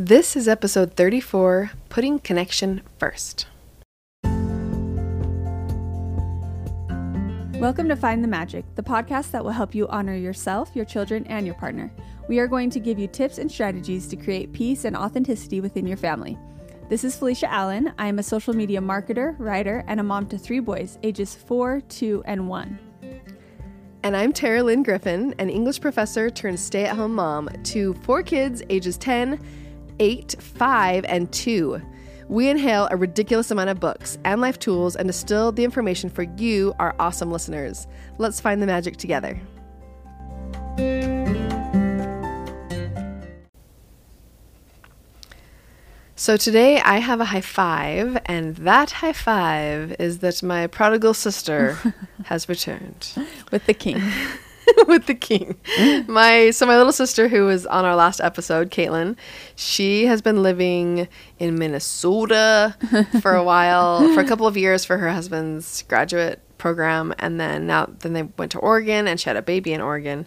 This 0.00 0.36
is 0.36 0.46
episode 0.46 0.94
34 0.94 1.72
Putting 1.88 2.20
Connection 2.20 2.82
First. 2.98 3.48
Welcome 7.58 7.88
to 7.88 7.96
Find 7.96 8.22
the 8.22 8.28
Magic, 8.28 8.64
the 8.76 8.82
podcast 8.84 9.32
that 9.32 9.42
will 9.42 9.50
help 9.50 9.74
you 9.74 9.88
honor 9.88 10.14
yourself, 10.14 10.70
your 10.76 10.84
children, 10.84 11.26
and 11.26 11.44
your 11.44 11.56
partner. 11.56 11.90
We 12.28 12.38
are 12.38 12.46
going 12.46 12.70
to 12.70 12.78
give 12.78 12.96
you 13.00 13.08
tips 13.08 13.38
and 13.38 13.50
strategies 13.50 14.06
to 14.06 14.14
create 14.14 14.52
peace 14.52 14.84
and 14.84 14.96
authenticity 14.96 15.60
within 15.60 15.84
your 15.84 15.96
family. 15.96 16.38
This 16.88 17.02
is 17.02 17.16
Felicia 17.16 17.50
Allen. 17.52 17.92
I 17.98 18.06
am 18.06 18.20
a 18.20 18.22
social 18.22 18.54
media 18.54 18.80
marketer, 18.80 19.34
writer, 19.40 19.82
and 19.88 19.98
a 19.98 20.04
mom 20.04 20.28
to 20.28 20.38
three 20.38 20.60
boys, 20.60 20.96
ages 21.02 21.34
four, 21.34 21.80
two, 21.88 22.22
and 22.24 22.48
one. 22.48 22.78
And 24.04 24.16
I'm 24.16 24.32
Tara 24.32 24.62
Lynn 24.62 24.84
Griffin, 24.84 25.34
an 25.40 25.50
English 25.50 25.80
professor 25.80 26.30
turned 26.30 26.60
stay 26.60 26.84
at 26.84 26.94
home 26.94 27.16
mom 27.16 27.48
to 27.64 27.94
four 27.94 28.22
kids 28.22 28.62
ages 28.70 28.96
10, 28.96 29.40
8, 30.00 30.36
5, 30.38 31.04
and 31.04 31.32
2. 31.32 31.80
We 32.28 32.48
inhale 32.48 32.88
a 32.90 32.96
ridiculous 32.96 33.50
amount 33.50 33.70
of 33.70 33.80
books 33.80 34.18
and 34.24 34.40
life 34.40 34.58
tools 34.58 34.96
and 34.96 35.08
distill 35.08 35.50
the 35.50 35.64
information 35.64 36.10
for 36.10 36.24
you, 36.24 36.74
our 36.78 36.94
awesome 36.98 37.32
listeners. 37.32 37.86
Let's 38.18 38.40
find 38.40 38.60
the 38.60 38.66
magic 38.66 38.98
together. 38.98 39.40
So 46.16 46.36
today 46.36 46.80
I 46.80 46.98
have 46.98 47.20
a 47.20 47.24
high 47.24 47.40
five, 47.40 48.20
and 48.26 48.56
that 48.56 48.90
high 48.90 49.12
five 49.12 49.94
is 49.98 50.18
that 50.18 50.42
my 50.42 50.66
prodigal 50.66 51.14
sister 51.14 51.78
has 52.24 52.48
returned 52.48 53.12
With 53.50 53.64
the 53.66 53.72
king. 53.72 54.02
with 54.86 55.06
the 55.06 55.14
king. 55.14 55.56
My 56.06 56.50
so 56.50 56.66
my 56.66 56.76
little 56.76 56.92
sister 56.92 57.28
who 57.28 57.44
was 57.44 57.66
on 57.66 57.84
our 57.84 57.96
last 57.96 58.20
episode, 58.20 58.70
Caitlin, 58.70 59.16
she 59.56 60.06
has 60.06 60.22
been 60.22 60.42
living 60.42 61.08
in 61.38 61.58
Minnesota 61.58 62.76
for 63.20 63.34
a 63.34 63.44
while, 63.44 64.12
for 64.14 64.20
a 64.20 64.26
couple 64.26 64.46
of 64.46 64.56
years 64.56 64.84
for 64.84 64.98
her 64.98 65.10
husband's 65.10 65.82
graduate 65.82 66.40
program, 66.58 67.14
and 67.18 67.40
then 67.40 67.66
now 67.66 67.86
then 68.00 68.12
they 68.12 68.22
went 68.22 68.52
to 68.52 68.58
Oregon 68.58 69.06
and 69.06 69.20
she 69.20 69.28
had 69.28 69.36
a 69.36 69.42
baby 69.42 69.72
in 69.72 69.80
Oregon, 69.80 70.26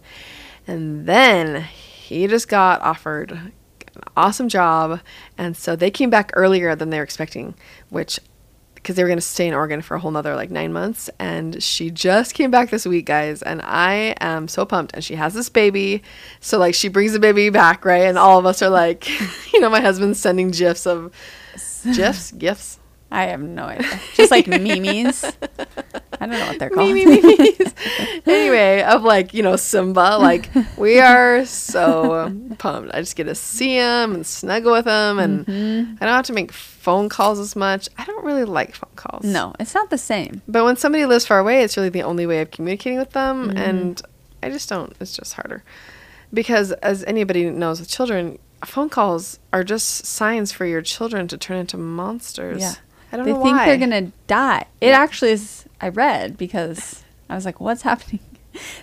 and 0.67 1.05
then 1.05 1.63
he 1.63 2.27
just 2.27 2.47
got 2.47 2.81
offered 2.81 3.31
an 3.31 3.53
awesome 4.15 4.49
job, 4.49 5.01
and 5.37 5.55
so 5.55 5.75
they 5.75 5.91
came 5.91 6.09
back 6.09 6.31
earlier 6.33 6.75
than 6.75 6.89
they 6.89 6.97
were 6.97 7.03
expecting, 7.03 7.55
which 7.89 8.19
because 8.81 8.95
they 8.95 9.03
were 9.03 9.09
going 9.09 9.17
to 9.17 9.21
stay 9.21 9.47
in 9.47 9.53
Oregon 9.53 9.81
for 9.81 9.95
a 9.95 9.99
whole 9.99 10.11
nother 10.11 10.35
like 10.35 10.49
nine 10.49 10.73
months. 10.73 11.09
And 11.19 11.61
she 11.61 11.91
just 11.91 12.33
came 12.33 12.49
back 12.49 12.69
this 12.69 12.85
week, 12.85 13.05
guys. 13.05 13.41
And 13.41 13.61
I 13.63 14.15
am 14.19 14.47
so 14.47 14.65
pumped. 14.65 14.93
And 14.93 15.03
she 15.03 15.15
has 15.15 15.33
this 15.33 15.49
baby. 15.49 16.01
So, 16.39 16.57
like, 16.57 16.73
she 16.73 16.87
brings 16.87 17.13
the 17.13 17.19
baby 17.19 17.49
back, 17.49 17.85
right? 17.85 18.03
And 18.03 18.17
all 18.17 18.39
of 18.39 18.45
us 18.45 18.61
are 18.61 18.69
like, 18.69 19.07
you 19.53 19.59
know, 19.59 19.69
my 19.69 19.81
husband's 19.81 20.19
sending 20.19 20.51
gifs 20.51 20.87
of 20.87 21.13
gifs, 21.93 22.31
gifts. 22.31 22.79
I 23.11 23.25
have 23.25 23.41
no 23.41 23.65
idea. 23.65 23.99
Just 24.13 24.31
like 24.31 24.47
memes. 24.47 25.25
I 25.25 26.27
don't 26.27 26.37
know 26.37 26.47
what 26.47 26.59
they're 26.59 26.69
called. 26.69 26.93
Me, 26.93 27.05
me, 27.05 27.21
me, 27.21 27.57
anyway, 28.25 28.83
of 28.83 29.03
like, 29.03 29.33
you 29.33 29.43
know, 29.43 29.57
Simba. 29.57 30.17
Like, 30.17 30.49
we 30.77 30.99
are 31.01 31.45
so 31.45 32.33
pumped. 32.57 32.93
I 32.93 33.01
just 33.01 33.15
get 33.15 33.25
to 33.25 33.35
see 33.35 33.75
him 33.75 34.13
and 34.15 34.25
snuggle 34.25 34.71
with 34.71 34.85
him. 34.85 35.19
And 35.19 35.45
mm-hmm. 35.45 35.95
I 35.99 36.05
don't 36.05 36.15
have 36.15 36.25
to 36.27 36.33
make 36.33 36.51
phone 36.51 37.09
calls 37.09 37.39
as 37.39 37.55
much. 37.55 37.89
I 37.97 38.05
don't 38.05 38.23
really 38.23 38.45
like 38.45 38.75
phone 38.75 38.95
calls. 38.95 39.25
No, 39.25 39.53
it's 39.59 39.73
not 39.73 39.89
the 39.89 39.97
same. 39.97 40.41
But 40.47 40.63
when 40.63 40.77
somebody 40.77 41.05
lives 41.05 41.27
far 41.27 41.39
away, 41.39 41.63
it's 41.63 41.75
really 41.75 41.89
the 41.89 42.03
only 42.03 42.25
way 42.25 42.41
of 42.41 42.51
communicating 42.51 42.97
with 42.97 43.11
them. 43.11 43.49
Mm-hmm. 43.49 43.57
And 43.57 44.01
I 44.41 44.49
just 44.49 44.69
don't, 44.69 44.95
it's 45.01 45.15
just 45.15 45.33
harder. 45.33 45.63
Because 46.33 46.71
as 46.71 47.03
anybody 47.03 47.49
knows 47.49 47.81
with 47.81 47.89
children, 47.89 48.39
phone 48.65 48.89
calls 48.89 49.39
are 49.51 49.63
just 49.63 50.05
signs 50.05 50.51
for 50.51 50.65
your 50.65 50.81
children 50.81 51.27
to 51.27 51.37
turn 51.37 51.57
into 51.57 51.77
monsters. 51.77 52.61
Yeah. 52.61 52.75
I 53.11 53.17
don't 53.17 53.25
they 53.25 53.33
know 53.33 53.43
think 53.43 53.57
why. 53.57 53.65
they're 53.65 53.77
gonna 53.77 54.11
die. 54.27 54.65
It 54.79 54.87
Yeah. 54.89 54.99
actually 54.99 55.31
is. 55.31 55.65
I 55.79 55.89
read 55.89 56.37
because 56.37 57.03
I 57.29 57.35
was 57.35 57.45
like, 57.45 57.59
"What's 57.59 57.81
happening?" 57.91 58.19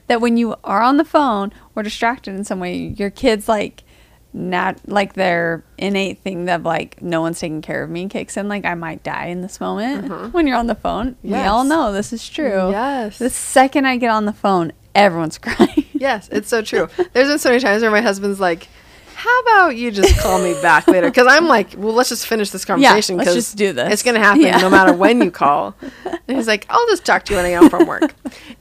that 0.06 0.20
when 0.20 0.36
you 0.36 0.56
are 0.64 0.80
on 0.80 0.96
the 0.96 1.04
phone 1.04 1.52
or 1.76 1.82
distracted 1.82 2.34
in 2.34 2.42
some 2.44 2.58
way, 2.60 2.74
your 2.76 3.10
kids 3.10 3.48
like 3.48 3.84
not 4.32 4.76
like 4.86 5.14
their 5.14 5.64
innate 5.78 6.18
thing 6.18 6.44
that 6.44 6.62
like 6.62 7.00
no 7.02 7.20
one's 7.20 7.40
taking 7.40 7.62
care 7.62 7.82
of 7.82 7.90
me 7.90 8.08
kicks 8.08 8.36
in. 8.36 8.48
Like 8.48 8.64
I 8.64 8.74
might 8.74 9.02
die 9.02 9.26
in 9.26 9.40
this 9.40 9.60
moment 9.60 10.06
mm-hmm. 10.06 10.26
when 10.32 10.46
you're 10.46 10.56
on 10.56 10.66
the 10.66 10.74
phone. 10.74 11.16
We 11.22 11.34
all 11.34 11.64
know 11.64 11.92
this 11.92 12.12
is 12.12 12.28
true. 12.28 12.70
Yes. 12.70 13.18
The 13.18 13.30
second 13.30 13.86
I 13.86 13.96
get 13.96 14.10
on 14.10 14.26
the 14.26 14.32
phone, 14.32 14.72
everyone's 14.94 15.38
crying. 15.46 15.86
Yes, 15.92 16.28
it's 16.30 16.48
so 16.48 16.62
true. 16.62 16.88
There's 17.12 17.28
been 17.28 17.38
so 17.38 17.50
many 17.50 17.60
times 17.60 17.82
where 17.82 17.90
my 17.90 18.00
husband's 18.02 18.38
like, 18.40 18.68
"How 19.18 19.40
about 19.40 19.76
you 19.76 19.90
just 19.90 20.18
call 20.20 20.40
me 20.40 20.54
back 20.62 20.86
later?" 20.86 21.06
Because 21.10 21.26
I'm 21.28 21.48
like, 21.48 21.74
"Well, 21.76 21.92
let's 21.92 22.08
just 22.08 22.26
finish 22.26 22.50
this 22.50 22.64
conversation. 22.64 23.16
Yeah, 23.16 23.24
let's 23.24 23.34
just 23.34 23.56
do 23.56 23.72
this." 23.72 23.92
It's 23.92 24.02
gonna 24.02 24.20
happen 24.20 24.42
Yeah. 24.42 24.58
no 24.58 24.70
matter 24.70 24.92
when 24.92 25.20
you 25.20 25.30
call." 25.42 25.74
And 26.04 26.36
he's 26.36 26.46
like, 26.46 26.66
"I'll 26.70 26.86
just 26.86 27.04
talk 27.04 27.24
to 27.24 27.32
you 27.32 27.36
when 27.36 27.46
I 27.46 27.50
get 27.50 27.60
home 27.60 27.70
from 27.70 27.86
work." 27.86 28.14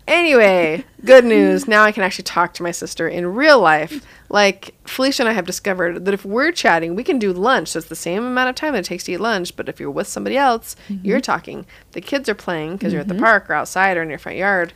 anyway, 0.07 0.83
good 1.05 1.25
news. 1.25 1.67
Now 1.67 1.83
I 1.83 1.91
can 1.91 2.03
actually 2.03 2.23
talk 2.23 2.53
to 2.55 2.63
my 2.63 2.71
sister 2.71 3.07
in 3.07 3.27
real 3.27 3.59
life. 3.59 4.05
Like 4.29 4.73
Felicia 4.85 5.23
and 5.23 5.29
I 5.29 5.33
have 5.33 5.45
discovered 5.45 6.05
that 6.05 6.13
if 6.13 6.25
we're 6.25 6.51
chatting, 6.51 6.95
we 6.95 7.03
can 7.03 7.19
do 7.19 7.31
lunch. 7.31 7.69
So 7.69 7.79
it's 7.79 7.87
the 7.87 7.95
same 7.95 8.25
amount 8.25 8.49
of 8.49 8.55
time 8.55 8.73
that 8.73 8.79
it 8.79 8.85
takes 8.85 9.03
to 9.05 9.13
eat 9.13 9.19
lunch. 9.19 9.55
But 9.55 9.69
if 9.69 9.79
you're 9.79 9.91
with 9.91 10.07
somebody 10.07 10.37
else, 10.37 10.75
you're 10.89 11.19
mm-hmm. 11.19 11.21
talking. 11.21 11.65
The 11.91 12.01
kids 12.01 12.27
are 12.27 12.35
playing 12.35 12.73
because 12.77 12.91
you're 12.91 13.01
at 13.01 13.07
the 13.07 13.13
mm-hmm. 13.13 13.23
park 13.23 13.49
or 13.49 13.53
outside 13.53 13.95
or 13.95 14.01
in 14.01 14.09
your 14.09 14.19
front 14.19 14.37
yard. 14.37 14.73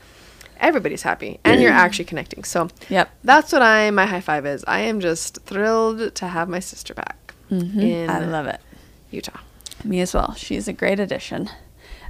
Everybody's 0.62 1.02
happy 1.02 1.40
and 1.44 1.62
you're 1.62 1.72
actually 1.74 2.06
connecting. 2.06 2.44
So 2.46 2.70
Yep. 2.90 3.10
that's 3.24 3.52
what 3.52 3.62
I 3.62 3.92
my 3.92 4.06
high 4.06 4.22
five 4.22 4.46
is. 4.46 4.64
I 4.68 4.80
am 4.82 5.00
just 5.02 5.40
thrilled 5.44 6.16
to 6.16 6.28
have 6.28 6.48
my 6.48 6.60
sister 6.60 6.94
back 6.94 7.18
Mm-hmm. 7.52 8.10
I 8.10 8.20
love 8.20 8.46
it. 8.48 8.62
Utah. 9.12 9.40
Me 9.84 10.00
as 10.00 10.14
well. 10.14 10.34
She's 10.36 10.70
a 10.70 10.74
great 10.74 11.00
addition. 11.02 11.50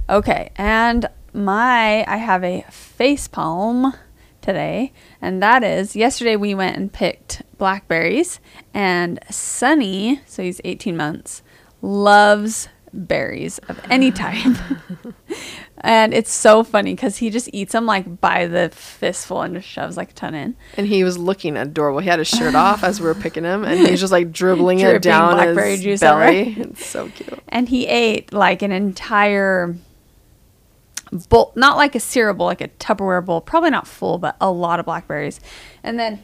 Okay, 0.08 0.50
and 0.56 1.06
my 1.32 2.04
I 2.06 2.18
have 2.18 2.44
a 2.44 2.64
face 2.70 3.26
palm 3.26 3.94
today, 4.40 4.92
and 5.20 5.42
that 5.42 5.64
is 5.64 5.96
yesterday 5.96 6.36
we 6.36 6.54
went 6.54 6.76
and 6.76 6.92
picked 6.92 7.42
blackberries, 7.58 8.38
and 8.74 9.18
Sunny, 9.30 10.20
so 10.26 10.42
he's 10.42 10.60
18 10.64 10.96
months, 10.96 11.42
loves 11.80 12.68
berries 12.92 13.58
of 13.68 13.80
any 13.90 14.10
type. 14.12 14.56
and 15.82 16.14
it's 16.14 16.32
so 16.32 16.62
funny 16.62 16.94
because 16.94 17.16
he 17.18 17.28
just 17.30 17.48
eats 17.52 17.72
them 17.72 17.86
like 17.86 18.20
by 18.20 18.46
the 18.46 18.70
fistful 18.70 19.42
and 19.42 19.54
just 19.54 19.68
shoves 19.68 19.96
like 19.96 20.10
a 20.10 20.14
ton 20.14 20.34
in. 20.34 20.56
And 20.76 20.86
he 20.86 21.02
was 21.04 21.18
looking 21.18 21.56
adorable. 21.56 22.00
He 22.00 22.08
had 22.08 22.18
his 22.18 22.28
shirt 22.28 22.54
off 22.54 22.84
as 22.84 23.00
we 23.00 23.06
were 23.06 23.14
picking 23.14 23.44
him, 23.44 23.64
and 23.64 23.78
he's 23.80 24.00
just 24.00 24.12
like 24.12 24.30
dribbling 24.40 24.78
it 24.80 25.02
down 25.02 25.34
blackberry 25.34 25.72
his 25.72 25.82
juice 25.82 26.00
belly. 26.00 26.40
everywhere. 26.40 26.66
It's 26.72 26.86
so 26.86 27.08
cute. 27.08 27.38
and 27.48 27.68
he 27.68 27.86
ate 27.86 28.32
like 28.32 28.62
an 28.62 28.72
entire 28.72 29.74
bowl 31.28 31.52
not 31.56 31.76
like 31.76 31.94
a 31.94 32.00
cereal 32.00 32.34
bowl 32.34 32.46
like 32.46 32.62
a 32.62 32.68
tupperware 32.68 33.22
bowl 33.24 33.40
probably 33.42 33.68
not 33.68 33.86
full 33.86 34.16
but 34.16 34.34
a 34.40 34.50
lot 34.50 34.80
of 34.80 34.86
blackberries 34.86 35.40
and 35.82 35.98
then 35.98 36.22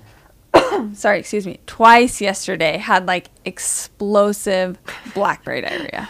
sorry 0.94 1.18
excuse 1.18 1.46
me 1.46 1.60
twice 1.66 2.22
yesterday 2.22 2.78
had 2.78 3.04
like 3.06 3.28
explosive 3.44 4.78
blackberry 5.12 5.60
diarrhea 5.60 6.08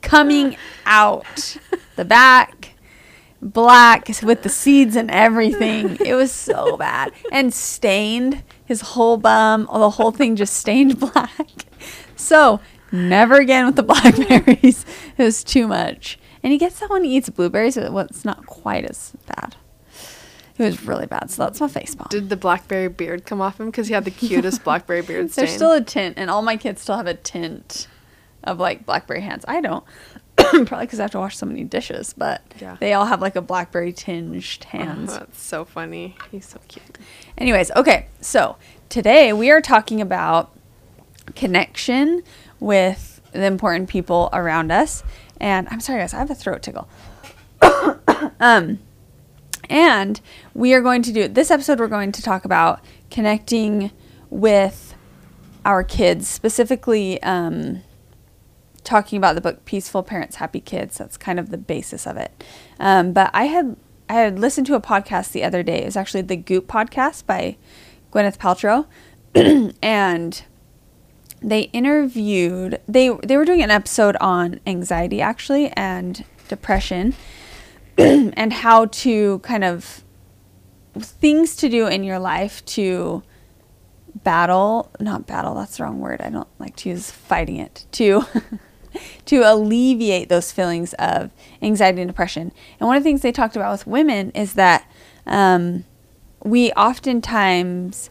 coming 0.00 0.56
out. 0.86 1.56
The 1.96 2.04
back 2.04 2.72
black 3.42 4.08
with 4.22 4.42
the 4.42 4.48
seeds 4.48 4.96
and 4.96 5.10
everything. 5.10 5.98
It 6.00 6.14
was 6.14 6.32
so 6.32 6.76
bad. 6.76 7.12
And 7.30 7.52
stained. 7.52 8.42
His 8.64 8.80
whole 8.80 9.18
bum 9.18 9.68
the 9.70 9.90
whole 9.90 10.12
thing 10.12 10.36
just 10.36 10.54
stained 10.54 10.98
black. 11.12 11.50
So 12.16 12.60
never 12.92 13.36
again 13.36 13.66
with 13.66 13.76
the 13.76 13.82
blackberries. 13.82 14.86
It 15.18 15.24
was 15.24 15.44
too 15.44 15.68
much. 15.68 16.18
And 16.42 16.52
he 16.52 16.58
gets 16.58 16.80
that 16.80 16.88
when 16.88 17.04
he 17.04 17.16
eats 17.16 17.28
blueberries 17.28 17.76
but 17.76 18.10
it's 18.10 18.24
not 18.24 18.46
quite 18.46 18.84
as 18.84 19.12
bad. 19.26 19.56
It 20.58 20.64
was 20.64 20.86
really 20.86 21.06
bad. 21.06 21.30
So 21.30 21.42
that's 21.42 21.60
my 21.60 21.68
face 21.68 21.94
palm 21.94 22.08
Did 22.10 22.28
the 22.28 22.36
blackberry 22.36 22.88
beard 22.88 23.26
come 23.26 23.40
off 23.40 23.58
him? 23.58 23.66
Because 23.66 23.88
he 23.88 23.94
had 23.94 24.04
the 24.04 24.10
cutest 24.10 24.64
blackberry 24.64 25.02
beard 25.02 25.30
stain. 25.32 25.44
there's 25.44 25.54
still 25.54 25.72
a 25.72 25.80
tint 25.82 26.14
and 26.16 26.30
all 26.30 26.42
my 26.42 26.56
kids 26.56 26.80
still 26.82 26.96
have 26.96 27.06
a 27.06 27.14
tint 27.14 27.88
of 28.44 28.58
like 28.58 28.84
blackberry 28.86 29.20
hands 29.20 29.44
i 29.48 29.60
don't 29.60 29.84
probably 30.36 30.86
because 30.86 30.98
i 30.98 31.02
have 31.02 31.10
to 31.10 31.18
wash 31.18 31.36
so 31.36 31.46
many 31.46 31.64
dishes 31.64 32.14
but 32.16 32.42
Yeah. 32.60 32.76
they 32.80 32.92
all 32.94 33.06
have 33.06 33.20
like 33.20 33.36
a 33.36 33.42
blackberry 33.42 33.92
tinged 33.92 34.64
Oh, 34.66 34.68
hands 34.78 35.16
that's 35.18 35.40
so 35.42 35.64
funny. 35.64 36.16
He's 36.30 36.46
so 36.46 36.58
cute. 36.68 36.98
Anyways, 37.38 37.70
okay, 37.72 38.06
so 38.20 38.56
today 38.88 39.32
we 39.32 39.50
are 39.50 39.60
talking 39.60 40.00
about 40.00 40.54
connection 41.34 42.22
with 42.60 43.20
the 43.32 43.44
important 43.44 43.88
people 43.88 44.28
around 44.32 44.70
us. 44.72 45.02
And 45.40 45.68
I'm 45.70 45.80
sorry, 45.80 46.00
guys, 46.00 46.14
I 46.14 46.18
have 46.18 46.30
a 46.30 46.34
throat 46.34 46.62
tickle. 46.62 46.88
um, 48.40 48.78
and 49.68 50.20
we 50.54 50.74
are 50.74 50.80
going 50.80 51.02
to 51.02 51.12
do 51.12 51.28
this 51.28 51.50
episode. 51.50 51.78
We're 51.80 51.88
going 51.88 52.12
to 52.12 52.22
talk 52.22 52.44
about 52.44 52.80
connecting 53.10 53.90
with 54.30 54.94
our 55.64 55.82
kids, 55.84 56.28
specifically 56.28 57.22
um, 57.22 57.82
talking 58.84 59.16
about 59.16 59.34
the 59.34 59.40
book 59.40 59.64
Peaceful 59.64 60.02
Parents, 60.02 60.36
Happy 60.36 60.60
Kids. 60.60 60.98
That's 60.98 61.16
kind 61.16 61.38
of 61.38 61.50
the 61.50 61.58
basis 61.58 62.06
of 62.06 62.16
it. 62.16 62.44
Um, 62.78 63.12
but 63.12 63.30
I 63.32 63.44
had 63.44 63.76
I 64.08 64.14
had 64.14 64.38
listened 64.38 64.66
to 64.66 64.74
a 64.74 64.80
podcast 64.80 65.32
the 65.32 65.44
other 65.44 65.62
day. 65.62 65.82
It 65.82 65.86
was 65.86 65.96
actually 65.96 66.22
the 66.22 66.36
Goop 66.36 66.66
podcast 66.66 67.26
by 67.26 67.56
Gwyneth 68.12 68.36
Paltrow, 68.38 68.86
and 69.82 70.42
they 71.40 71.62
interviewed 71.72 72.80
they 72.86 73.08
they 73.22 73.36
were 73.36 73.44
doing 73.44 73.62
an 73.62 73.70
episode 73.70 74.16
on 74.20 74.60
anxiety 74.66 75.20
actually 75.20 75.68
and 75.70 76.24
depression 76.48 77.14
and 77.98 78.52
how 78.52 78.86
to 78.86 79.38
kind 79.40 79.64
of 79.64 80.04
things 80.94 81.56
to 81.56 81.68
do 81.68 81.86
in 81.86 82.04
your 82.04 82.18
life 82.18 82.64
to 82.64 83.22
battle 84.22 84.90
not 85.00 85.26
battle 85.26 85.54
that's 85.54 85.78
the 85.78 85.82
wrong 85.82 85.98
word 85.98 86.20
i 86.20 86.28
don't 86.28 86.48
like 86.58 86.76
to 86.76 86.88
use 86.88 87.10
fighting 87.10 87.56
it 87.56 87.86
to 87.90 88.22
to 89.26 89.38
alleviate 89.38 90.28
those 90.28 90.52
feelings 90.52 90.94
of 90.94 91.30
anxiety 91.60 92.02
and 92.02 92.08
depression. 92.08 92.52
And 92.78 92.86
one 92.86 92.96
of 92.96 93.02
the 93.02 93.08
things 93.08 93.22
they 93.22 93.32
talked 93.32 93.56
about 93.56 93.72
with 93.72 93.86
women 93.86 94.30
is 94.32 94.54
that 94.54 94.90
um, 95.26 95.84
we 96.44 96.72
oftentimes 96.72 98.10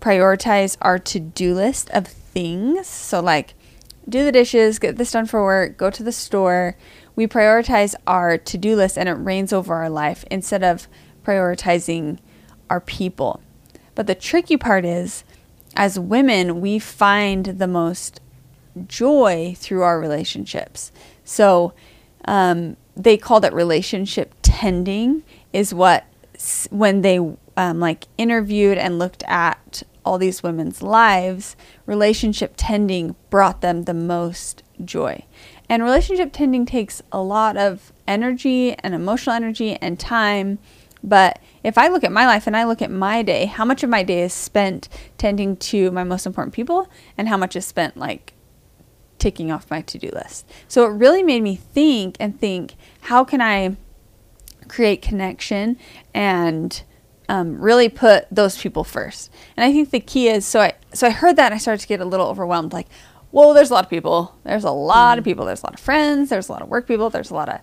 prioritize 0.00 0.76
our 0.80 0.98
to-do 0.98 1.54
list 1.54 1.90
of 1.90 2.06
things. 2.06 2.86
So 2.86 3.20
like 3.20 3.54
do 4.08 4.24
the 4.24 4.32
dishes 4.32 4.78
get 4.78 4.96
this 4.96 5.10
done 5.10 5.26
for 5.26 5.42
work 5.42 5.76
go 5.76 5.90
to 5.90 6.02
the 6.02 6.12
store. 6.12 6.76
We 7.16 7.26
prioritize 7.26 7.94
our 8.06 8.38
to-do 8.38 8.76
list 8.76 8.96
and 8.96 9.08
it 9.08 9.12
reigns 9.12 9.52
over 9.52 9.74
our 9.74 9.90
life 9.90 10.24
instead 10.30 10.62
of 10.62 10.88
prioritizing 11.24 12.18
our 12.70 12.80
people. 12.80 13.40
But 13.94 14.06
the 14.06 14.14
tricky 14.14 14.56
part 14.56 14.84
is, 14.84 15.24
as 15.74 15.98
women, 15.98 16.60
we 16.60 16.78
find 16.78 17.44
the 17.44 17.66
most 17.66 18.20
joy 18.86 19.54
through 19.56 19.82
our 19.82 20.00
relationships. 20.00 20.92
So 21.24 21.74
um, 22.24 22.76
they 22.96 23.16
called 23.16 23.44
it 23.44 23.52
relationship 23.52 24.34
tending, 24.42 25.22
is 25.52 25.74
what 25.74 26.04
when 26.70 27.02
they 27.02 27.18
um, 27.56 27.80
like 27.80 28.06
interviewed 28.16 28.78
and 28.78 28.98
looked 28.98 29.24
at 29.24 29.82
all 30.04 30.18
these 30.18 30.42
women's 30.42 30.82
lives, 30.82 31.56
relationship 31.84 32.54
tending 32.56 33.16
brought 33.30 33.60
them 33.60 33.84
the 33.84 33.94
most 33.94 34.62
joy. 34.84 35.24
And 35.68 35.82
relationship 35.82 36.30
tending 36.32 36.64
takes 36.64 37.02
a 37.12 37.20
lot 37.20 37.56
of 37.56 37.92
energy 38.06 38.72
and 38.74 38.94
emotional 38.94 39.34
energy 39.34 39.74
and 39.76 39.98
time 39.98 40.58
but 41.02 41.40
if 41.62 41.78
I 41.78 41.88
look 41.88 42.04
at 42.04 42.12
my 42.12 42.26
life 42.26 42.46
and 42.46 42.56
I 42.56 42.64
look 42.64 42.82
at 42.82 42.90
my 42.90 43.22
day, 43.22 43.46
how 43.46 43.64
much 43.64 43.82
of 43.82 43.90
my 43.90 44.02
day 44.02 44.22
is 44.22 44.32
spent 44.32 44.88
tending 45.16 45.56
to 45.56 45.90
my 45.90 46.04
most 46.04 46.26
important 46.26 46.54
people 46.54 46.88
and 47.16 47.28
how 47.28 47.36
much 47.36 47.56
is 47.56 47.66
spent 47.66 47.96
like 47.96 48.32
ticking 49.18 49.50
off 49.50 49.70
my 49.70 49.82
to 49.82 49.98
do 49.98 50.10
list? 50.12 50.48
So 50.68 50.84
it 50.84 50.90
really 50.90 51.22
made 51.22 51.42
me 51.42 51.56
think 51.56 52.16
and 52.20 52.38
think 52.38 52.74
how 53.02 53.24
can 53.24 53.40
I 53.40 53.76
create 54.68 55.02
connection 55.02 55.78
and 56.14 56.82
um, 57.28 57.60
really 57.60 57.88
put 57.88 58.26
those 58.30 58.60
people 58.60 58.84
first. 58.84 59.30
And 59.56 59.64
I 59.64 59.72
think 59.72 59.90
the 59.90 60.00
key 60.00 60.28
is 60.28 60.46
so 60.46 60.60
I 60.60 60.74
so 60.94 61.06
I 61.06 61.10
heard 61.10 61.36
that 61.36 61.46
and 61.46 61.54
I 61.54 61.58
started 61.58 61.82
to 61.82 61.88
get 61.88 62.00
a 62.00 62.04
little 62.04 62.26
overwhelmed 62.26 62.72
like, 62.72 62.86
whoa, 63.30 63.52
there's 63.52 63.70
a 63.70 63.74
lot 63.74 63.84
of 63.84 63.90
people. 63.90 64.36
There's 64.44 64.64
a 64.64 64.70
lot 64.70 65.16
mm. 65.16 65.18
of 65.18 65.24
people. 65.24 65.44
There's 65.44 65.62
a 65.62 65.66
lot 65.66 65.74
of 65.74 65.80
friends. 65.80 66.30
There's 66.30 66.48
a 66.48 66.52
lot 66.52 66.62
of 66.62 66.68
work 66.68 66.86
people. 66.86 67.10
There's 67.10 67.30
a 67.30 67.34
lot 67.34 67.48
of 67.48 67.60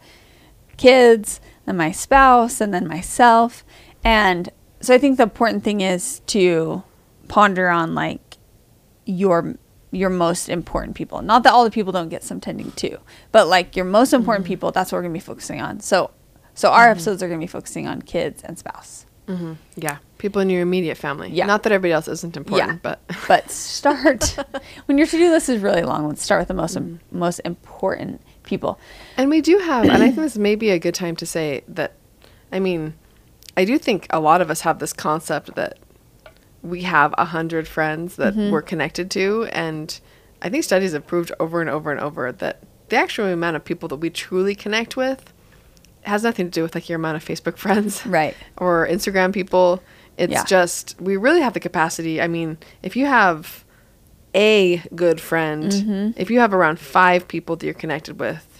kids 0.78 1.40
and 1.66 1.78
my 1.78 1.92
spouse, 1.92 2.62
and 2.62 2.74
then 2.74 2.88
myself. 2.88 3.64
And 4.04 4.50
so 4.82 4.94
I 4.94 5.00
think 5.00 5.18
the 5.18 5.24
important 5.24 5.64
thing 5.64 5.82
is 5.82 6.20
to 6.28 6.84
ponder 7.28 7.70
on 7.70 7.96
like 7.96 8.38
your 9.06 9.58
your 9.96 10.10
most 10.10 10.50
important 10.50 10.96
people. 10.96 11.22
Not 11.22 11.44
that 11.44 11.54
all 11.54 11.64
the 11.64 11.72
people 11.72 11.92
don't 11.92 12.10
get 12.10 12.24
some 12.24 12.40
tending 12.40 12.72
too, 12.72 12.98
but 13.32 13.48
like 13.48 13.76
your 13.76 13.86
most 13.86 14.14
important 14.14 14.44
mm-hmm. 14.44 14.54
people, 14.54 14.72
that's 14.72 14.92
what 14.92 14.98
we're 14.98 15.04
going 15.04 15.14
to 15.14 15.20
be 15.20 15.26
focusing 15.26 15.62
on. 15.62 15.80
So 15.80 16.12
so 16.56 16.72
our 16.72 16.84
mm-hmm. 16.84 16.92
episodes 16.92 17.22
are 17.22 17.28
going 17.28 17.40
to 17.40 17.44
be 17.44 17.52
focusing 17.52 17.88
on 17.88 18.02
kids 18.02 18.42
and 18.44 18.58
spouse. 18.58 19.06
Mm-hmm. 19.28 19.54
Yeah, 19.76 19.98
people 20.18 20.42
in 20.42 20.50
your 20.50 20.62
immediate 20.62 20.98
family. 20.98 21.30
Yeah, 21.32 21.46
not 21.46 21.64
that 21.64 21.72
everybody 21.72 21.94
else 21.94 22.08
isn't 22.08 22.38
important, 22.38 22.74
yeah. 22.74 22.80
but 22.82 23.02
but 23.28 23.52
start 23.52 24.38
when 24.86 24.98
your 24.98 25.08
to 25.08 25.18
do 25.18 25.30
list 25.32 25.50
is 25.50 25.62
really 25.62 25.84
long. 25.84 26.08
Let's 26.08 26.24
start 26.24 26.42
with 26.42 26.48
the 26.48 26.54
most 26.54 26.78
mm-hmm. 26.78 27.18
most 27.18 27.42
important 27.44 28.22
people. 28.44 28.80
And 29.18 29.30
we 29.30 29.42
do 29.42 29.58
have, 29.60 29.84
and 29.86 30.02
I 30.04 30.08
think 30.08 30.16
this 30.28 30.38
may 30.38 30.56
be 30.56 30.70
a 30.70 30.80
good 30.80 30.96
time 30.96 31.16
to 31.18 31.26
say 31.26 31.64
that, 31.68 31.94
I 32.52 32.60
mean, 32.60 32.94
I 33.58 33.66
do 33.66 33.78
think 33.78 34.08
a 34.10 34.20
lot 34.20 34.42
of 34.42 34.50
us 34.50 34.62
have 34.62 34.80
this 34.80 34.94
concept 34.94 35.56
that 35.56 35.80
we 36.66 36.82
have 36.82 37.14
a 37.18 37.26
hundred 37.26 37.68
friends 37.68 38.16
that 38.16 38.34
mm-hmm. 38.34 38.52
we're 38.52 38.62
connected 38.62 39.12
to, 39.12 39.46
and 39.52 40.00
I 40.42 40.50
think 40.50 40.64
studies 40.64 40.94
have 40.94 41.06
proved 41.06 41.32
over 41.40 41.62
and 41.62 41.70
over 41.70 41.92
and 41.92 42.00
over 42.00 42.32
that 42.32 42.64
the 42.90 42.98
actual 42.98 43.26
amount 43.26 43.56
of 43.56 43.64
people 43.64 43.90
that 43.90 43.98
we 43.98 44.10
truly 44.10 44.56
connect 44.56 44.98
with 44.98 45.32
has 46.04 46.24
nothing 46.24 46.48
to 46.48 46.52
do 46.52 46.62
with 46.62 46.76
like 46.76 46.90
your 46.90 46.98
amount 46.98 47.18
of 47.18 47.26
Facebook 47.26 47.58
friends, 47.66 48.06
right, 48.06 48.36
or 48.58 48.88
Instagram 48.88 49.34
people. 49.34 49.82
It's 50.18 50.32
yeah. 50.32 50.46
just 50.46 51.00
we 51.00 51.18
really 51.18 51.42
have 51.42 51.54
the 51.54 51.60
capacity. 51.60 52.22
I 52.22 52.28
mean, 52.28 52.58
if 52.82 52.96
you 52.96 53.06
have 53.06 53.64
a 54.34 54.78
good 54.96 55.22
friend, 55.22 55.72
mm-hmm. 55.72 56.20
if 56.20 56.30
you 56.30 56.40
have 56.40 56.54
around 56.54 56.80
five 56.80 57.28
people 57.28 57.56
that 57.56 57.66
you're 57.66 57.74
connected 57.74 58.20
with, 58.20 58.55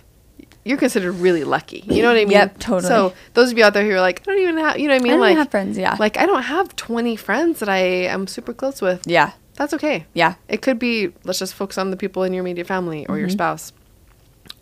you're 0.66 0.78
considered 0.78 1.14
really 1.14 1.44
lucky. 1.44 1.84
You 1.86 2.02
know 2.02 2.10
what 2.10 2.18
I 2.18 2.26
mean? 2.26 2.32
Yep, 2.32 2.60
totally. 2.60 2.88
So 2.90 3.14
those 3.36 3.52
of 3.52 3.58
you 3.58 3.64
out 3.64 3.74
there 3.74 3.86
who 3.86 3.92
are 3.92 4.02
like, 4.02 4.22
I 4.22 4.24
don't 4.24 4.40
even 4.40 4.58
have, 4.58 4.80
you 4.80 4.88
know 4.88 4.96
what 4.96 5.02
I 5.02 5.04
mean? 5.04 5.20
Like, 5.20 5.28
I 5.28 5.30
like, 5.30 5.38
have 5.38 5.52
friends, 5.52 5.78
yeah. 5.78 5.96
Like 6.00 6.18
I 6.18 6.26
don't 6.26 6.42
have 6.42 6.76
20 6.76 7.16
friends 7.16 7.60
that 7.60 7.70
I 7.70 7.78
am 7.78 8.26
super 8.26 8.52
close 8.52 8.82
with. 8.82 9.04
Yeah. 9.06 9.34
That's 9.54 9.74
okay. 9.76 10.06
Yeah. 10.14 10.36
It 10.50 10.62
could 10.64 10.80
be, 10.80 11.14
let's 11.24 11.40
just 11.40 11.54
focus 11.54 11.78
on 11.78 11.92
the 11.92 11.98
people 11.98 12.24
in 12.24 12.34
your 12.34 12.42
immediate 12.42 12.68
family 12.68 13.06
or 13.06 13.14
mm-hmm. 13.14 13.20
your 13.20 13.30
spouse, 13.30 13.74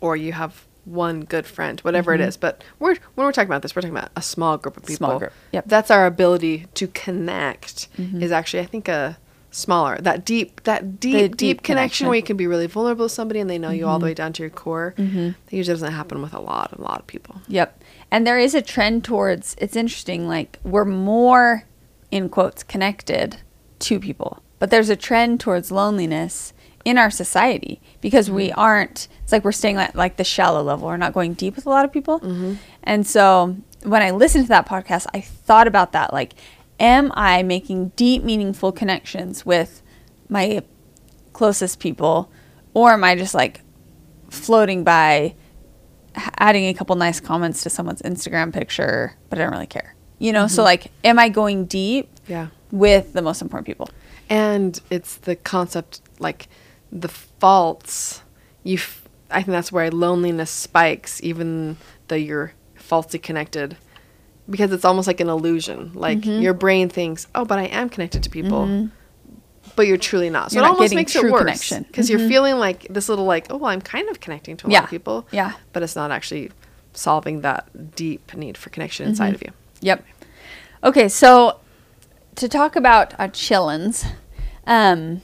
or 0.00 0.14
you 0.14 0.32
have 0.32 0.66
one 0.84 1.24
good 1.24 1.46
friend, 1.46 1.80
whatever 1.80 2.12
mm-hmm. 2.12 2.22
it 2.22 2.28
is. 2.28 2.36
But 2.36 2.62
we're 2.78 2.96
when 3.14 3.26
we're 3.26 3.32
talking 3.32 3.48
about 3.48 3.62
this, 3.62 3.74
we're 3.74 3.80
talking 3.82 3.96
about 3.96 4.10
a 4.14 4.22
small 4.22 4.58
group 4.58 4.76
of 4.76 4.82
people. 4.82 4.96
Small 5.08 5.18
group. 5.18 5.32
Yep. 5.52 5.64
That's 5.66 5.90
our 5.90 6.04
ability 6.04 6.66
to 6.74 6.88
connect. 6.88 7.88
Mm-hmm. 7.96 8.22
Is 8.22 8.30
actually, 8.30 8.60
I 8.60 8.66
think, 8.66 8.88
a 8.88 9.16
smaller. 9.54 9.98
That 10.00 10.24
deep, 10.24 10.62
that 10.64 10.98
deep, 11.00 11.12
deep, 11.16 11.36
deep, 11.36 11.62
connection, 11.62 12.08
where 12.08 12.16
you 12.16 12.22
can 12.22 12.36
be 12.36 12.46
really 12.46 12.66
vulnerable 12.66 13.06
to 13.06 13.08
somebody 13.08 13.40
and 13.40 13.48
they 13.48 13.58
know 13.58 13.68
mm-hmm. 13.68 13.78
you 13.78 13.86
all 13.86 13.98
the 13.98 14.04
mm-hmm. 14.04 14.10
way 14.10 14.14
down 14.14 14.32
to 14.34 14.42
your 14.42 14.50
core. 14.50 14.94
Mm-hmm. 14.98 15.28
That 15.46 15.56
usually 15.56 15.74
doesn't 15.74 15.92
happen 15.92 16.20
with 16.20 16.34
a 16.34 16.40
lot, 16.40 16.72
a 16.72 16.80
lot 16.80 17.00
of 17.00 17.06
people. 17.06 17.40
Yep. 17.48 17.82
And 18.10 18.26
there 18.26 18.38
is 18.38 18.54
a 18.54 18.62
trend 18.62 19.04
towards. 19.04 19.54
It's 19.58 19.76
interesting. 19.76 20.26
Like 20.26 20.58
we're 20.64 20.84
more, 20.84 21.64
in 22.10 22.28
quotes, 22.28 22.62
connected 22.62 23.38
to 23.80 24.00
people, 24.00 24.42
but 24.58 24.70
there's 24.70 24.88
a 24.88 24.96
trend 24.96 25.40
towards 25.40 25.70
loneliness 25.70 26.52
in 26.84 26.98
our 26.98 27.10
society 27.10 27.80
because 28.00 28.26
mm-hmm. 28.26 28.36
we 28.36 28.52
aren't. 28.52 29.08
It's 29.22 29.32
like 29.32 29.44
we're 29.44 29.52
staying 29.52 29.76
at 29.76 29.94
like 29.94 30.16
the 30.16 30.24
shallow 30.24 30.62
level. 30.62 30.88
We're 30.88 30.96
not 30.96 31.14
going 31.14 31.34
deep 31.34 31.56
with 31.56 31.66
a 31.66 31.70
lot 31.70 31.84
of 31.84 31.92
people. 31.92 32.20
Mm-hmm. 32.20 32.54
And 32.82 33.06
so 33.06 33.56
when 33.84 34.02
I 34.02 34.10
listened 34.10 34.44
to 34.44 34.48
that 34.48 34.66
podcast, 34.66 35.06
I 35.14 35.20
thought 35.20 35.66
about 35.66 35.92
that. 35.92 36.12
Like 36.12 36.34
am 36.84 37.10
I 37.14 37.42
making 37.42 37.92
deep, 37.96 38.22
meaningful 38.22 38.70
connections 38.70 39.46
with 39.46 39.82
my 40.28 40.62
closest 41.32 41.80
people, 41.80 42.30
or 42.74 42.92
am 42.92 43.02
I 43.02 43.16
just 43.16 43.34
like 43.34 43.62
floating 44.28 44.84
by, 44.84 45.34
adding 46.38 46.66
a 46.66 46.74
couple 46.74 46.94
nice 46.96 47.20
comments 47.20 47.62
to 47.62 47.70
someone's 47.70 48.02
Instagram 48.02 48.52
picture, 48.52 49.16
but 49.30 49.38
I 49.38 49.44
don't 49.44 49.52
really 49.52 49.66
care? 49.66 49.94
You 50.18 50.32
know, 50.32 50.44
mm-hmm. 50.44 50.54
so 50.54 50.62
like, 50.62 50.92
am 51.02 51.18
I 51.18 51.30
going 51.30 51.64
deep? 51.64 52.10
Yeah. 52.28 52.48
With 52.70 53.14
the 53.14 53.22
most 53.22 53.40
important 53.40 53.66
people. 53.66 53.88
And 54.28 54.78
it's 54.90 55.16
the 55.16 55.36
concept, 55.36 56.02
like 56.18 56.48
the 56.92 57.08
faults. 57.08 58.22
You, 58.62 58.76
f- 58.76 59.08
I 59.30 59.36
think 59.36 59.48
that's 59.48 59.72
where 59.72 59.90
loneliness 59.90 60.50
spikes, 60.50 61.22
even 61.22 61.78
though 62.08 62.16
you're 62.16 62.52
falsely 62.74 63.18
connected 63.18 63.78
because 64.48 64.72
it's 64.72 64.84
almost 64.84 65.06
like 65.06 65.20
an 65.20 65.28
illusion. 65.28 65.92
Like 65.94 66.20
mm-hmm. 66.20 66.42
your 66.42 66.54
brain 66.54 66.88
thinks, 66.88 67.26
"Oh, 67.34 67.44
but 67.44 67.58
I 67.58 67.64
am 67.64 67.88
connected 67.88 68.22
to 68.24 68.30
people." 68.30 68.66
Mm-hmm. 68.66 68.88
But 69.76 69.86
you're 69.86 69.96
truly 69.96 70.30
not. 70.30 70.50
So 70.50 70.56
you're 70.56 70.64
it 70.64 70.68
not 70.68 70.74
almost 70.76 70.94
makes 70.94 71.16
it 71.16 71.24
worse 71.24 71.70
because 71.70 72.08
mm-hmm. 72.08 72.18
you're 72.18 72.28
feeling 72.28 72.56
like 72.58 72.86
this 72.90 73.08
little 73.08 73.24
like, 73.24 73.46
"Oh, 73.50 73.56
well, 73.56 73.70
I'm 73.70 73.80
kind 73.80 74.08
of 74.08 74.20
connecting 74.20 74.56
to 74.58 74.66
a 74.66 74.70
yeah. 74.70 74.78
lot 74.78 74.84
of 74.84 74.90
people." 74.90 75.26
Yeah. 75.30 75.54
But 75.72 75.82
it's 75.82 75.96
not 75.96 76.10
actually 76.10 76.50
solving 76.92 77.40
that 77.40 77.96
deep 77.96 78.34
need 78.34 78.56
for 78.56 78.70
connection 78.70 79.08
inside 79.08 79.34
mm-hmm. 79.34 79.34
of 79.34 79.42
you. 79.42 79.52
Yep. 79.80 80.04
Okay, 80.84 81.08
so 81.08 81.60
to 82.36 82.48
talk 82.48 82.76
about 82.76 83.18
our 83.18 83.28
chillins, 83.28 84.06
um, 84.66 85.22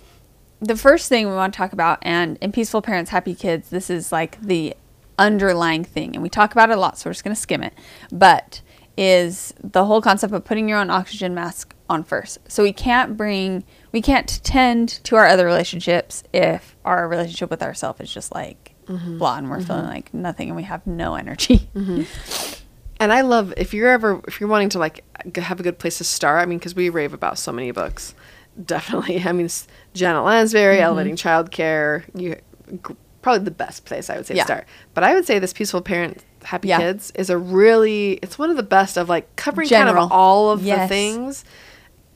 the 0.61 0.77
first 0.77 1.09
thing 1.09 1.29
we 1.29 1.35
want 1.35 1.53
to 1.53 1.57
talk 1.57 1.73
about, 1.73 1.99
and 2.03 2.39
in 2.41 2.53
Peaceful 2.53 2.83
Parents, 2.83 3.11
Happy 3.11 3.35
Kids, 3.35 3.71
this 3.71 3.91
is 3.91 4.13
like 4.13 4.41
the 4.41 4.75
underlying 5.19 5.85
thing, 5.85 6.15
and 6.15 6.23
we 6.23 6.29
talk 6.29 6.53
about 6.53 6.71
it 6.71 6.77
a 6.77 6.81
lot, 6.81 6.99
so 6.99 7.09
we're 7.09 7.13
just 7.15 7.25
going 7.25 7.35
to 7.35 7.41
skim 7.41 7.63
it. 7.63 7.75
But 8.11 8.63
is 9.01 9.55
the 9.65 9.87
whole 9.87 10.03
concept 10.03 10.35
of 10.35 10.45
putting 10.45 10.69
your 10.69 10.77
own 10.77 10.91
oxygen 10.91 11.35
mask 11.35 11.75
on 11.89 12.05
first. 12.05 12.37
So 12.49 12.63
we 12.63 12.75
can't 12.75 13.17
bring, 13.17 13.65
we 13.93 14.03
can't 14.03 14.29
tend 14.45 14.91
to 15.05 15.17
our 15.17 15.27
other 15.27 15.47
relationships 15.47 16.23
if 16.35 16.77
our 16.85 17.09
relationship 17.09 17.49
with 17.49 17.63
ourselves 17.63 18.03
is 18.03 18.13
just 18.13 18.35
like 18.35 18.75
mm-hmm. 18.85 19.17
blah 19.17 19.39
and 19.39 19.49
we're 19.49 19.57
mm-hmm. 19.57 19.67
feeling 19.69 19.87
like 19.87 20.13
nothing 20.13 20.49
and 20.49 20.57
we 20.57 20.65
have 20.65 20.87
no 20.87 21.15
energy. 21.15 21.71
Mm-hmm. 21.75 22.03
And 23.01 23.15
I 23.15 23.23
love 23.23 23.55
if 23.57 23.73
you're 23.73 23.89
ever 23.89 24.21
if 24.29 24.41
you're 24.41 24.49
wanting 24.51 24.69
to 24.69 24.79
like 24.79 25.03
have 25.35 25.59
a 25.59 25.63
good 25.63 25.79
place 25.79 25.97
to 25.97 26.05
start. 26.05 26.43
I 26.43 26.45
mean, 26.45 26.59
because 26.59 26.75
we 26.75 26.91
rave 26.91 27.15
about 27.15 27.39
so 27.39 27.51
many 27.51 27.71
books. 27.71 28.15
Definitely, 28.63 29.23
I 29.25 29.33
mean, 29.33 29.49
Janet 29.95 30.23
Lansbury, 30.23 30.75
mm-hmm. 30.75 30.85
Elevating 30.85 31.17
Childcare. 31.17 32.05
You 32.15 32.37
probably 33.23 33.43
the 33.43 33.51
best 33.51 33.87
place 33.87 34.11
I 34.11 34.17
would 34.17 34.27
say 34.27 34.35
yeah. 34.35 34.43
to 34.43 34.47
start. 34.47 34.67
But 34.93 35.05
I 35.05 35.15
would 35.15 35.25
say 35.25 35.39
this 35.39 35.55
Peaceful 35.55 35.81
Parent 35.81 36.23
Happy 36.45 36.69
yeah. 36.69 36.79
Kids 36.79 37.13
is 37.15 37.31
a 37.31 37.39
really 37.39 38.13
it's 38.23 38.39
one 38.39 38.51
of 38.51 38.57
the 38.57 38.63
best 38.63 38.97
of 38.97 39.09
like 39.09 39.35
covering 39.37 39.69
General. 39.69 39.95
kind 39.95 40.05
of 40.07 40.13
all 40.13 40.51
of 40.51 40.63
yes. 40.63 40.89
the 40.89 40.89
things. 40.95 41.45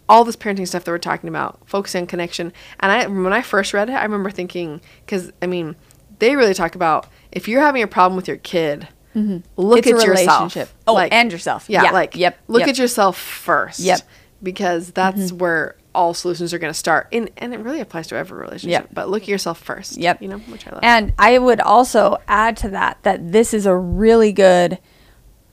all 0.08 0.24
this 0.24 0.36
parenting 0.36 0.68
stuff 0.68 0.84
that 0.84 0.90
we're 0.90 0.98
talking 0.98 1.28
about, 1.28 1.58
focusing 1.66 2.02
on 2.02 2.06
connection. 2.06 2.52
And 2.80 2.92
I 2.92 3.06
when 3.06 3.32
I 3.32 3.42
first 3.42 3.72
read 3.74 3.88
it, 3.88 3.94
I 3.94 4.02
remember 4.02 4.30
thinking 4.30 4.80
cuz 5.06 5.32
I 5.42 5.46
mean, 5.46 5.76
they 6.18 6.36
really 6.36 6.54
talk 6.54 6.74
about 6.74 7.06
if 7.32 7.48
you're 7.48 7.62
having 7.62 7.82
a 7.82 7.86
problem 7.86 8.16
with 8.16 8.28
your 8.28 8.36
kid, 8.38 8.88
look 9.14 9.24
Mm-hmm. 9.24 9.76
It's 9.78 9.86
a 9.86 9.90
at 9.90 10.04
yourself. 10.06 10.06
relationship. 10.40 10.68
Oh, 10.86 10.98
and 10.98 11.30
yourself. 11.32 11.66
Yeah, 11.68 11.84
Yeah. 11.84 11.90
like 11.92 12.16
Yep, 12.16 12.38
look 12.48 12.60
yep. 12.60 12.68
at 12.70 12.78
yourself 12.78 13.16
first. 13.18 13.80
Yep. 13.80 13.98
Mm-hmm. 13.98 14.08
Because 14.42 14.90
that's 14.90 15.32
where 15.32 15.76
all 15.94 16.14
solutions 16.14 16.52
are 16.52 16.58
going 16.58 16.72
to 16.72 16.78
start. 16.78 17.08
And 17.12 17.30
and 17.36 17.54
it 17.54 17.60
really 17.60 17.80
applies 17.80 18.06
to 18.08 18.16
every 18.16 18.38
relationship. 18.38 18.82
Yep. 18.82 18.88
But 18.92 19.08
look 19.08 19.22
at 19.22 19.28
yourself 19.28 19.60
first. 19.60 19.96
Yep. 19.96 20.22
You 20.22 20.28
know, 20.28 20.38
which 20.38 20.66
I 20.66 20.70
love. 20.70 20.80
And 20.82 21.12
I 21.18 21.38
would 21.38 21.60
also 21.60 22.18
add 22.28 22.56
to 22.58 22.68
that 22.70 22.98
that 23.02 23.32
this 23.32 23.54
is 23.54 23.66
a 23.66 23.76
really 23.76 24.32
good 24.32 24.78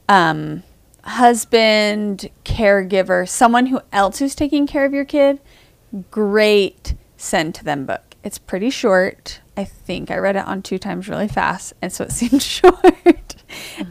um, 0.10 0.64
husband, 1.04 2.30
caregiver, 2.44 3.28
someone 3.28 3.68
who 3.68 3.82
else 3.92 4.20
who's 4.20 4.36
taking 4.36 4.68
care 4.68 4.86
of 4.86 4.94
your 4.94 5.06
kid. 5.06 5.40
Great 6.10 6.96
send 7.18 7.56
to 7.56 7.64
them 7.64 7.86
book. 7.86 8.16
It's 8.24 8.38
pretty 8.38 8.70
short. 8.70 9.42
I 9.58 9.64
think 9.64 10.12
I 10.12 10.18
read 10.18 10.36
it 10.36 10.46
on 10.46 10.62
two 10.62 10.78
times 10.78 11.10
really 11.10 11.28
fast, 11.28 11.74
and 11.82 11.92
so 11.92 12.06
it 12.06 12.12
seemed 12.12 12.42
short. 12.42 13.36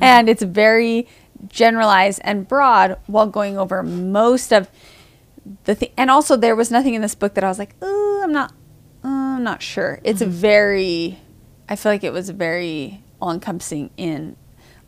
And 0.00 0.28
it's 0.28 0.42
very 0.42 1.06
generalized 1.48 2.20
and 2.24 2.46
broad 2.46 2.98
while 3.06 3.26
going 3.26 3.58
over 3.58 3.82
most 3.82 4.52
of 4.52 4.70
the 5.64 5.74
thing. 5.74 5.90
And 5.96 6.10
also, 6.10 6.36
there 6.36 6.54
was 6.56 6.70
nothing 6.70 6.94
in 6.94 7.02
this 7.02 7.14
book 7.14 7.34
that 7.34 7.44
I 7.44 7.48
was 7.48 7.58
like, 7.58 7.74
oh, 7.82 8.20
I'm 8.24 8.32
not, 8.32 8.52
uh, 9.04 9.08
I'm 9.08 9.44
not 9.44 9.62
sure." 9.62 10.00
It's 10.04 10.20
a 10.20 10.26
very, 10.26 11.18
I 11.68 11.76
feel 11.76 11.92
like 11.92 12.04
it 12.04 12.12
was 12.12 12.30
very 12.30 13.02
all 13.20 13.30
encompassing 13.30 13.90
in 13.96 14.36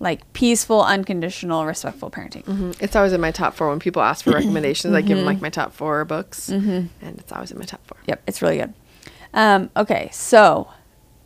like 0.01 0.31
peaceful, 0.33 0.83
unconditional, 0.83 1.65
respectful 1.65 2.11
parenting. 2.11 2.43
Mhm. 2.45 2.77
It's 2.81 2.97
always 2.97 3.13
in 3.13 3.21
my 3.21 3.31
top 3.31 3.55
four 3.55 3.69
when 3.71 3.79
people 3.79 4.03
ask 4.03 4.25
for 4.25 4.33
recommendations. 4.33 4.93
I 4.95 5.01
give 5.01 5.11
Mm-hmm. 5.11 5.17
them 5.19 5.27
like 5.27 5.41
my 5.41 5.49
top 5.51 5.73
four 5.73 6.05
books, 6.05 6.49
and 6.49 6.91
it's 7.01 7.31
always 7.33 7.51
in 7.53 7.59
my 7.59 7.65
top 7.65 7.87
four. 7.87 7.99
Yep, 8.07 8.23
it's 8.27 8.43
really 8.43 8.57
good. 8.59 8.75
Um, 9.35 9.71
okay, 9.77 10.09
so 10.13 10.69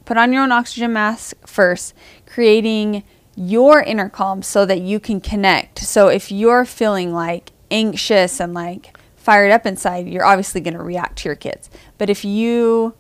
put 0.05 0.17
on 0.17 0.33
your 0.33 0.43
own 0.43 0.53
oxygen 0.53 0.93
mask 0.93 1.35
first, 1.47 1.95
creating 2.27 3.03
your 3.35 3.81
inner 3.83 4.09
calm 4.09 4.43
so 4.43 4.65
that 4.67 4.81
you 4.81 5.01
can 5.01 5.21
connect. 5.21 5.79
So 5.81 6.09
if 6.09 6.31
you're 6.31 6.65
feeling 6.65 7.13
like 7.13 7.53
anxious 7.71 8.41
and 8.41 8.53
like 8.55 8.96
fired 9.27 9.51
up 9.51 9.67
inside, 9.67 10.07
you're 10.07 10.25
obviously 10.25 10.61
going 10.61 10.75
to 10.75 10.83
react 10.83 11.19
to 11.19 11.29
your 11.29 11.35
kids. 11.35 11.69
But 11.99 12.09
if 12.09 12.25
you 12.25 12.95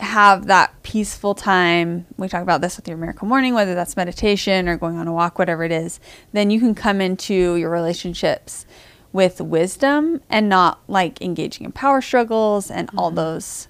have 0.00 0.46
that 0.46 0.82
peaceful 0.82 1.36
time, 1.36 2.04
we 2.16 2.26
talk 2.26 2.42
about 2.42 2.60
this 2.60 2.76
with 2.76 2.88
your 2.88 2.96
miracle 2.96 3.28
morning, 3.28 3.54
whether 3.54 3.76
that's 3.76 3.96
meditation 3.96 4.68
or 4.68 4.76
going 4.76 4.98
on 4.98 5.06
a 5.06 5.12
walk, 5.12 5.38
whatever 5.38 5.62
it 5.62 5.70
is, 5.70 6.00
then 6.32 6.50
you 6.50 6.58
can 6.58 6.74
come 6.74 7.00
into 7.00 7.54
your 7.54 7.70
relationships 7.70 8.66
with 9.12 9.40
wisdom 9.40 10.20
and 10.28 10.48
not 10.48 10.80
like 10.88 11.22
engaging 11.22 11.64
in 11.64 11.70
power 11.70 12.02
struggles 12.02 12.72
and 12.72 12.90
all 12.96 13.10
mm-hmm. 13.10 13.16
those 13.16 13.68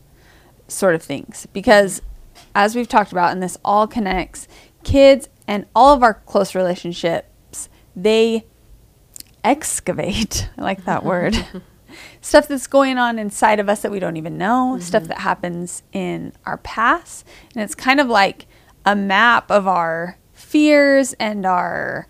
sort 0.67 0.95
of 0.95 1.03
things 1.03 1.47
because 1.53 2.01
as 2.55 2.75
we've 2.75 2.89
talked 2.89 3.13
about 3.13 3.33
and 3.33 3.43
this 3.43 3.57
all 3.65 3.87
connects 3.87 4.49
kids 4.83 5.29
and 5.47 5.67
all 5.75 5.95
of 5.95 6.03
our 6.03 6.15
close 6.15 6.55
relationships 6.55 7.69
they 7.95 8.45
excavate 9.45 10.51
i 10.59 10.63
like 10.63 10.85
that 10.85 11.05
word 11.05 11.47
stuff 12.21 12.49
that's 12.49 12.67
going 12.67 12.99
on 12.99 13.19
inside 13.19 13.61
of 13.61 13.69
us 13.69 13.83
that 13.83 13.91
we 13.91 13.99
don't 13.99 14.17
even 14.17 14.39
know 14.39 14.79
stuff 14.81 15.03
mm-hmm. 15.03 15.09
that 15.09 15.19
happens 15.19 15.83
in 15.93 16.33
our 16.47 16.59
past. 16.59 17.27
And 17.55 17.63
it's 17.63 17.75
kind 17.75 18.01
of 18.01 18.09
like 18.09 18.47
a 18.85 18.97
map 18.97 19.51
of 19.51 19.67
our 19.67 20.19
fears 20.33 21.15
and 21.15 21.45
our 21.45 22.09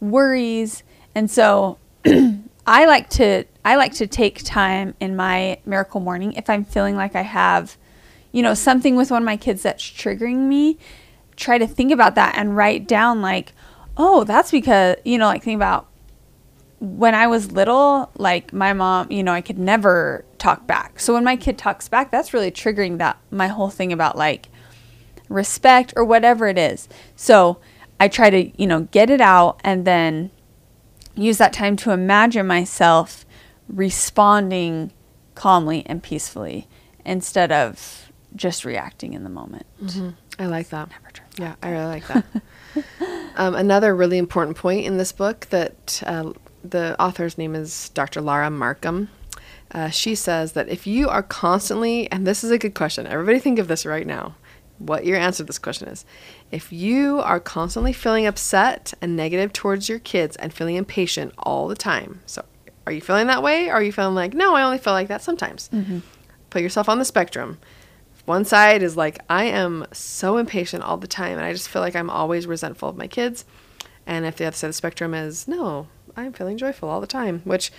worries. 0.00 0.82
And 1.14 1.30
so 1.30 1.78
I 2.66 2.86
like 2.86 3.08
to 3.10 3.44
I 3.64 3.76
like 3.76 3.94
to 3.94 4.06
take 4.06 4.44
time 4.44 4.94
in 5.00 5.16
my 5.16 5.58
miracle 5.64 6.00
morning 6.00 6.32
if 6.34 6.48
I'm 6.50 6.64
feeling 6.64 6.96
like 6.96 7.14
I 7.14 7.22
have, 7.22 7.76
you 8.32 8.42
know, 8.42 8.54
something 8.54 8.96
with 8.96 9.10
one 9.10 9.22
of 9.22 9.26
my 9.26 9.36
kids 9.36 9.62
that's 9.62 9.82
triggering 9.82 10.48
me, 10.48 10.78
try 11.36 11.58
to 11.58 11.66
think 11.66 11.92
about 11.92 12.14
that 12.14 12.36
and 12.36 12.56
write 12.56 12.86
down 12.86 13.22
like, 13.22 13.52
oh, 13.96 14.24
that's 14.24 14.50
because, 14.50 14.96
you 15.04 15.18
know, 15.18 15.26
like 15.26 15.42
think 15.42 15.56
about 15.56 15.88
when 16.80 17.14
I 17.14 17.26
was 17.26 17.52
little, 17.52 18.10
like 18.16 18.52
my 18.52 18.72
mom, 18.72 19.10
you 19.10 19.22
know, 19.22 19.32
I 19.32 19.40
could 19.40 19.58
never 19.58 20.24
talk 20.38 20.66
back. 20.66 21.00
So 21.00 21.14
when 21.14 21.24
my 21.24 21.36
kid 21.36 21.56
talks 21.56 21.88
back, 21.88 22.10
that's 22.10 22.34
really 22.34 22.50
triggering 22.50 22.98
that 22.98 23.18
my 23.30 23.48
whole 23.48 23.70
thing 23.70 23.92
about 23.92 24.16
like 24.16 24.48
respect 25.28 25.94
or 25.96 26.04
whatever 26.04 26.46
it 26.46 26.58
is. 26.58 26.88
So 27.16 27.58
I 27.98 28.08
try 28.08 28.30
to, 28.30 28.60
you 28.60 28.66
know, 28.66 28.82
get 28.90 29.10
it 29.10 29.20
out 29.20 29.60
and 29.64 29.86
then 29.86 30.30
use 31.14 31.38
that 31.38 31.52
time 31.52 31.76
to 31.76 31.92
imagine 31.92 32.46
myself 32.46 33.24
responding 33.68 34.92
calmly 35.34 35.82
and 35.86 36.02
peacefully 36.02 36.68
instead 37.04 37.50
of 37.50 38.12
just 38.34 38.64
reacting 38.64 39.14
in 39.14 39.24
the 39.24 39.30
moment. 39.30 39.66
I 40.38 40.46
like 40.46 40.68
that. 40.68 40.90
Never 40.90 41.10
Yeah, 41.38 41.54
I 41.62 41.70
really 41.70 41.86
like 41.86 42.06
that. 42.08 42.24
um, 43.36 43.54
another 43.54 43.96
really 43.96 44.18
important 44.18 44.56
point 44.58 44.84
in 44.84 44.98
this 44.98 45.12
book 45.12 45.46
that 45.46 46.02
uh, 46.04 46.32
the 46.70 47.00
author's 47.00 47.38
name 47.38 47.54
is 47.54 47.90
Dr. 47.90 48.20
Laura 48.20 48.50
Markham. 48.50 49.08
Uh, 49.72 49.90
she 49.90 50.14
says 50.14 50.52
that 50.52 50.68
if 50.68 50.86
you 50.86 51.08
are 51.08 51.22
constantly, 51.22 52.10
and 52.10 52.26
this 52.26 52.44
is 52.44 52.50
a 52.50 52.58
good 52.58 52.74
question, 52.74 53.06
everybody 53.06 53.38
think 53.38 53.58
of 53.58 53.68
this 53.68 53.84
right 53.84 54.06
now, 54.06 54.34
what 54.78 55.04
your 55.04 55.16
answer 55.16 55.38
to 55.38 55.44
this 55.44 55.58
question 55.58 55.88
is. 55.88 56.04
If 56.50 56.72
you 56.72 57.20
are 57.20 57.40
constantly 57.40 57.92
feeling 57.92 58.26
upset 58.26 58.94
and 59.00 59.16
negative 59.16 59.52
towards 59.52 59.88
your 59.88 59.98
kids 59.98 60.36
and 60.36 60.52
feeling 60.52 60.76
impatient 60.76 61.32
all 61.38 61.66
the 61.66 61.74
time, 61.74 62.20
so 62.26 62.44
are 62.86 62.92
you 62.92 63.00
feeling 63.00 63.26
that 63.26 63.42
way? 63.42 63.68
Or 63.68 63.74
are 63.74 63.82
you 63.82 63.92
feeling 63.92 64.14
like, 64.14 64.34
no, 64.34 64.54
I 64.54 64.62
only 64.62 64.78
feel 64.78 64.92
like 64.92 65.08
that 65.08 65.22
sometimes? 65.22 65.68
Put 66.50 66.62
yourself 66.62 66.88
on 66.88 66.98
the 66.98 67.04
spectrum. 67.04 67.58
One 68.26 68.44
side 68.44 68.82
is 68.82 68.96
like, 68.96 69.18
I 69.28 69.44
am 69.44 69.86
so 69.92 70.36
impatient 70.36 70.82
all 70.82 70.96
the 70.96 71.06
time 71.06 71.38
and 71.38 71.46
I 71.46 71.52
just 71.52 71.68
feel 71.68 71.82
like 71.82 71.96
I'm 71.96 72.10
always 72.10 72.46
resentful 72.46 72.88
of 72.88 72.96
my 72.96 73.06
kids. 73.06 73.44
And 74.06 74.24
if 74.24 74.36
the 74.36 74.46
other 74.46 74.56
side 74.56 74.68
of 74.68 74.70
the 74.70 74.74
spectrum 74.74 75.14
is, 75.14 75.48
no, 75.48 75.88
I'm 76.16 76.32
feeling 76.32 76.56
joyful 76.56 76.88
all 76.88 77.00
the 77.00 77.06
time, 77.06 77.42
which 77.44 77.70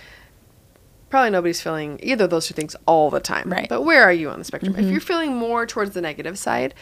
probably 1.10 1.30
nobody's 1.30 1.60
feeling 1.60 1.98
either 2.02 2.24
of 2.24 2.30
those 2.30 2.46
two 2.46 2.54
things 2.54 2.76
all 2.86 3.10
the 3.10 3.20
time. 3.20 3.50
Right. 3.50 3.68
But 3.68 3.82
where 3.82 4.02
are 4.04 4.12
you 4.12 4.30
on 4.30 4.38
the 4.38 4.44
spectrum? 4.44 4.76
If 4.76 4.86
you're 4.86 5.00
feeling 5.00 5.34
more 5.34 5.66
towards 5.66 5.92
the 5.92 6.00
negative 6.00 6.38
side, 6.38 6.74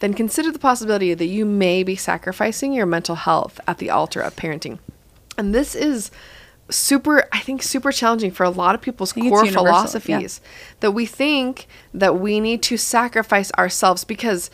then 0.00 0.14
consider 0.14 0.50
the 0.50 0.58
possibility 0.58 1.14
that 1.14 1.26
you 1.26 1.44
may 1.44 1.82
be 1.82 1.96
sacrificing 1.96 2.72
your 2.72 2.86
mental 2.86 3.14
health 3.14 3.60
at 3.66 3.78
the 3.78 3.90
altar 3.90 4.20
of 4.20 4.36
parenting. 4.36 4.78
And 5.36 5.54
this 5.54 5.74
is 5.74 6.10
super, 6.70 7.28
I 7.32 7.40
think, 7.40 7.62
super 7.62 7.92
challenging 7.92 8.30
for 8.30 8.44
a 8.44 8.50
lot 8.50 8.74
of 8.74 8.80
people's 8.80 9.12
core 9.12 9.24
universal, 9.24 9.46
yeah. 9.46 9.52
philosophies 9.52 10.40
that 10.80 10.92
we 10.92 11.06
think 11.06 11.66
that 11.92 12.18
we 12.18 12.40
need 12.40 12.62
to 12.64 12.76
sacrifice 12.76 13.50
ourselves 13.52 14.04
because 14.04 14.50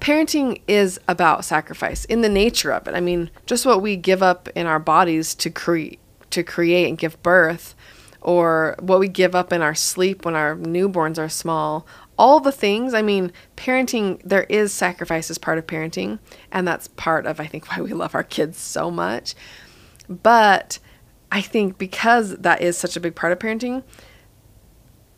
parenting 0.00 0.60
is 0.66 1.00
about 1.08 1.44
sacrifice 1.44 2.04
in 2.06 2.20
the 2.20 2.28
nature 2.28 2.70
of 2.72 2.86
it. 2.86 2.94
I 2.94 3.00
mean, 3.00 3.30
just 3.46 3.66
what 3.66 3.82
we 3.82 3.96
give 3.96 4.22
up 4.22 4.48
in 4.54 4.66
our 4.66 4.78
bodies 4.78 5.34
to 5.36 5.50
create 5.50 5.98
to 6.30 6.42
create 6.42 6.86
and 6.88 6.98
give 6.98 7.22
birth 7.22 7.74
or 8.20 8.76
what 8.80 9.00
we 9.00 9.08
give 9.08 9.34
up 9.34 9.52
in 9.52 9.62
our 9.62 9.74
sleep 9.74 10.24
when 10.24 10.34
our 10.34 10.56
newborns 10.56 11.18
are 11.18 11.28
small. 11.28 11.86
All 12.18 12.40
the 12.40 12.52
things, 12.52 12.94
I 12.94 13.00
mean, 13.00 13.32
parenting, 13.56 14.20
there 14.24 14.42
is 14.44 14.72
sacrifice 14.72 15.30
as 15.30 15.38
part 15.38 15.56
of 15.56 15.66
parenting, 15.66 16.18
and 16.50 16.66
that's 16.66 16.88
part 16.88 17.26
of, 17.26 17.40
I 17.40 17.46
think, 17.46 17.68
why 17.70 17.80
we 17.80 17.92
love 17.92 18.14
our 18.14 18.24
kids 18.24 18.58
so 18.58 18.90
much. 18.90 19.34
But 20.08 20.78
I 21.30 21.40
think 21.40 21.78
because 21.78 22.36
that 22.36 22.60
is 22.60 22.76
such 22.76 22.96
a 22.96 23.00
big 23.00 23.14
part 23.14 23.32
of 23.32 23.38
parenting, 23.38 23.84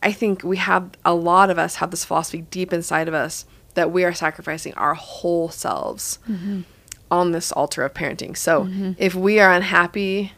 I 0.03 0.11
think 0.11 0.43
we 0.43 0.57
have 0.57 0.91
a 1.05 1.13
lot 1.13 1.49
of 1.49 1.59
us 1.59 1.75
have 1.75 1.91
this 1.91 2.05
philosophy 2.05 2.41
deep 2.49 2.73
inside 2.73 3.07
of 3.07 3.13
us 3.13 3.45
that 3.71 3.91
we 3.91 4.03
are 4.03 4.13
sacrificing 4.13 4.73
our 4.75 4.93
whole 4.93 5.49
selves 5.49 6.19
mm-hmm. 6.29 6.61
on 7.09 7.31
this 7.31 7.51
altar 7.51 7.83
of 7.83 7.93
parenting. 7.93 8.35
So 8.35 8.65
mm-hmm. 8.65 8.93
if 8.97 9.15
we 9.15 9.39
are 9.39 9.51
unhappy, 9.51 10.33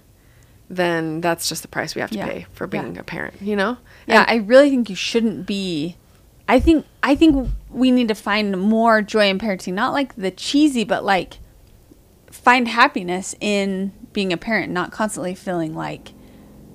then 0.70 1.22
that's 1.22 1.48
just 1.50 1.62
the 1.62 1.68
price 1.68 1.96
we 1.96 2.02
have 2.02 2.12
to 2.12 2.18
Yeah. 2.18 2.28
pay 2.28 2.46
for 2.54 2.66
Yeah. 2.66 2.82
being 2.82 2.98
a 2.98 3.04
parent, 3.04 3.36
you 3.42 3.56
know? 3.56 3.78
Yeah, 4.08 4.26
I 4.28 4.36
really 4.36 4.70
think 4.70 4.90
you 4.90 4.96
shouldn't 4.96 5.46
be. 5.46 5.98
I 6.48 6.60
think 6.60 6.86
I 7.02 7.16
think 7.16 7.50
we 7.70 7.90
need 7.90 8.10
to 8.10 8.16
find 8.16 8.60
more 8.60 9.02
joy 9.02 9.30
in 9.30 9.40
parenting, 9.40 9.74
not 9.74 9.94
like 9.94 10.16
the 10.16 10.32
cheesy, 10.32 10.84
but 10.84 11.06
like 11.06 11.38
find 12.30 12.68
happiness 12.68 13.34
in 13.40 13.94
being 14.12 14.34
a 14.34 14.38
parent, 14.38 14.72
not 14.72 14.92
constantly 14.92 15.36
feeling 15.36 15.74
like 15.76 16.14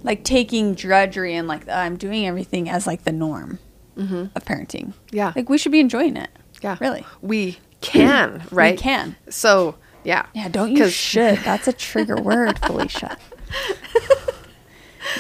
like 0.03 0.25
taking 0.25 0.75
drudgery 0.75 1.35
and 1.35 1.49
like 1.49 1.65
"Oh, 1.69 1.73
I'm 1.73 1.97
doing 1.97 2.27
everything 2.27 2.69
as 2.69 2.87
like 2.87 3.05
the 3.05 3.13
norm 3.13 3.59
mm-hmm. 3.97 4.27
of 4.35 4.45
parenting. 4.45 4.95
Yeah. 5.11 5.33
like 5.35 5.49
we 5.49 5.59
should 5.59 5.73
be 5.73 5.81
enjoying 5.81 6.17
it. 6.17 6.31
Yeah. 6.63 6.77
really. 6.81 7.05
We 7.21 7.59
can, 7.81 8.43
right? 8.51 8.75
We 8.75 8.79
can. 8.79 9.17
So, 9.29 9.77
yeah. 10.05 10.27
Yeah, 10.35 10.49
don't 10.49 10.73
you 10.73 10.89
should. 10.89 11.39
That's 11.39 11.69
a 11.69 11.73
trigger 11.73 12.17
word, 12.17 12.59
Felicia. 12.59 13.17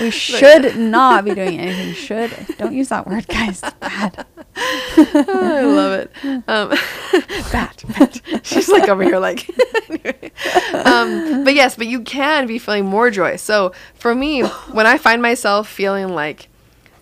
We 0.00 0.10
should 0.10 0.76
not 0.76 1.24
be 1.24 1.34
doing 1.34 1.58
anything. 1.58 1.94
Should 1.94 2.30
don't 2.58 2.74
use 2.74 2.88
that 2.90 3.06
word, 3.06 3.26
guys. 3.26 3.62
It's 3.62 3.74
bad. 3.74 4.26
I 4.56 5.62
love 5.64 5.92
it. 5.92 6.12
Um, 6.46 6.68
Bad. 7.52 8.44
she's 8.44 8.68
like 8.68 8.88
over 8.88 9.02
here, 9.02 9.18
like. 9.18 9.48
anyway. 9.88 10.32
um, 10.84 11.44
but 11.44 11.54
yes, 11.54 11.76
but 11.76 11.86
you 11.86 12.00
can 12.02 12.46
be 12.46 12.58
feeling 12.58 12.84
more 12.84 13.10
joy. 13.10 13.36
So 13.36 13.72
for 13.94 14.14
me, 14.14 14.42
when 14.42 14.86
I 14.86 14.98
find 14.98 15.22
myself 15.22 15.68
feeling 15.68 16.08
like 16.08 16.48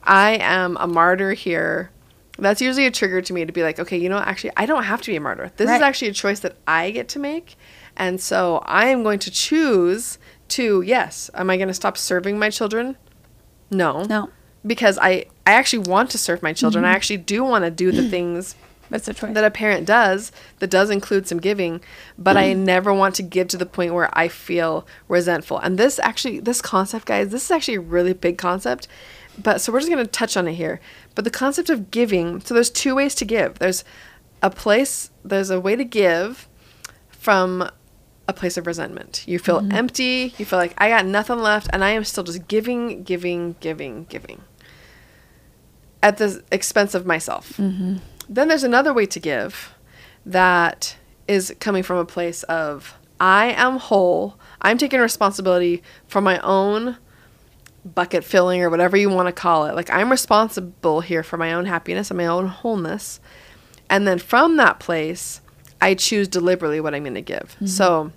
I 0.02 0.38
am 0.40 0.76
a 0.78 0.87
martyr 0.87 1.33
here, 1.33 1.90
that's 2.38 2.61
usually 2.61 2.87
a 2.87 2.90
trigger 2.90 3.23
to 3.23 3.33
me 3.33 3.45
to 3.45 3.52
be 3.52 3.62
like, 3.62 3.78
okay, 3.78 3.97
you 3.97 4.09
know, 4.09 4.19
actually, 4.19 4.52
I 4.57 4.66
don't 4.66 4.85
have 4.85 5.00
to 5.02 5.11
be 5.11 5.16
a 5.16 5.21
martyr. 5.21 5.50
This 5.57 5.71
is 5.71 5.81
actually 5.81 6.09
a 6.09 6.12
choice 6.12 6.40
that 6.40 6.57
I 6.66 6.90
get 6.90 7.09
to 7.11 7.19
make. 7.19 7.57
And 7.97 8.21
so 8.21 8.62
I 8.66 8.87
am 8.88 9.02
going 9.02 9.19
to 9.21 9.31
choose 9.31 10.19
to, 10.49 10.83
yes, 10.83 11.31
am 11.35 11.49
I 11.49 11.57
going 11.57 11.69
to 11.69 11.75
stop 11.75 11.97
serving 11.97 12.38
my 12.38 12.50
children? 12.50 12.97
No. 13.71 14.05
No. 14.05 14.31
Because 14.66 14.99
I, 15.00 15.26
I 15.47 15.52
actually 15.52 15.88
want 15.88 16.11
to 16.11 16.19
serve 16.19 16.43
my 16.43 16.52
children. 16.52 16.85
I 16.85 16.88
mm-hmm. 16.88 16.97
actually 16.97 17.16
do 17.19 17.43
want 17.43 17.64
to 17.64 17.71
do 17.71 17.90
the 17.90 18.09
things 18.11 18.55
That's 18.90 19.09
a 19.09 19.14
choice. 19.14 19.35
that 19.35 19.45
a 19.45 19.50
parent 19.50 19.87
does 19.87 20.31
that 20.59 20.71
does 20.71 20.90
include 20.90 21.26
some 21.26 21.38
giving 21.38 21.81
but 22.16 22.37
i 22.37 22.50
mm-hmm. 22.50 22.64
never 22.64 22.95
want 22.95 23.16
to 23.16 23.23
give 23.23 23.49
to 23.49 23.57
the 23.57 23.66
point 23.66 23.95
where 23.95 24.16
i 24.16 24.28
feel 24.28 24.87
resentful 25.09 25.59
and 25.59 25.76
this 25.76 25.99
actually 25.99 26.38
this 26.38 26.62
concept 26.62 27.07
guys 27.07 27.31
this 27.31 27.45
is 27.45 27.50
actually 27.50 27.75
a 27.75 27.81
really 27.81 28.12
big 28.12 28.38
concept 28.38 28.87
but 29.43 29.61
so 29.61 29.73
we're 29.73 29.81
just 29.81 29.90
going 29.90 30.05
to 30.05 30.11
touch 30.11 30.37
on 30.37 30.49
it 30.49 30.55
here. 30.55 30.81
But 31.14 31.25
the 31.25 31.31
concept 31.31 31.71
of 31.71 31.90
giving 31.90 32.40
so 32.40 32.55
there's 32.55 32.71
two 32.71 32.95
ways 32.95 33.14
to 33.16 33.25
give. 33.25 33.59
There's 33.59 33.85
a 34.43 34.50
place 34.50 35.11
there's 35.25 35.50
a 35.50 35.61
way 35.61 35.76
to 35.76 35.85
give 35.85 36.49
from 37.11 37.69
a 38.28 38.33
place 38.33 38.57
of 38.57 38.66
resentment. 38.66 39.25
You 39.26 39.38
feel 39.38 39.61
mm-hmm. 39.61 39.73
empty 39.73 40.35
you 40.38 40.45
feel 40.45 40.59
like 40.59 40.75
i 40.78 40.88
got 40.88 41.07
nothing 41.07 41.38
left 41.38 41.69
and 41.73 41.85
i 41.85 41.90
am 41.90 42.05
still 42.05 42.25
just 42.25 42.49
giving 42.49 43.02
giving 43.02 43.57
giving 43.61 44.05
giving. 44.05 44.43
At 46.02 46.19
the 46.19 46.43
expense 46.52 46.95
of 46.95 47.07
myself. 47.07 47.57
Mm-hmm. 47.57 47.97
Then 48.28 48.49
there's 48.49 48.64
another 48.64 48.93
way 48.93 49.07
to 49.07 49.21
give 49.21 49.75
that 50.25 50.97
is 51.28 51.55
coming 51.61 51.83
from 51.83 51.99
a 51.99 52.05
place 52.05 52.43
of 52.45 52.95
I 53.19 53.47
am 53.52 53.78
whole. 53.78 54.38
I'm 54.61 54.78
taking 54.78 55.00
responsibility 55.00 55.83
for 56.07 56.21
my 56.21 56.38
own 56.40 56.99
bucket 57.95 58.25
filling 58.25 58.62
or 58.62 58.71
whatever 58.71 58.97
you 58.97 59.09
want 59.09 59.28
to 59.28 59.33
call 59.33 59.66
it. 59.66 59.75
Like 59.75 59.90
I'm 59.90 60.11
responsible 60.11 61.00
here 61.00 61.23
for 61.23 61.37
my 61.37 61.52
own 61.52 61.66
happiness 61.66 62.11
and 62.11 62.19
my 62.19 62.26
own 62.26 62.49
wholeness. 62.49 63.21
And 63.88 64.07
then 64.07 64.19
from 64.19 64.57
that 64.57 64.81
place, 64.81 65.40
I 65.81 65.95
choose 65.95 66.28
deliberately 66.28 66.81
what 66.81 66.95
I'm 66.95 67.05
going 67.05 67.14
to 67.14 67.23
give. 67.23 67.55
Mm-hmm. 67.57 67.66
So, 67.66 68.12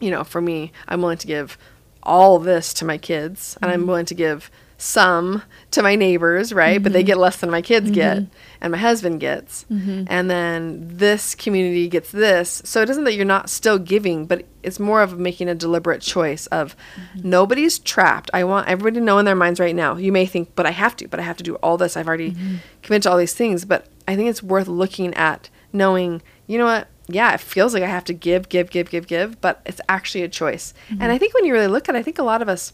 you 0.00 0.10
know, 0.10 0.24
for 0.24 0.40
me, 0.40 0.72
I'm 0.86 1.02
willing 1.02 1.18
to 1.18 1.26
give 1.26 1.58
all 2.02 2.38
this 2.38 2.72
to 2.74 2.84
my 2.84 2.98
kids 2.98 3.58
and 3.60 3.70
I'm 3.70 3.80
mm-hmm. 3.80 3.88
willing 3.88 4.06
to 4.06 4.14
give 4.14 4.50
some 4.78 5.42
to 5.72 5.82
my 5.82 5.94
neighbors, 5.94 6.52
right? 6.52 6.82
But 6.82 6.92
they 6.92 7.00
mm-hmm. 7.00 7.06
get 7.06 7.18
less 7.18 7.36
than 7.36 7.50
my 7.50 7.62
kids 7.62 7.90
get 7.90 8.24
and 8.60 8.72
my 8.72 8.78
husband 8.78 9.20
gets. 9.20 9.64
Mm-hmm. 9.70 10.04
And 10.08 10.30
then 10.30 10.88
this 10.88 11.34
community 11.34 11.88
gets 11.88 12.10
this. 12.12 12.62
So 12.64 12.82
it 12.82 12.90
isn't 12.90 13.04
that 13.04 13.14
you're 13.14 13.24
not 13.24 13.48
still 13.48 13.78
giving, 13.78 14.26
but 14.26 14.44
it's 14.62 14.78
more 14.78 15.02
of 15.02 15.18
making 15.18 15.48
a 15.48 15.54
deliberate 15.54 16.02
choice 16.02 16.46
of 16.48 16.76
mm-hmm. 16.94 17.30
nobody's 17.30 17.78
trapped. 17.78 18.30
I 18.34 18.44
want 18.44 18.68
everybody 18.68 19.00
to 19.00 19.04
know 19.04 19.18
in 19.18 19.24
their 19.24 19.34
minds 19.34 19.60
right 19.60 19.74
now. 19.74 19.96
You 19.96 20.12
may 20.12 20.26
think, 20.26 20.54
but 20.54 20.66
I 20.66 20.70
have 20.70 20.96
to, 20.96 21.08
but 21.08 21.20
I 21.20 21.22
have 21.22 21.38
to 21.38 21.44
do 21.44 21.54
all 21.56 21.76
this. 21.76 21.96
I've 21.96 22.08
already 22.08 22.32
mm-hmm. 22.32 22.56
committed 22.82 23.04
to 23.04 23.10
all 23.10 23.18
these 23.18 23.34
things. 23.34 23.64
But 23.64 23.86
I 24.06 24.16
think 24.16 24.28
it's 24.28 24.42
worth 24.42 24.68
looking 24.68 25.14
at 25.14 25.48
knowing, 25.72 26.22
you 26.46 26.58
know 26.58 26.66
what? 26.66 26.88
Yeah, 27.08 27.34
it 27.34 27.40
feels 27.40 27.74
like 27.74 27.82
I 27.82 27.88
have 27.88 28.04
to 28.04 28.12
give, 28.12 28.48
give, 28.48 28.70
give, 28.70 28.88
give, 28.88 29.08
give, 29.08 29.40
but 29.40 29.62
it's 29.66 29.80
actually 29.88 30.22
a 30.22 30.28
choice. 30.28 30.74
And 30.90 31.10
I 31.10 31.18
think 31.18 31.34
when 31.34 31.44
you 31.44 31.52
really 31.52 31.66
look 31.66 31.88
at 31.88 31.96
it, 31.96 31.98
I 31.98 32.02
think 32.02 32.20
a 32.20 32.22
lot 32.22 32.40
of 32.40 32.48
us, 32.48 32.72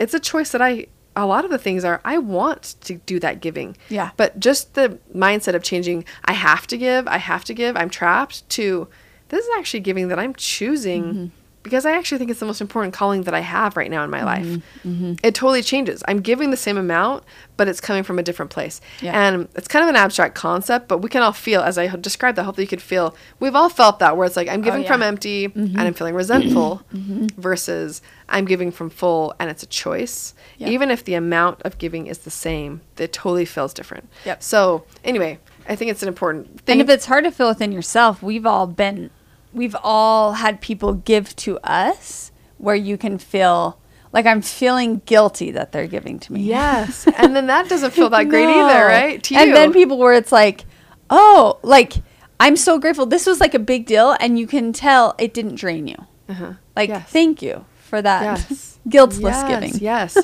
it's 0.00 0.14
a 0.14 0.18
choice 0.18 0.50
that 0.50 0.60
I, 0.60 0.86
a 1.16 1.26
lot 1.26 1.44
of 1.44 1.50
the 1.50 1.58
things 1.58 1.84
are, 1.84 2.00
I 2.04 2.18
want 2.18 2.76
to 2.82 2.94
do 2.94 3.18
that 3.20 3.40
giving. 3.40 3.76
Yeah. 3.88 4.10
But 4.16 4.38
just 4.38 4.74
the 4.74 4.98
mindset 5.14 5.54
of 5.54 5.62
changing, 5.62 6.04
I 6.24 6.32
have 6.32 6.66
to 6.68 6.76
give, 6.76 7.06
I 7.08 7.18
have 7.18 7.44
to 7.44 7.54
give, 7.54 7.76
I'm 7.76 7.90
trapped, 7.90 8.48
to 8.50 8.88
this 9.28 9.44
is 9.44 9.50
actually 9.58 9.80
giving 9.80 10.08
that 10.08 10.18
I'm 10.18 10.34
choosing 10.34 11.04
Mm-hmm. 11.04 11.26
Because 11.62 11.84
I 11.84 11.92
actually 11.92 12.18
think 12.18 12.30
it's 12.30 12.40
the 12.40 12.46
most 12.46 12.60
important 12.60 12.94
calling 12.94 13.24
that 13.24 13.34
I 13.34 13.40
have 13.40 13.76
right 13.76 13.90
now 13.90 14.02
in 14.02 14.10
my 14.10 14.18
mm-hmm, 14.18 14.26
life. 14.26 14.62
Mm-hmm. 14.84 15.14
It 15.22 15.34
totally 15.34 15.62
changes. 15.62 16.02
I'm 16.08 16.20
giving 16.20 16.50
the 16.50 16.56
same 16.56 16.78
amount, 16.78 17.24
but 17.56 17.68
it's 17.68 17.80
coming 17.80 18.02
from 18.02 18.18
a 18.18 18.22
different 18.22 18.50
place. 18.50 18.80
Yeah. 19.02 19.12
And 19.12 19.48
it's 19.54 19.68
kind 19.68 19.82
of 19.82 19.90
an 19.90 19.96
abstract 19.96 20.34
concept, 20.34 20.88
but 20.88 20.98
we 20.98 21.10
can 21.10 21.22
all 21.22 21.32
feel, 21.32 21.60
as 21.60 21.76
I 21.76 21.94
described 21.96 22.38
that, 22.38 22.44
hopefully 22.44 22.64
you 22.64 22.68
could 22.68 22.80
feel, 22.80 23.14
we've 23.40 23.54
all 23.54 23.68
felt 23.68 23.98
that 23.98 24.16
where 24.16 24.26
it's 24.26 24.36
like, 24.36 24.48
I'm 24.48 24.60
oh, 24.60 24.64
giving 24.64 24.82
yeah. 24.82 24.88
from 24.88 25.02
empty 25.02 25.48
mm-hmm. 25.48 25.78
and 25.78 25.80
I'm 25.80 25.94
feeling 25.94 26.14
resentful 26.14 26.82
mm-hmm. 26.94 27.26
versus 27.38 28.00
I'm 28.30 28.46
giving 28.46 28.70
from 28.70 28.88
full 28.88 29.34
and 29.38 29.50
it's 29.50 29.62
a 29.62 29.66
choice. 29.66 30.34
Yep. 30.58 30.70
Even 30.70 30.90
if 30.90 31.04
the 31.04 31.14
amount 31.14 31.60
of 31.62 31.76
giving 31.76 32.06
is 32.06 32.18
the 32.18 32.30
same, 32.30 32.80
it 32.96 33.12
totally 33.12 33.44
feels 33.44 33.74
different. 33.74 34.08
Yep. 34.24 34.42
So, 34.42 34.84
anyway, 35.04 35.38
I 35.68 35.76
think 35.76 35.90
it's 35.90 36.02
an 36.02 36.08
important 36.08 36.62
thing. 36.62 36.80
and 36.80 36.80
if 36.80 36.88
it's 36.88 37.06
hard 37.06 37.24
to 37.24 37.30
feel 37.30 37.48
within 37.48 37.72
yourself, 37.72 38.22
we've 38.22 38.46
all 38.46 38.66
been, 38.66 39.10
we've 39.52 39.76
all 39.82 40.32
had 40.34 40.60
people 40.60 40.94
give 40.94 41.34
to 41.36 41.58
us 41.58 42.30
where 42.58 42.76
you 42.76 42.96
can 42.98 43.18
feel 43.18 43.78
like 44.12 44.26
I'm 44.26 44.42
feeling 44.42 45.02
guilty 45.06 45.50
that 45.52 45.72
they're 45.72 45.86
giving 45.86 46.18
to 46.20 46.32
me. 46.32 46.42
yes. 46.42 47.06
and 47.16 47.34
then 47.34 47.46
that 47.46 47.68
doesn't 47.68 47.92
feel 47.92 48.10
that 48.10 48.24
great 48.28 48.46
No. 48.46 48.68
either, 48.68 48.84
right? 48.86 49.22
To 49.22 49.34
you. 49.34 49.40
And 49.40 49.54
then 49.54 49.72
people 49.72 49.98
where 49.98 50.14
it's 50.14 50.32
like, 50.32 50.64
oh, 51.10 51.58
like 51.62 51.94
I'm 52.38 52.56
so 52.56 52.78
grateful. 52.78 53.06
This 53.06 53.26
was 53.26 53.38
like 53.40 53.54
a 53.54 53.58
big 53.58 53.86
deal, 53.86 54.16
and 54.18 54.38
you 54.38 54.46
can 54.46 54.72
tell 54.72 55.14
it 55.18 55.34
didn't 55.34 55.56
drain 55.56 55.86
you. 55.86 55.96
Uh-huh. 56.28 56.54
Like, 56.74 56.88
Yes. 56.88 57.08
thank 57.10 57.42
you 57.42 57.64
for 57.88 58.00
that 58.00 58.22
Yes. 58.40 58.78
guiltless 58.88 59.20
yes, 59.36 59.48
giving. 59.48 59.74
Yes. 59.82 60.16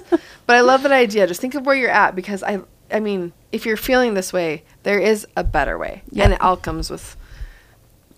but 0.46 0.56
I 0.56 0.60
love 0.62 0.82
that 0.84 0.92
idea. 0.92 1.26
Just 1.26 1.40
think 1.40 1.54
of 1.54 1.66
where 1.66 1.76
you're 1.76 1.90
at 1.90 2.14
because 2.16 2.42
I 2.42 2.60
I 2.90 3.00
mean, 3.00 3.32
if 3.52 3.66
you're 3.66 3.76
feeling 3.76 4.14
this 4.14 4.32
way, 4.32 4.62
there 4.84 4.98
is 4.98 5.26
a 5.36 5.42
better 5.44 5.76
way. 5.76 6.02
Yep. 6.10 6.24
And 6.24 6.32
it 6.34 6.40
all 6.40 6.56
comes 6.56 6.88
with 6.90 7.16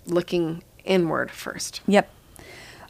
looking 0.05 0.63
inward 0.85 1.31
first. 1.31 1.81
Yep. 1.87 2.09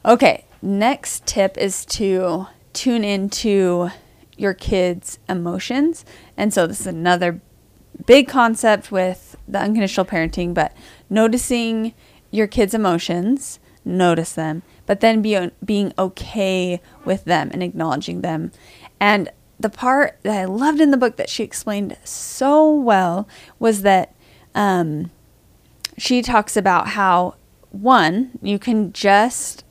Okay. 0.04 0.44
Next 0.62 1.26
tip 1.26 1.56
is 1.56 1.84
to 1.86 2.46
tune 2.72 3.04
into 3.04 3.90
your 4.36 4.54
kids' 4.54 5.18
emotions. 5.28 6.04
And 6.36 6.52
so 6.52 6.66
this 6.66 6.80
is 6.80 6.86
another 6.86 7.40
big 8.06 8.28
concept 8.28 8.90
with 8.90 9.36
the 9.46 9.58
unconditional 9.58 10.06
parenting, 10.06 10.54
but 10.54 10.74
noticing 11.08 11.94
your 12.30 12.46
kids' 12.46 12.74
emotions, 12.74 13.58
notice 13.84 14.32
them, 14.32 14.62
but 14.86 15.00
then 15.00 15.20
be, 15.22 15.50
being 15.64 15.92
okay 15.98 16.80
with 17.04 17.24
them 17.24 17.50
and 17.52 17.62
acknowledging 17.62 18.20
them. 18.20 18.52
And 18.98 19.30
the 19.58 19.70
part 19.70 20.18
that 20.22 20.38
I 20.38 20.44
loved 20.46 20.80
in 20.80 20.90
the 20.90 20.96
book 20.96 21.16
that 21.16 21.28
she 21.28 21.42
explained 21.42 21.96
so 22.04 22.70
well 22.72 23.28
was 23.58 23.82
that 23.82 24.14
um, 24.54 25.10
she 25.98 26.22
talks 26.22 26.56
about 26.56 26.88
how 26.88 27.34
one, 27.70 28.38
you 28.42 28.58
can 28.58 28.92
just 28.92 29.64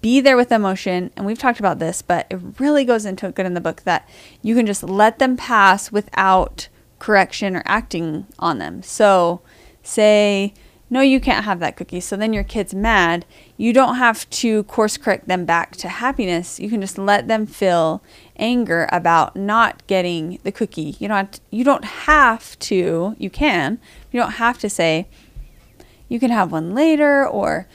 be 0.00 0.20
there 0.20 0.36
with 0.36 0.50
emotion 0.50 1.10
and 1.16 1.24
we've 1.24 1.38
talked 1.38 1.60
about 1.60 1.78
this 1.78 2.02
but 2.02 2.26
it 2.30 2.40
really 2.58 2.84
goes 2.84 3.04
into 3.04 3.28
it 3.28 3.34
good 3.36 3.46
in 3.46 3.54
the 3.54 3.60
book 3.60 3.82
that 3.82 4.08
you 4.42 4.56
can 4.56 4.66
just 4.66 4.82
let 4.82 5.20
them 5.20 5.36
pass 5.36 5.92
without 5.92 6.68
correction 6.98 7.56
or 7.56 7.62
acting 7.64 8.26
on 8.38 8.58
them. 8.58 8.82
So 8.82 9.40
say 9.82 10.52
no 10.90 11.00
you 11.00 11.20
can't 11.20 11.44
have 11.44 11.60
that 11.60 11.76
cookie. 11.76 12.00
So 12.00 12.16
then 12.16 12.32
your 12.32 12.44
kid's 12.44 12.74
mad. 12.74 13.26
You 13.56 13.72
don't 13.72 13.96
have 13.96 14.28
to 14.30 14.64
course 14.64 14.96
correct 14.96 15.28
them 15.28 15.44
back 15.44 15.76
to 15.76 15.88
happiness. 15.88 16.58
You 16.58 16.70
can 16.70 16.80
just 16.80 16.96
let 16.96 17.28
them 17.28 17.46
feel 17.46 18.02
anger 18.36 18.88
about 18.90 19.36
not 19.36 19.86
getting 19.86 20.38
the 20.44 20.52
cookie. 20.52 20.96
You 20.98 21.08
don't 21.08 21.40
you 21.50 21.64
don't 21.64 21.84
have 21.84 22.58
to 22.60 23.14
you 23.18 23.30
can 23.30 23.78
you 24.12 24.20
don't 24.20 24.32
have 24.32 24.58
to 24.58 24.70
say 24.70 25.08
you 26.08 26.18
can 26.18 26.30
have 26.30 26.50
one 26.52 26.74
later 26.74 27.26
or 27.26 27.66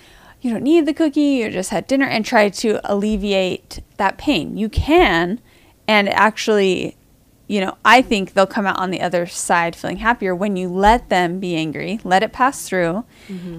you 0.41 0.51
don't 0.51 0.63
need 0.63 0.85
the 0.85 0.93
cookie 0.93 1.21
you 1.21 1.49
just 1.49 1.69
had 1.69 1.87
dinner 1.87 2.05
and 2.05 2.25
try 2.25 2.49
to 2.49 2.79
alleviate 2.83 3.79
that 3.97 4.17
pain. 4.17 4.57
You 4.57 4.69
can 4.69 5.39
and 5.87 6.09
actually 6.09 6.97
you 7.45 7.59
know 7.59 7.77
i 7.83 8.01
think 8.01 8.33
they'll 8.33 8.47
come 8.47 8.65
out 8.65 8.79
on 8.79 8.89
the 8.89 9.01
other 9.01 9.25
side 9.25 9.75
feeling 9.75 9.97
happier 9.97 10.33
when 10.33 10.55
you 10.55 10.69
let 10.69 11.09
them 11.09 11.41
be 11.41 11.57
angry 11.57 11.99
let 12.05 12.23
it 12.23 12.31
pass 12.31 12.67
through. 12.67 13.03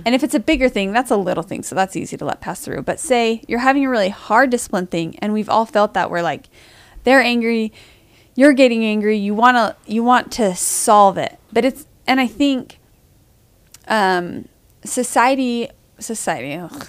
And 0.06 0.14
if 0.14 0.24
it's 0.24 0.34
a 0.34 0.40
bigger 0.40 0.68
thing 0.68 0.92
that's 0.92 1.10
a 1.10 1.16
little 1.16 1.42
thing 1.42 1.62
so 1.62 1.74
that's 1.74 1.94
easy 1.96 2.16
to 2.16 2.24
let 2.24 2.40
pass 2.40 2.64
through. 2.64 2.82
But 2.82 2.98
say 2.98 3.42
you're 3.46 3.60
having 3.60 3.84
a 3.84 3.90
really 3.90 4.08
hard 4.08 4.50
discipline 4.50 4.86
thing 4.86 5.18
and 5.20 5.32
we've 5.32 5.48
all 5.50 5.66
felt 5.66 5.94
that 5.94 6.10
we're 6.10 6.22
like 6.22 6.48
they're 7.04 7.20
angry 7.20 7.72
you're 8.34 8.52
getting 8.54 8.84
angry 8.84 9.16
you 9.16 9.34
want 9.34 9.56
to 9.56 9.76
you 9.90 10.02
want 10.02 10.32
to 10.32 10.54
solve 10.54 11.18
it. 11.18 11.38
But 11.52 11.64
it's 11.64 11.86
and 12.06 12.20
i 12.20 12.26
think 12.26 12.78
um, 13.86 14.48
society, 14.84 15.68
society, 15.98 16.54
ugh, 16.54 16.88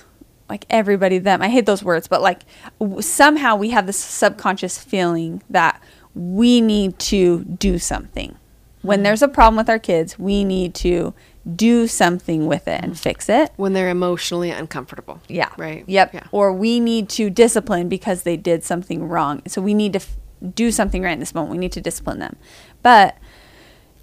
like 0.49 0.65
everybody, 0.69 1.17
them. 1.17 1.41
I 1.41 1.49
hate 1.49 1.65
those 1.65 1.83
words, 1.83 2.07
but 2.07 2.21
like 2.21 2.41
w- 2.79 3.01
somehow 3.01 3.55
we 3.55 3.71
have 3.71 3.87
this 3.87 3.97
subconscious 3.97 4.77
feeling 4.77 5.41
that 5.49 5.81
we 6.13 6.61
need 6.61 6.99
to 6.99 7.43
do 7.43 7.79
something. 7.79 8.37
When 8.81 8.99
hmm. 8.99 9.03
there's 9.03 9.21
a 9.21 9.27
problem 9.27 9.57
with 9.57 9.69
our 9.69 9.79
kids, 9.79 10.19
we 10.19 10.43
need 10.43 10.75
to 10.75 11.13
do 11.55 11.87
something 11.87 12.47
with 12.47 12.67
it 12.67 12.81
and 12.83 12.91
hmm. 12.91 12.97
fix 12.97 13.27
it. 13.29 13.51
When 13.55 13.73
they're 13.73 13.89
emotionally 13.89 14.51
uncomfortable. 14.51 15.21
Yeah. 15.27 15.49
Right. 15.57 15.83
Yep. 15.87 16.13
Yeah. 16.13 16.27
Or 16.31 16.53
we 16.53 16.79
need 16.79 17.09
to 17.09 17.29
discipline 17.29 17.89
because 17.89 18.23
they 18.23 18.37
did 18.37 18.63
something 18.63 19.07
wrong. 19.07 19.41
So 19.47 19.61
we 19.61 19.73
need 19.73 19.93
to 19.93 19.99
f- 19.99 20.15
do 20.53 20.71
something 20.71 21.01
right 21.01 21.13
in 21.13 21.19
this 21.19 21.33
moment. 21.33 21.51
We 21.51 21.57
need 21.57 21.71
to 21.73 21.81
discipline 21.81 22.19
them. 22.19 22.35
But 22.83 23.17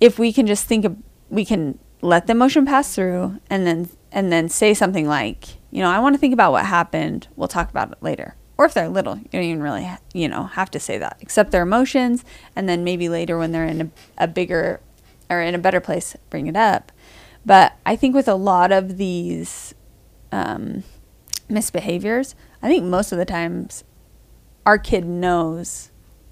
if 0.01 0.19
we 0.19 0.33
can 0.33 0.47
just 0.47 0.67
think 0.67 0.85
of, 0.85 0.97
we 1.31 1.45
can 1.45 1.79
let 2.03 2.27
the 2.27 2.33
emotion 2.33 2.67
pass 2.67 2.95
through 2.95 3.41
and 3.49 3.67
then 3.67 3.89
and 4.11 4.31
then 4.31 4.49
say 4.49 4.75
something 4.75 5.07
like, 5.09 5.57
you 5.71 5.83
know, 5.83 5.91
I 5.91 5.99
want 6.01 6.15
to 6.15 6.19
think 6.19 6.35
about 6.35 6.53
what 6.53 6.67
happened. 6.67 7.29
We'll 7.35 7.49
talk 7.49 7.71
about 7.71 7.91
it 7.93 8.03
later. 8.03 8.35
Or 8.59 8.67
if 8.67 8.75
they're 8.75 8.89
little, 8.89 9.17
you 9.17 9.29
don't 9.33 9.43
even 9.43 9.63
really, 9.63 9.91
you 10.13 10.29
know, 10.29 10.45
have 10.45 10.71
to 10.73 10.81
say 10.81 10.99
that. 10.99 11.17
Accept 11.23 11.51
their 11.51 11.63
emotions, 11.63 12.25
and 12.55 12.69
then 12.69 12.85
maybe 12.85 13.09
later 13.09 13.39
when 13.39 13.53
they're 13.53 13.65
in 13.65 13.81
a, 13.81 13.91
a 14.19 14.29
bigger 14.29 14.81
or 15.31 15.41
in 15.41 15.55
a 15.55 15.59
better 15.59 15.81
place, 15.81 16.15
bring 16.29 16.47
it 16.47 16.57
up. 16.57 16.93
But 17.47 17.73
I 17.87 17.97
think 17.97 18.15
with 18.15 18.29
a 18.29 18.35
lot 18.35 18.71
of 18.71 18.99
these 18.99 19.75
um, 20.31 20.85
misbehaviors, 21.49 22.35
I 22.63 22.69
think 22.69 22.85
most 22.85 23.13
of 23.13 23.19
the 23.19 23.25
times 23.25 23.85
our 24.67 24.79
kid 24.79 25.07
knows 25.07 25.91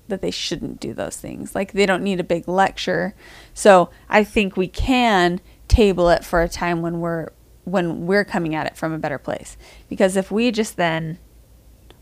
that 0.09 0.21
they 0.21 0.31
shouldn't 0.31 0.81
do 0.81 0.93
those 0.93 1.17
things. 1.17 1.55
Like 1.55 1.73
they 1.73 1.87
don't 1.87 2.03
need 2.03 2.21
a 2.21 2.25
big 2.25 2.47
lecture. 2.47 3.15
So 3.55 3.91
I 4.09 4.23
think 4.25 4.57
we 4.57 4.69
can 4.69 5.41
table 5.71 6.11
it 6.11 6.25
for 6.25 6.43
a 6.43 6.49
time 6.49 6.83
when 6.83 7.01
we're 7.01 7.29
when 7.65 8.07
we're 8.07 8.25
coming 8.25 8.55
at 8.55 8.67
it 8.67 8.77
from 8.77 8.93
a 8.93 8.99
better 8.99 9.19
place. 9.19 9.57
Because 9.89 10.17
if 10.17 10.31
we 10.31 10.51
just 10.51 10.77
then 10.77 11.19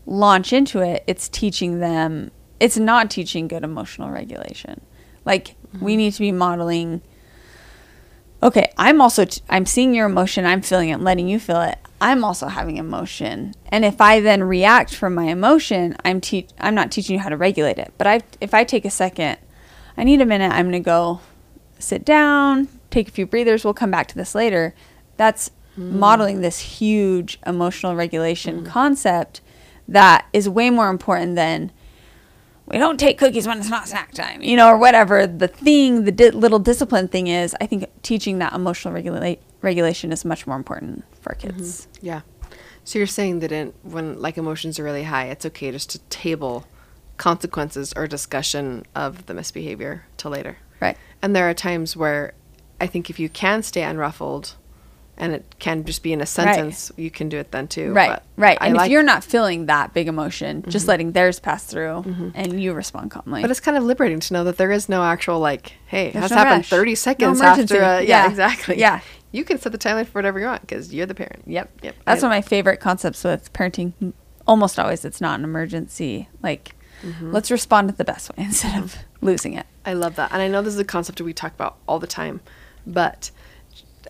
launch 0.05 0.51
into 0.51 0.81
it, 0.81 1.03
it's 1.07 1.29
teaching 1.29 1.79
them 1.79 2.31
it's 2.59 2.77
not 2.77 3.09
teaching 3.09 3.47
good 3.47 3.63
emotional 3.63 4.09
regulation. 4.09 4.81
Like 5.23 5.55
mm-hmm. 5.73 5.85
we 5.85 5.95
need 5.95 6.13
to 6.13 6.19
be 6.19 6.31
modeling 6.31 7.01
okay, 8.41 8.71
I'm 8.77 9.01
also 9.01 9.25
t- 9.25 9.41
I'm 9.49 9.65
seeing 9.65 9.93
your 9.93 10.05
emotion, 10.05 10.45
I'm 10.45 10.61
feeling 10.61 10.89
it, 10.89 10.99
letting 11.01 11.27
you 11.27 11.39
feel 11.39 11.61
it. 11.61 11.77
I'm 12.01 12.23
also 12.23 12.47
having 12.47 12.77
emotion. 12.77 13.53
And 13.67 13.83
if 13.83 13.99
I 13.99 14.21
then 14.21 14.43
react 14.43 14.95
from 14.95 15.13
my 15.13 15.25
emotion, 15.25 15.97
I'm 16.05 16.21
te- 16.21 16.47
I'm 16.57 16.73
not 16.73 16.91
teaching 16.91 17.15
you 17.15 17.19
how 17.19 17.29
to 17.29 17.37
regulate 17.37 17.77
it. 17.77 17.93
But 17.97 18.07
I 18.07 18.21
if 18.41 18.53
I 18.53 18.63
take 18.63 18.85
a 18.85 18.89
second, 18.89 19.37
I 19.97 20.03
need 20.03 20.21
a 20.21 20.25
minute, 20.25 20.51
I'm 20.51 20.69
going 20.69 20.81
to 20.81 20.85
go 20.85 21.19
sit 21.77 22.05
down, 22.05 22.67
take 22.89 23.07
a 23.07 23.11
few 23.11 23.25
breathers, 23.25 23.63
we'll 23.63 23.73
come 23.73 23.91
back 23.91 24.07
to 24.07 24.15
this 24.15 24.35
later. 24.35 24.73
That's 25.17 25.51
mm. 25.77 25.91
modeling 25.91 26.41
this 26.41 26.59
huge 26.59 27.39
emotional 27.45 27.95
regulation 27.95 28.63
mm. 28.63 28.65
concept 28.65 29.41
that 29.87 30.25
is 30.33 30.47
way 30.47 30.69
more 30.69 30.89
important 30.89 31.35
than 31.35 31.71
we 32.67 32.77
don't 32.77 32.99
take 32.99 33.17
cookies 33.17 33.47
when 33.47 33.57
it's 33.57 33.69
not 33.69 33.87
snack 33.87 34.11
time, 34.11 34.43
you 34.43 34.55
know, 34.55 34.67
or 34.67 34.77
whatever 34.77 35.25
the 35.25 35.47
thing, 35.47 36.03
the 36.03 36.11
di- 36.11 36.29
little 36.29 36.59
discipline 36.59 37.07
thing 37.07 37.27
is. 37.27 37.55
I 37.59 37.65
think 37.65 37.85
teaching 38.03 38.37
that 38.39 38.53
emotional 38.53 38.93
regula- 38.93 39.37
regulation 39.61 40.11
is 40.11 40.23
much 40.23 40.45
more 40.45 40.55
important 40.55 41.03
for 41.19 41.33
kids. 41.33 41.87
Mm-hmm. 41.93 42.05
Yeah. 42.05 42.21
So 42.83 42.99
you're 42.99 43.07
saying 43.07 43.39
that 43.39 43.51
in, 43.51 43.73
when 43.81 44.21
like 44.21 44.37
emotions 44.37 44.79
are 44.79 44.83
really 44.83 45.03
high, 45.03 45.25
it's 45.25 45.45
okay 45.47 45.71
just 45.71 45.89
to 45.91 45.99
table 46.09 46.65
consequences 47.17 47.91
or 47.95 48.07
discussion 48.07 48.85
of 48.95 49.25
the 49.25 49.33
misbehavior 49.33 50.05
till 50.17 50.31
later. 50.31 50.57
Right. 50.79 50.97
And 51.21 51.35
there 51.35 51.49
are 51.49 51.53
times 51.53 51.97
where 51.97 52.33
I 52.81 52.87
think 52.87 53.09
if 53.09 53.19
you 53.19 53.29
can 53.29 53.63
stay 53.63 53.81
unruffled 53.81 54.55
and 55.19 55.33
it 55.33 55.55
can 55.59 55.83
just 55.83 56.01
be 56.01 56.13
in 56.13 56.21
a 56.21 56.25
sentence, 56.25 56.91
right. 56.91 57.03
you 57.03 57.11
can 57.11 57.27
do 57.27 57.37
it 57.37 57.51
then 57.51 57.67
too. 57.67 57.91
Right, 57.91 58.09
but 58.09 58.23
right. 58.37 58.57
I 58.61 58.67
and 58.67 58.77
like 58.77 58.87
if 58.87 58.91
you're 58.91 59.03
not 59.03 59.23
feeling 59.23 59.65
that 59.65 59.93
big 59.93 60.07
emotion, 60.07 60.61
mm-hmm. 60.61 60.69
just 60.69 60.87
letting 60.87 61.11
theirs 61.11 61.39
pass 61.39 61.65
through 61.65 62.03
mm-hmm. 62.03 62.29
and 62.33 62.61
you 62.61 62.73
respond 62.73 63.11
calmly. 63.11 63.41
But 63.41 63.51
it's 63.51 63.59
kind 63.59 63.75
of 63.75 63.83
liberating 63.83 64.21
to 64.21 64.33
know 64.33 64.45
that 64.45 64.57
there 64.57 64.71
is 64.71 64.87
no 64.87 65.03
actual 65.03 65.39
like, 65.39 65.73
hey, 65.87 66.11
There's 66.11 66.23
has 66.23 66.31
no 66.31 66.37
happened 66.37 66.59
rush. 66.59 66.69
30 66.69 66.95
seconds 66.95 67.41
no 67.41 67.45
after. 67.45 67.81
A, 67.81 68.01
yeah, 68.01 68.23
yeah, 68.23 68.29
exactly. 68.29 68.79
Yeah. 68.79 69.01
You 69.31 69.43
can 69.43 69.59
set 69.59 69.71
the 69.71 69.77
timeline 69.77 70.07
for 70.07 70.13
whatever 70.13 70.39
you 70.39 70.47
want 70.47 70.61
because 70.61 70.93
you're 70.93 71.05
the 71.05 71.13
parent. 71.13 71.43
Yep. 71.45 71.81
Yep. 71.83 71.95
That's 72.05 72.23
one 72.23 72.31
of 72.31 72.35
my 72.35 72.41
favorite 72.41 72.79
concepts 72.79 73.23
with 73.23 73.51
parenting. 73.53 74.13
Almost 74.47 74.79
always, 74.79 75.05
it's 75.05 75.21
not 75.21 75.37
an 75.37 75.43
emergency. 75.43 76.29
Like, 76.41 76.73
mm-hmm. 77.03 77.31
let's 77.31 77.51
respond 77.51 77.89
the 77.91 78.03
best 78.03 78.35
way 78.35 78.43
instead 78.45 78.81
of 78.81 78.95
losing 79.21 79.53
it. 79.53 79.67
I 79.85 79.93
love 79.93 80.15
that, 80.15 80.31
and 80.31 80.41
I 80.41 80.47
know 80.47 80.61
this 80.61 80.73
is 80.73 80.79
a 80.79 80.85
concept 80.85 81.17
that 81.19 81.23
we 81.23 81.33
talk 81.33 81.53
about 81.53 81.77
all 81.87 81.99
the 81.99 82.07
time, 82.07 82.41
but 82.85 83.31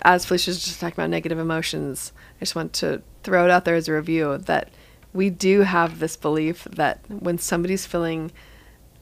as 0.01 0.25
Felicia's 0.25 0.63
just 0.63 0.79
talking 0.79 0.93
about 0.93 1.09
negative 1.09 1.39
emotions, 1.39 2.13
I 2.37 2.39
just 2.39 2.55
want 2.55 2.73
to 2.73 3.01
throw 3.23 3.45
it 3.45 3.51
out 3.51 3.65
there 3.65 3.75
as 3.75 3.87
a 3.87 3.93
review 3.93 4.37
that 4.37 4.69
we 5.13 5.29
do 5.29 5.61
have 5.61 5.99
this 5.99 6.15
belief 6.15 6.65
that 6.65 6.99
when 7.09 7.37
somebody's 7.37 7.85
feeling 7.85 8.31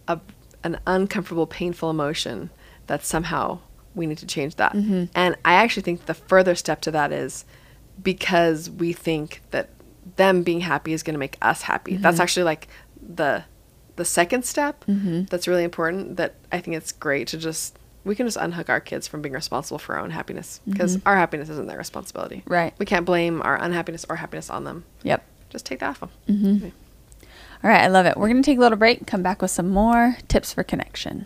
a, 0.08 0.20
an 0.64 0.80
uncomfortable, 0.88 1.46
painful 1.46 1.90
emotion, 1.90 2.50
that 2.88 3.06
somehow 3.06 3.60
we 3.94 4.08
need 4.08 4.18
to 4.20 4.26
change 4.26 4.56
that. 4.56 4.74
Mm-hmm. 4.74 5.06
And 5.14 5.36
I 5.44 5.54
actually 5.54 5.84
think 5.84 6.06
the 6.06 6.14
further 6.14 6.56
step 6.56 6.82
to 6.82 6.92
that 6.92 7.12
is 7.12 7.46
because 8.02 8.70
we 8.70 8.94
think 8.94 9.42
that 9.52 9.70
them 10.16 10.44
being 10.44 10.62
happy 10.62 10.94
is 10.94 11.04
going 11.04 11.16
to 11.16 11.20
make 11.20 11.38
us 11.42 11.64
happy. 11.64 11.94
Mm-hmm. 11.94 12.04
That's 12.04 12.20
actually 12.20 12.44
like 12.44 12.68
the 13.02 13.44
the 13.98 14.06
second 14.06 14.46
step 14.46 14.86
mm-hmm. 14.86 15.24
that's 15.24 15.48
really 15.48 15.64
important 15.64 16.18
that 16.18 16.36
I 16.52 16.60
think 16.62 16.78
it's 16.78 16.92
great 16.92 17.28
to 17.30 17.38
just 17.38 17.80
we 18.08 18.16
can 18.16 18.26
just 18.26 18.38
unhook 18.38 18.70
our 18.70 18.80
kids 18.80 19.08
from 19.08 19.22
being 19.22 19.34
responsible 19.34 19.78
for 19.78 19.96
our 19.96 20.02
own 20.02 20.12
happiness 20.12 20.62
because 20.68 20.98
mm-hmm. 20.98 21.08
our 21.08 21.16
happiness 21.16 21.50
isn't 21.50 21.68
their 21.68 21.78
responsibility. 21.78 22.44
Right. 22.46 22.74
We 22.78 22.86
can't 22.86 23.06
blame 23.06 23.42
our 23.42 23.62
unhappiness 23.62 24.06
or 24.10 24.16
happiness 24.16 24.50
on 24.50 24.64
them. 24.64 24.86
Yep. 25.04 25.24
Just 25.50 25.66
take 25.66 25.80
that 25.80 25.90
off 25.90 26.00
them. 26.00 26.10
Mm-hmm. 26.28 26.70
All 27.64 27.72
right, 27.72 27.82
I 27.82 27.88
love 27.88 28.06
it. 28.06 28.18
We're 28.18 28.28
going 28.28 28.42
to 28.42 28.46
take 28.46 28.58
a 28.58 28.62
little 28.62 28.78
break, 28.78 29.08
come 29.08 29.24
back 29.24 29.42
with 29.42 29.52
some 29.52 29.70
more 29.70 30.18
tips 30.28 30.54
for 30.54 30.64
connection. 30.64 31.26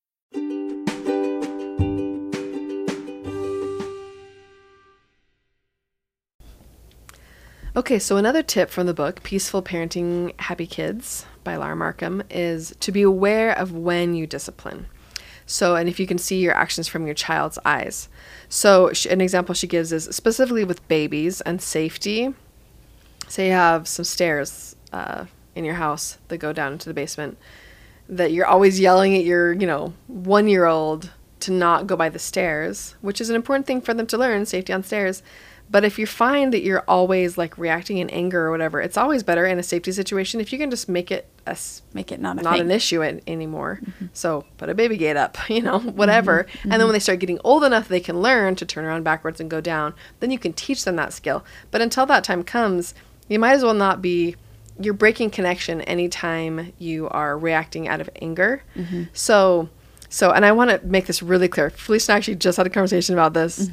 Okay, 7.73 7.99
so 7.99 8.17
another 8.17 8.43
tip 8.43 8.69
from 8.69 8.85
the 8.85 8.93
book, 8.93 9.23
Peaceful 9.23 9.63
Parenting 9.63 10.37
Happy 10.41 10.67
Kids 10.67 11.25
by 11.45 11.55
Laura 11.55 11.73
Markham, 11.73 12.21
is 12.29 12.75
to 12.81 12.91
be 12.91 13.01
aware 13.01 13.57
of 13.57 13.71
when 13.71 14.13
you 14.13 14.27
discipline. 14.27 14.87
So, 15.45 15.77
and 15.77 15.87
if 15.87 15.97
you 15.97 16.05
can 16.05 16.17
see 16.17 16.41
your 16.41 16.53
actions 16.53 16.89
from 16.89 17.05
your 17.05 17.15
child's 17.15 17.57
eyes. 17.63 18.09
So, 18.49 18.91
an 19.09 19.21
example 19.21 19.55
she 19.55 19.67
gives 19.67 19.93
is 19.93 20.03
specifically 20.13 20.65
with 20.65 20.85
babies 20.89 21.39
and 21.39 21.61
safety. 21.61 22.33
Say 23.29 23.47
you 23.47 23.53
have 23.53 23.87
some 23.87 24.03
stairs 24.03 24.75
uh, 24.91 25.27
in 25.55 25.63
your 25.63 25.75
house 25.75 26.17
that 26.27 26.39
go 26.39 26.51
down 26.51 26.73
into 26.73 26.89
the 26.89 26.93
basement, 26.93 27.37
that 28.09 28.33
you're 28.33 28.45
always 28.45 28.81
yelling 28.81 29.15
at 29.15 29.23
your, 29.23 29.53
you 29.53 29.65
know, 29.65 29.93
one 30.07 30.49
year 30.49 30.65
old 30.65 31.11
to 31.39 31.53
not 31.53 31.87
go 31.87 31.95
by 31.95 32.09
the 32.09 32.19
stairs, 32.19 32.95
which 32.99 33.21
is 33.21 33.29
an 33.29 33.35
important 33.37 33.65
thing 33.65 33.79
for 33.79 33.93
them 33.93 34.07
to 34.07 34.17
learn 34.17 34.45
safety 34.45 34.73
on 34.73 34.83
stairs 34.83 35.23
but 35.71 35.85
if 35.85 35.97
you 35.97 36.05
find 36.05 36.53
that 36.53 36.63
you're 36.63 36.83
always 36.85 37.37
like 37.37 37.57
reacting 37.57 37.97
in 37.97 38.09
anger 38.09 38.45
or 38.45 38.51
whatever, 38.51 38.81
it's 38.81 38.97
always 38.97 39.23
better 39.23 39.45
in 39.45 39.57
a 39.57 39.63
safety 39.63 39.93
situation 39.93 40.41
if 40.41 40.51
you 40.51 40.59
can 40.59 40.69
just 40.69 40.89
make 40.89 41.09
it 41.11 41.27
a 41.47 41.57
make 41.93 42.11
it 42.11 42.19
not 42.19 42.37
a 42.37 42.43
not 42.43 42.53
thing. 42.53 42.63
an 42.63 42.71
issue 42.71 43.01
in, 43.01 43.21
anymore. 43.25 43.79
Mm-hmm. 43.81 44.07
So 44.11 44.45
put 44.57 44.67
a 44.67 44.73
baby 44.73 44.97
gate 44.97 45.15
up, 45.15 45.37
you 45.49 45.61
know, 45.61 45.79
whatever. 45.79 46.43
Mm-hmm. 46.43 46.71
And 46.71 46.81
then 46.81 46.87
when 46.87 46.93
they 46.93 46.99
start 46.99 47.19
getting 47.19 47.39
old 47.45 47.63
enough, 47.63 47.87
they 47.87 48.01
can 48.01 48.21
learn 48.21 48.55
to 48.57 48.65
turn 48.65 48.83
around 48.83 49.03
backwards 49.03 49.39
and 49.39 49.49
go 49.49 49.61
down. 49.61 49.93
Then 50.19 50.29
you 50.29 50.37
can 50.37 50.51
teach 50.51 50.83
them 50.83 50.97
that 50.97 51.13
skill. 51.13 51.45
But 51.71 51.81
until 51.81 52.05
that 52.07 52.25
time 52.25 52.43
comes, 52.43 52.93
you 53.29 53.39
might 53.39 53.53
as 53.53 53.63
well 53.63 53.73
not 53.73 54.01
be. 54.01 54.35
You're 54.79 54.93
breaking 54.93 55.29
connection 55.29 55.81
anytime 55.81 56.73
you 56.79 57.07
are 57.09 57.37
reacting 57.37 57.87
out 57.87 58.01
of 58.01 58.09
anger. 58.21 58.63
Mm-hmm. 58.75 59.03
So, 59.13 59.69
so, 60.09 60.31
and 60.31 60.43
I 60.43 60.51
want 60.53 60.71
to 60.71 60.85
make 60.85 61.05
this 61.05 61.21
really 61.21 61.47
clear. 61.47 61.69
Felicia 61.69 62.11
and 62.11 62.15
I 62.15 62.17
actually 62.17 62.35
just 62.35 62.57
had 62.57 62.65
a 62.65 62.69
conversation 62.69 63.13
about 63.13 63.33
this. 63.33 63.69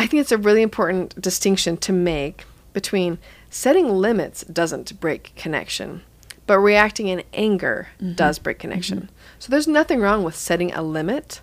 I 0.00 0.06
think 0.06 0.22
it's 0.22 0.32
a 0.32 0.38
really 0.38 0.62
important 0.62 1.20
distinction 1.20 1.76
to 1.78 1.92
make 1.92 2.44
between 2.72 3.18
setting 3.50 3.88
limits 3.88 4.44
doesn't 4.44 4.98
break 4.98 5.34
connection, 5.36 6.02
but 6.46 6.58
reacting 6.58 7.08
in 7.08 7.22
anger 7.34 7.88
mm-hmm. 8.00 8.14
does 8.14 8.38
break 8.38 8.58
connection. 8.58 8.98
Mm-hmm. 8.98 9.14
So 9.38 9.50
there's 9.50 9.68
nothing 9.68 10.00
wrong 10.00 10.22
with 10.24 10.34
setting 10.36 10.72
a 10.72 10.82
limit, 10.82 11.42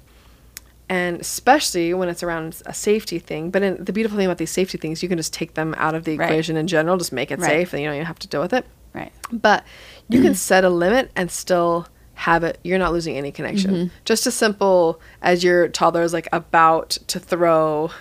and 0.90 1.22
especially 1.22 1.94
when 1.94 2.10
it's 2.10 2.24
around 2.24 2.62
a 2.66 2.74
safety 2.74 3.20
thing. 3.20 3.52
But 3.52 3.62
in, 3.62 3.84
the 3.84 3.94
beautiful 3.94 4.18
thing 4.18 4.26
about 4.26 4.40
these 4.40 4.52
safety 4.52 4.80
things, 4.80 5.04
you 5.04 5.10
can 5.10 5.20
just 5.20 5.34
take 5.34 5.54
them 5.54 5.76
out 5.78 5.94
of 5.94 6.06
the 6.06 6.18
right. 6.18 6.26
equation 6.26 6.58
in 6.58 6.66
general, 6.66 6.98
just 6.98 7.14
make 7.14 7.30
it 7.30 7.40
right. 7.40 7.48
safe, 7.48 7.74
and 7.74 7.82
you 7.84 7.88
don't 7.88 7.96
even 7.96 8.08
have 8.08 8.20
to 8.20 8.28
deal 8.28 8.42
with 8.42 8.54
it. 8.54 8.66
Right. 8.94 9.12
But 9.32 9.66
you 10.10 10.22
can 10.24 10.34
set 10.50 10.64
a 10.64 10.70
limit 10.70 11.12
and 11.16 11.30
still 11.30 11.88
have 12.18 12.44
it 12.44 12.58
you're 12.64 12.80
not 12.80 12.92
losing 12.92 13.16
any 13.16 13.32
connection 13.32 13.72
mm-hmm. 13.72 13.96
just 14.04 14.26
as 14.26 14.34
simple 14.34 15.00
as 15.22 15.44
your 15.44 15.68
toddler 15.68 16.02
is 16.02 16.14
like 16.14 16.28
about 16.34 16.90
to 17.06 17.20
throw 17.20 17.92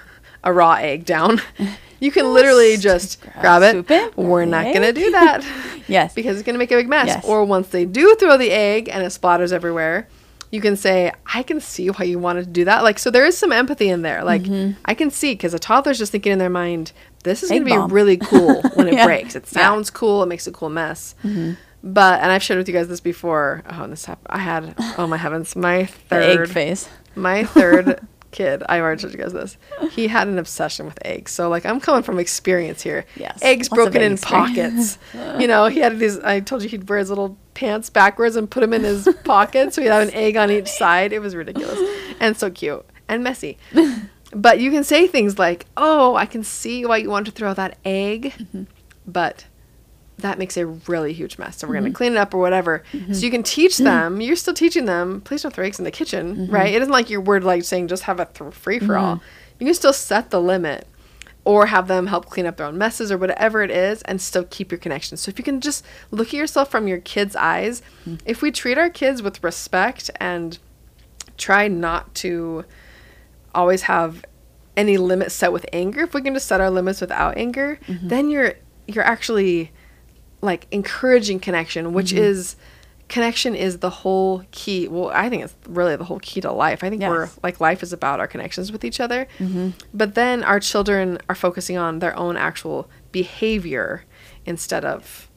a 0.45 0.53
raw 0.53 0.73
egg 0.75 1.05
down. 1.05 1.41
You 1.99 2.11
can 2.11 2.35
literally 2.35 2.77
just 2.77 3.23
grab, 3.41 3.63
it. 3.63 3.91
it. 3.91 4.17
We're 4.19 4.45
not 4.45 4.65
going 4.65 4.83
to 4.83 4.93
do 4.93 5.11
that. 5.13 5.43
yes. 5.89 6.13
Because 6.15 6.37
it's 6.37 6.45
going 6.45 6.53
to 6.53 6.59
make 6.59 6.71
a 6.71 6.75
big 6.77 6.91
mess. 6.91 7.07
Yes. 7.07 7.25
Or 7.25 7.43
once 7.43 7.69
they 7.69 7.87
do 7.87 8.15
throw 8.17 8.37
the 8.37 8.51
egg 8.51 8.91
and 8.91 9.03
it 9.03 9.07
splatters 9.07 9.51
everywhere, 9.51 10.07
you 10.51 10.61
can 10.61 10.77
say, 10.77 11.11
I 11.33 11.43
can 11.43 11.59
see 11.59 11.89
why 11.89 12.05
you 12.05 12.19
wanted 12.19 12.45
to 12.45 12.51
do 12.51 12.67
that. 12.67 12.83
Like, 12.83 12.99
so 12.99 13.11
there 13.11 13.25
is 13.25 13.39
some 13.39 13.51
empathy 13.51 13.89
in 13.89 14.03
there. 14.03 14.23
Like, 14.25 14.43
mm-hmm. 14.43 14.79
I 14.85 14.93
can 14.93 15.11
see 15.11 15.33
because 15.33 15.55
a 15.55 15.59
toddler's 15.59 15.97
just 15.97 16.13
thinking 16.13 16.33
in 16.33 16.39
their 16.39 16.51
mind, 16.51 16.93
this 17.25 17.43
is 17.43 17.49
going 17.49 17.65
to 17.65 17.87
be 17.89 17.95
really 17.95 18.19
cool 18.19 18.61
when 18.75 18.89
it 18.89 18.93
Yeah. 18.93 19.07
breaks. 19.07 19.35
It 19.35 19.47
sounds 19.47 19.89
cool. 19.89 20.23
It 20.23 20.27
makes 20.27 20.47
a 20.47 20.53
cool 20.53 20.69
mess. 20.69 21.15
Mm-hmm. 21.25 21.53
But, 21.83 22.21
and 22.21 22.31
I've 22.31 22.43
shared 22.43 22.59
with 22.59 22.69
you 22.69 22.75
guys 22.75 22.89
this 22.89 23.01
before. 23.01 23.63
Oh, 23.71 23.85
and 23.85 23.93
this 23.95 24.05
happened. 24.05 24.27
I 24.29 24.39
had, 24.41 24.75
oh 24.99 25.07
my 25.07 25.17
heavens, 25.17 25.57
my 25.57 25.87
third 25.87 26.41
egg 26.43 26.49
phase. 26.51 26.91
my 27.15 27.45
third 27.45 28.07
kid, 28.31 28.63
I 28.69 28.81
already 28.81 29.01
told 29.01 29.13
you 29.13 29.19
guys 29.19 29.33
this. 29.33 29.57
He 29.93 30.09
had 30.09 30.29
an 30.29 30.39
obsession 30.39 30.87
with 30.87 30.99
eggs. 31.05 31.33
So 31.33 31.49
like 31.49 31.65
I'm 31.67 31.81
coming 31.81 32.03
from 32.03 32.19
experience 32.19 32.83
here. 32.83 33.05
Yes, 33.17 33.39
Eggs 33.43 33.69
broken 33.69 34.03
in 34.03 34.19
pockets. 34.19 34.99
you 35.39 35.47
know, 35.47 35.67
he 35.67 35.81
had 35.81 35.99
these 35.99 36.19
I 36.21 36.41
told 36.41 36.63
you 36.63 36.69
he'd 36.69 36.89
wear 36.89 36.99
his 36.99 37.09
little 37.09 37.37
pants 37.55 37.91
backwards 37.91 38.37
and 38.37 38.51
put 38.51 38.61
them 38.61 38.73
in 38.73 38.83
his 38.83 39.09
pocket 39.25 39.73
so 39.73 39.83
he'd 39.83 39.89
have 39.89 40.09
an 40.09 40.15
egg 40.15 40.37
on 40.37 40.51
each 40.51 40.69
side. 40.69 41.13
It 41.13 41.21
was 41.21 41.35
ridiculous. 41.35 41.79
And 42.19 42.35
so 42.35 42.51
cute 42.51 42.83
and 43.09 43.23
messy. 43.23 43.59
But 44.33 44.59
you 44.59 44.71
can 44.71 44.85
say 44.85 45.07
things 45.07 45.39
like, 45.39 45.67
"Oh, 45.77 46.17
I 46.17 46.25
can 46.25 46.43
see 46.43 46.87
why 46.87 46.97
you 46.97 47.11
want 47.11 47.27
to 47.27 47.33
throw 47.33 47.53
that 47.53 47.77
egg." 47.85 48.33
Mm-hmm. 48.39 48.63
But 49.07 49.45
that 50.19 50.39
makes 50.39 50.57
a 50.57 50.67
really 50.67 51.13
huge 51.13 51.39
mess. 51.39 51.59
So 51.59 51.67
we're 51.67 51.75
Mm-hmm. 51.75 51.83
going 51.83 51.93
to 51.93 51.97
clean 51.97 52.13
it 52.13 52.19
up 52.19 52.33
or 52.33 52.39
whatever. 52.39 52.83
So 53.13 53.21
you 53.25 53.31
can 53.31 53.43
teach 53.43 53.77
them. 53.79 54.21
You're 54.21 54.37
still 54.37 54.55
teaching 54.55 54.87
them. 54.87 55.21
Please 55.21 55.43
don't 55.43 55.53
throw 55.55 55.65
eggs 55.65 55.79
in 55.79 55.85
the 55.85 55.91
kitchen, 55.91 56.37
Mm-hmm. 56.37 56.55
right? 56.55 56.73
It 56.75 56.81
isn't 56.83 56.93
like 56.93 57.11
your 57.11 57.21
word 57.21 57.45
like 57.45 57.65
saying 57.65 57.89
just 57.89 58.05
have 58.05 58.19
a 58.21 58.25
th- 58.27 58.55
free 58.55 58.79
for 58.79 58.97
all. 58.97 59.21
You 59.59 59.67
can 59.67 59.75
still 59.75 59.93
set 59.93 60.31
the 60.31 60.41
limit, 60.41 60.87
or 61.45 61.67
have 61.67 61.87
them 61.87 62.09
help 62.09 62.27
clean 62.27 62.45
up 62.47 62.57
their 62.57 62.67
own 62.67 62.77
messes 62.77 63.13
or 63.13 63.19
whatever 63.19 63.63
it 63.63 63.71
is, 63.71 64.03
and 64.03 64.21
still 64.21 64.45
keep 64.51 64.73
your 64.73 64.79
connection. 64.79 65.17
So 65.17 65.29
if 65.31 65.39
you 65.39 65.45
can 65.45 65.61
just 65.61 65.85
look 66.11 66.29
at 66.29 66.35
yourself 66.35 66.71
from 66.71 66.89
your 66.89 66.99
kids' 66.99 67.37
eyes, 67.37 67.83
Mm-hmm. 68.07 68.17
if 68.25 68.43
we 68.43 68.51
treat 68.51 68.79
our 68.79 68.91
kids 68.91 69.23
with 69.23 69.45
respect 69.45 70.11
and 70.19 70.59
try 71.37 71.69
not 71.69 72.15
to 72.17 72.65
always 73.55 73.83
have 73.83 74.25
any 74.77 74.97
limits 74.99 75.35
set 75.35 75.53
with 75.53 75.65
anger 75.73 76.03
if 76.03 76.13
we 76.15 76.21
can 76.21 76.35
just 76.35 76.47
set 76.47 76.61
our 76.61 76.71
limits 76.71 77.01
without 77.01 77.37
anger 77.39 77.79
then 77.89 78.29
you're 78.31 78.53
you're 78.87 79.05
actually 79.05 79.71
like 80.41 80.67
encouraging 80.71 81.41
connection 81.41 81.93
which 81.93 82.09
mm-hmm. 82.09 82.25
is 82.25 82.57
connection 83.09 83.55
is 83.55 83.79
the 83.79 83.91
whole 83.91 84.45
key 84.51 84.89
well 84.89 85.11
i 85.11 85.29
think 85.29 85.45
it's 85.45 85.55
really 85.69 85.97
the 85.97 86.05
whole 86.05 86.19
key 86.21 86.41
to 86.41 86.53
life. 86.53 86.83
I 86.83 86.91
think 86.91 87.03
we're 87.03 87.29
like 87.43 87.61
life 87.61 87.83
is 87.83 87.93
about 87.93 88.21
our 88.21 88.27
connections 88.27 88.73
with 88.73 88.85
each 88.85 89.01
other. 89.01 89.27
Mm-hmm. 89.39 89.71
But 89.93 90.15
then 90.15 90.43
our 90.45 90.61
children 90.61 91.19
are 91.29 91.35
focusing 91.35 91.77
on 91.77 91.99
their 91.99 92.17
own 92.17 92.37
actual 92.37 92.89
behavior 93.13 94.05
instead 94.45 94.85
of 94.85 95.29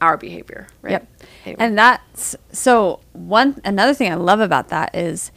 our 0.00 0.16
behavior 0.16 0.66
right? 0.82 0.92
Yep. 0.92 1.08
Anyway. 1.46 1.64
And 1.64 1.78
that's 1.78 2.36
so 2.52 3.00
one 3.12 3.60
another 3.64 3.94
thing 3.94 4.10
I 4.10 4.16
love 4.16 4.40
about 4.40 4.68
that 4.68 4.94
is 4.94 5.30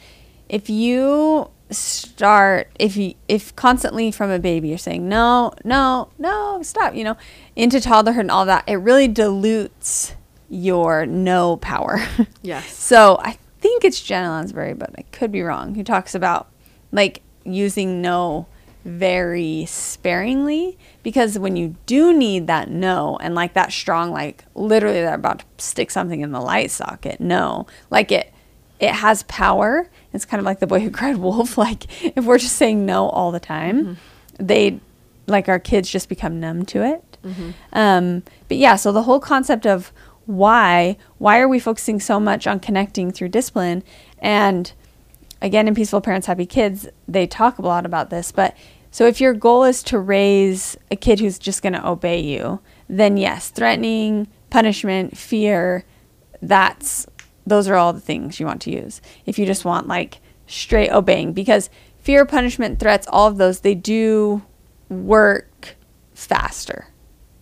if 0.49 0.69
you 0.69 1.49
start 1.69 2.69
if 2.79 2.95
you 2.95 3.13
if 3.27 3.55
constantly 3.55 4.09
from 4.11 4.29
a 4.31 4.39
baby 4.39 4.69
you're 4.69 4.77
saying 4.77 5.07
no, 5.07 5.53
no, 5.63 6.09
no, 6.17 6.61
stop, 6.63 6.95
you 6.95 7.03
know, 7.03 7.17
into 7.57 7.79
toddlerhood 7.79 8.19
and 8.19 8.31
all 8.31 8.45
that, 8.45 8.63
it 8.67 8.75
really 8.75 9.07
dilutes 9.07 10.15
your 10.47 11.05
no 11.05 11.57
power. 11.57 11.99
Yes. 12.41 12.71
so 12.71 13.17
I 13.21 13.37
think 13.59 13.83
it's 13.83 14.01
Janet 14.01 14.29
Lansbury, 14.29 14.73
but 14.73 14.91
I 14.97 15.01
could 15.11 15.31
be 15.31 15.41
wrong, 15.41 15.75
who 15.75 15.83
talks 15.83 16.15
about 16.15 16.47
like 16.93 17.21
using 17.43 18.01
no 18.01 18.45
very 18.85 19.65
sparingly 19.65 20.77
because 21.03 21.37
when 21.37 21.57
you 21.57 21.75
do 21.85 22.13
need 22.13 22.47
that 22.47 22.69
no 22.69 23.17
and 23.19 23.35
like 23.35 23.53
that 23.53 23.73
strong 23.73 24.11
like 24.11 24.45
literally 24.55 25.01
they're 25.01 25.13
about 25.13 25.39
to 25.39 25.45
stick 25.57 25.91
something 25.91 26.21
in 26.21 26.31
the 26.31 26.39
light 26.39 26.71
socket 26.71 27.19
no. 27.19 27.67
Like 27.89 28.11
it 28.13 28.31
it 28.79 28.91
has 28.91 29.23
power. 29.23 29.89
It's 30.13 30.23
kind 30.23 30.39
of 30.39 30.45
like 30.45 30.59
the 30.59 30.67
boy 30.67 30.79
who 30.79 30.91
cried 31.01 31.17
wolf. 31.17 31.57
Like 31.57 32.05
if 32.15 32.23
we're 32.23 32.37
just 32.37 32.55
saying 32.55 32.85
no 32.85 33.09
all 33.09 33.31
the 33.31 33.41
time 33.41 33.83
mm-hmm. 33.83 34.45
they 34.45 34.79
like 35.25 35.49
our 35.49 35.59
kids 35.59 35.89
just 35.89 36.07
become 36.07 36.39
numb 36.39 36.65
to 36.67 36.83
it 36.83 37.03
um, 37.73 38.23
but 38.47 38.57
yeah 38.57 38.75
so 38.75 38.91
the 38.91 39.03
whole 39.03 39.19
concept 39.19 39.65
of 39.65 39.91
why 40.25 40.97
why 41.17 41.39
are 41.39 41.47
we 41.47 41.59
focusing 41.59 41.99
so 41.99 42.19
much 42.19 42.45
on 42.47 42.59
connecting 42.59 43.11
through 43.11 43.29
discipline? 43.29 43.83
And 44.19 44.71
again 45.41 45.67
in 45.67 45.75
peaceful 45.75 46.01
parents 46.01 46.27
happy 46.27 46.45
kids 46.45 46.87
they 47.07 47.27
talk 47.27 47.57
a 47.57 47.61
lot 47.61 47.85
about 47.85 48.09
this 48.09 48.31
but 48.31 48.55
so 48.89 49.05
if 49.05 49.21
your 49.21 49.33
goal 49.33 49.63
is 49.63 49.83
to 49.83 49.99
raise 49.99 50.75
a 50.89 50.95
kid 50.95 51.19
who's 51.19 51.37
just 51.37 51.61
going 51.61 51.73
to 51.73 51.87
obey 51.87 52.19
you 52.19 52.59
then 52.89 53.17
yes 53.17 53.49
threatening 53.49 54.27
punishment 54.49 55.15
fear 55.15 55.85
that's 56.41 57.05
those 57.47 57.67
are 57.67 57.75
all 57.75 57.93
the 57.93 58.01
things 58.01 58.39
you 58.39 58.45
want 58.45 58.61
to 58.63 58.71
use. 58.71 59.01
If 59.25 59.39
you 59.39 59.45
just 59.45 59.65
want 59.65 59.87
like 59.87 60.19
straight 60.47 60.91
obeying 60.91 61.33
because 61.33 61.69
fear 62.01 62.25
punishment 62.25 62.79
threats 62.79 63.07
all 63.07 63.27
of 63.27 63.37
those 63.37 63.61
they 63.61 63.75
do 63.75 64.43
work 64.89 65.75
faster 66.13 66.87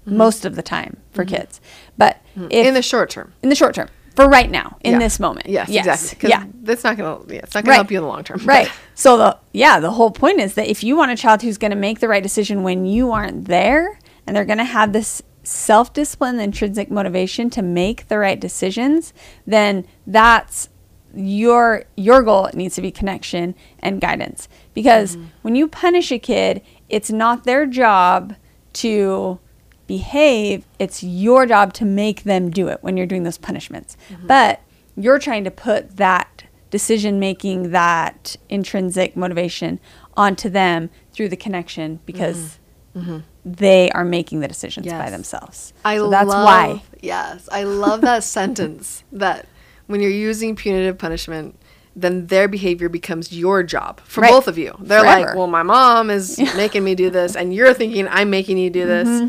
Mm-hmm. 0.05 0.17
most 0.17 0.45
of 0.45 0.55
the 0.55 0.61
time 0.61 0.97
for 1.11 1.25
mm-hmm. 1.25 1.35
kids. 1.35 1.61
But 1.97 2.21
mm-hmm. 2.37 2.47
if 2.51 2.67
in 2.67 2.73
the 2.75 2.81
short 2.81 3.09
term. 3.09 3.33
In 3.41 3.49
the 3.49 3.55
short 3.55 3.73
term. 3.73 3.89
For 4.15 4.29
right 4.29 4.49
now. 4.49 4.77
In 4.81 4.93
Yeah. 4.93 4.99
this 4.99 5.19
moment. 5.19 5.47
Yes, 5.49 5.67
exactly. 5.67 6.19
'Cause 6.19 6.29
yeah. 6.29 6.45
that's 6.61 6.83
not 6.83 6.95
gonna 6.95 7.19
yeah 7.27 7.39
it's 7.39 7.55
not 7.55 7.63
gonna 7.63 7.71
Right. 7.71 7.75
help 7.77 7.91
you 7.91 7.97
in 7.97 8.03
the 8.03 8.09
long 8.09 8.23
term. 8.23 8.39
Right. 8.45 8.69
So 8.93 9.17
the 9.17 9.37
yeah, 9.51 9.79
the 9.79 9.91
whole 9.91 10.11
point 10.11 10.39
is 10.39 10.53
that 10.53 10.67
if 10.67 10.83
you 10.83 10.95
want 10.95 11.11
a 11.11 11.15
child 11.15 11.41
who's 11.41 11.57
going 11.57 11.71
to 11.71 11.77
make 11.77 11.99
the 11.99 12.07
right 12.07 12.23
decision 12.23 12.63
when 12.63 12.85
you 12.85 13.11
aren't 13.11 13.45
there 13.45 13.99
and 14.25 14.35
they're 14.35 14.45
going 14.45 14.59
to 14.59 14.63
have 14.63 14.93
this 14.93 15.21
self-discipline, 15.43 16.39
intrinsic 16.39 16.89
motivation 16.91 17.49
to 17.51 17.61
make 17.61 18.07
the 18.07 18.17
right 18.17 18.39
decisions, 18.39 19.13
then 19.45 19.85
that's 20.07 20.69
your 21.15 21.85
your 21.95 22.21
goal. 22.23 22.45
It 22.45 22.55
needs 22.55 22.75
to 22.75 22.81
be 22.81 22.91
connection 22.91 23.55
and 23.79 23.99
guidance. 24.01 24.47
Because 24.73 25.17
when 25.41 25.55
you 25.55 25.67
punish 25.67 26.11
a 26.11 26.19
kid, 26.19 26.61
it's 26.89 27.09
not 27.11 27.43
their 27.43 27.65
job 27.65 28.35
to 28.73 29.39
behave, 29.87 30.65
it's 30.79 31.03
your 31.03 31.45
job 31.45 31.73
to 31.73 31.85
make 31.85 32.23
them 32.23 32.49
do 32.49 32.67
it 32.67 32.79
when 32.81 32.97
you're 32.97 33.05
doing 33.05 33.23
those 33.23 33.37
punishments. 33.37 33.97
Mm-hmm. 34.09 34.27
But 34.27 34.61
you're 34.95 35.19
trying 35.19 35.43
to 35.43 35.51
put 35.51 35.97
that 35.97 36.45
decision 36.69 37.19
making, 37.19 37.71
that 37.71 38.35
intrinsic 38.49 39.15
motivation 39.15 39.79
onto 40.17 40.49
them 40.49 40.89
through 41.11 41.29
the 41.29 41.37
connection 41.37 41.99
because 42.05 42.59
mm-hmm. 42.95 42.99
Mm-hmm. 42.99 43.17
they 43.45 43.89
are 43.91 44.05
making 44.05 44.39
the 44.39 44.47
decisions 44.47 44.87
by 44.87 45.09
themselves. 45.09 45.73
I 45.83 45.97
so 45.97 46.09
that's 46.09 46.29
love, 46.29 46.45
why. 46.45 46.83
Yes, 47.01 47.47
I 47.51 47.63
love 47.63 48.01
that 48.01 48.23
sentence 48.37 49.03
that 49.11 49.47
when 49.87 50.01
you're 50.01 50.11
using 50.11 50.55
punitive 50.55 50.97
punishment, 50.97 51.57
then 51.95 52.27
their 52.27 52.47
behavior 52.47 52.89
becomes 52.89 53.31
your 53.31 53.63
job 53.63 54.01
for 54.01 54.21
Right. 54.21 54.31
both 54.31 54.47
of 54.47 54.57
you. 54.57 54.75
They're 54.79 55.03
like, 55.03 55.33
well, 55.35 55.47
my 55.47 55.63
mom 55.63 56.09
is 56.09 56.37
making 56.57 56.83
me 56.83 56.93
do 56.95 57.09
this, 57.09 57.35
and 57.35 57.53
you're 57.53 57.73
thinking 57.73 58.07
I'm 58.09 58.29
making 58.29 58.57
you 58.57 58.69
do 58.69 58.85
this. 58.85 59.07
Mm-hmm. 59.07 59.27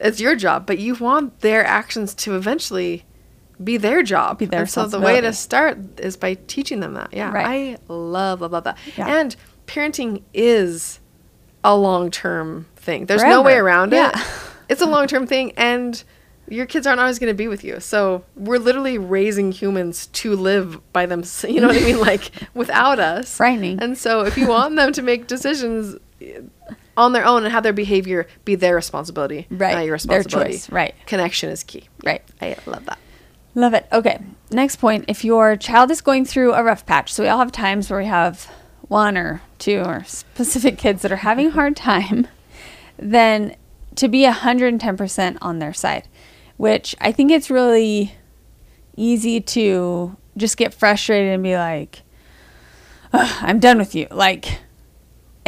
It's 0.00 0.20
your 0.20 0.34
job, 0.34 0.66
but 0.66 0.78
you 0.78 0.94
want 0.94 1.40
their 1.40 1.64
actions 1.64 2.14
to 2.16 2.34
eventually 2.36 3.04
be 3.62 3.76
their 3.76 4.02
job. 4.02 4.38
Be 4.38 4.46
their 4.46 4.60
and 4.60 4.70
so 4.70 4.86
the 4.86 4.98
way 5.00 5.20
to 5.20 5.32
start 5.32 5.78
is 6.00 6.16
by 6.16 6.34
teaching 6.46 6.80
them 6.80 6.94
that. 6.94 7.10
Yeah, 7.12 7.30
Right. 7.32 7.76
I 7.78 7.92
love, 7.92 8.40
love, 8.40 8.52
love 8.52 8.64
that. 8.64 8.78
Yeah. 8.96 9.18
And 9.20 9.36
parenting 9.66 10.22
is 10.32 11.00
a 11.62 11.76
long 11.76 12.10
term 12.10 12.66
thing. 12.76 13.04
There's 13.06 13.22
no 13.22 13.42
way 13.42 13.52
Forever. 13.52 13.66
around 13.66 13.92
Yeah. 13.92 14.10
it. 14.18 14.26
It's 14.70 14.80
a 14.80 14.86
long 14.86 15.08
term 15.08 15.26
thing, 15.26 15.50
and 15.56 16.00
your 16.48 16.64
kids 16.64 16.86
aren't 16.86 17.00
always 17.00 17.18
going 17.18 17.28
to 17.30 17.34
be 17.36 17.48
with 17.48 17.64
you. 17.64 17.80
So 17.80 18.24
we're 18.36 18.58
literally 18.60 18.98
raising 18.98 19.50
humans 19.50 20.06
to 20.08 20.36
live 20.36 20.80
by 20.92 21.06
them. 21.06 21.24
You 21.48 21.60
know 21.60 21.66
what 21.66 21.76
I 21.76 21.80
mean? 21.80 21.98
Like 22.00 22.30
without 22.54 23.00
us. 23.00 23.36
Frightening. 23.36 23.80
And 23.82 23.98
so 23.98 24.20
if 24.24 24.38
you 24.38 24.46
want 24.46 24.76
them 24.76 24.92
to 24.92 25.02
make 25.02 25.26
decisions 25.26 25.96
on 26.96 27.12
their 27.12 27.24
own 27.24 27.44
and 27.44 27.52
have 27.52 27.62
their 27.62 27.72
behavior 27.72 28.26
be 28.44 28.54
their 28.54 28.74
responsibility, 28.74 29.46
Right. 29.50 29.74
not 29.74 29.84
your 29.84 29.92
responsibility. 29.94 30.50
Their 30.50 30.58
choice. 30.58 30.70
Right. 30.70 30.94
Connection 31.06 31.50
is 31.50 31.62
key. 31.62 31.88
Right. 32.04 32.22
I 32.40 32.56
love 32.66 32.84
that. 32.86 32.98
Love 33.54 33.74
it. 33.74 33.86
Okay. 33.92 34.18
Next 34.50 34.76
point. 34.76 35.04
If 35.08 35.24
your 35.24 35.56
child 35.56 35.90
is 35.90 36.00
going 36.00 36.24
through 36.24 36.52
a 36.54 36.62
rough 36.62 36.86
patch, 36.86 37.12
so 37.12 37.22
we 37.22 37.28
all 37.28 37.38
have 37.38 37.52
times 37.52 37.90
where 37.90 37.98
we 38.00 38.06
have 38.06 38.50
one 38.82 39.16
or 39.16 39.42
two 39.58 39.80
or 39.84 40.04
specific 40.06 40.78
kids 40.78 41.02
that 41.02 41.12
are 41.12 41.16
having 41.16 41.48
a 41.48 41.50
hard 41.50 41.76
time, 41.76 42.28
then 42.96 43.56
to 43.96 44.08
be 44.08 44.24
110% 44.24 45.38
on 45.42 45.58
their 45.58 45.72
side, 45.72 46.06
which 46.56 46.94
I 47.00 47.12
think 47.12 47.30
it's 47.32 47.50
really 47.50 48.14
easy 48.96 49.40
to 49.40 50.16
just 50.36 50.56
get 50.56 50.72
frustrated 50.72 51.32
and 51.32 51.42
be 51.42 51.56
like, 51.56 52.02
I'm 53.12 53.58
done 53.58 53.78
with 53.78 53.94
you. 53.94 54.06
Like, 54.10 54.60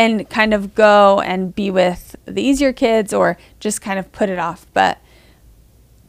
and 0.03 0.29
kind 0.29 0.53
of 0.53 0.75
go 0.75 1.21
and 1.21 1.55
be 1.55 1.71
with 1.71 2.17
the 2.25 2.43
easier 2.43 2.73
kids 2.73 3.15
or 3.15 3.38
just 3.61 3.81
kind 3.81 4.01
of 4.01 4.11
put 4.11 4.29
it 4.29 4.38
off. 4.38 4.67
But 4.75 4.99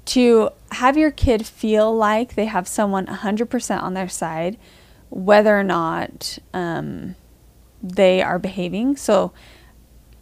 to 0.06 0.49
have 0.71 0.97
your 0.97 1.12
kid 1.12 1.45
feel 1.45 1.95
like 1.95 2.34
they 2.34 2.45
have 2.45 2.67
someone 2.67 3.06
100% 3.06 3.82
on 3.84 3.93
their 3.93 4.10
side, 4.10 4.58
whether 5.12 5.58
or 5.58 5.63
not 5.63 6.39
um, 6.56 7.15
they 7.84 8.21
are 8.23 8.39
behaving. 8.39 8.97
So, 8.97 9.32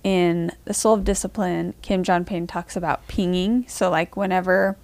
in 0.04 0.52
The 0.66 0.74
Soul 0.74 0.96
of 0.96 1.04
Discipline, 1.04 1.74
Kim 1.82 2.04
John 2.04 2.26
Payne 2.26 2.48
talks 2.48 2.76
about 2.76 3.08
pinging. 3.08 3.66
So, 3.68 3.90
like, 3.90 4.18
whenever 4.18 4.76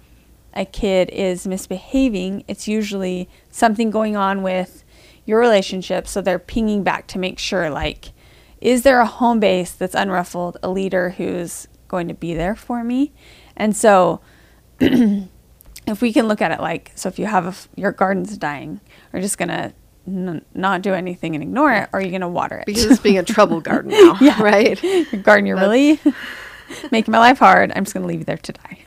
a 0.54 0.64
kid 0.64 1.10
is 1.10 1.46
misbehaving, 1.46 2.44
it's 2.48 2.66
usually 2.66 3.28
something 3.50 3.90
going 3.90 4.16
on 4.16 4.42
with 4.42 4.84
your 5.26 5.40
relationship. 5.40 6.06
So 6.06 6.22
they're 6.22 6.38
pinging 6.38 6.84
back 6.84 7.06
to 7.08 7.18
make 7.18 7.38
sure, 7.38 7.68
like, 7.68 8.12
is 8.60 8.82
there 8.82 9.00
a 9.00 9.06
home 9.06 9.40
base 9.40 9.72
that's 9.72 9.94
unruffled, 9.94 10.56
a 10.62 10.70
leader 10.70 11.10
who's 11.10 11.68
going 11.88 12.08
to 12.08 12.14
be 12.14 12.34
there 12.34 12.54
for 12.56 12.82
me? 12.84 13.12
And 13.56 13.76
so, 13.76 14.20
if 14.80 16.00
we 16.02 16.12
can 16.12 16.28
look 16.28 16.40
at 16.42 16.50
it 16.52 16.60
like, 16.60 16.92
so 16.94 17.08
if 17.08 17.18
you 17.18 17.26
have 17.26 17.46
a 17.46 17.80
your 17.80 17.92
garden's 17.92 18.36
dying, 18.36 18.80
are 19.12 19.18
you 19.18 19.22
just 19.22 19.38
gonna 19.38 19.72
n- 20.06 20.44
not 20.54 20.82
do 20.82 20.92
anything 20.94 21.34
and 21.34 21.42
ignore 21.42 21.72
it, 21.72 21.88
or 21.92 21.98
are 21.98 22.02
you 22.02 22.10
gonna 22.10 22.28
water 22.28 22.58
it? 22.58 22.66
Because 22.66 22.84
it's 22.84 23.00
being 23.00 23.18
a 23.18 23.22
trouble 23.22 23.60
garden 23.70 23.90
now, 23.92 24.16
Yeah. 24.20 24.40
right? 24.42 24.80
your 25.12 25.22
garden, 25.22 25.46
you're 25.46 25.56
really 25.58 25.98
making 26.92 27.12
my 27.12 27.18
life 27.18 27.38
hard. 27.38 27.72
I'm 27.74 27.84
just 27.84 27.94
going 27.94 28.02
to 28.02 28.08
leave 28.08 28.20
you 28.20 28.24
there 28.24 28.36
to 28.36 28.52
die. 28.52 28.78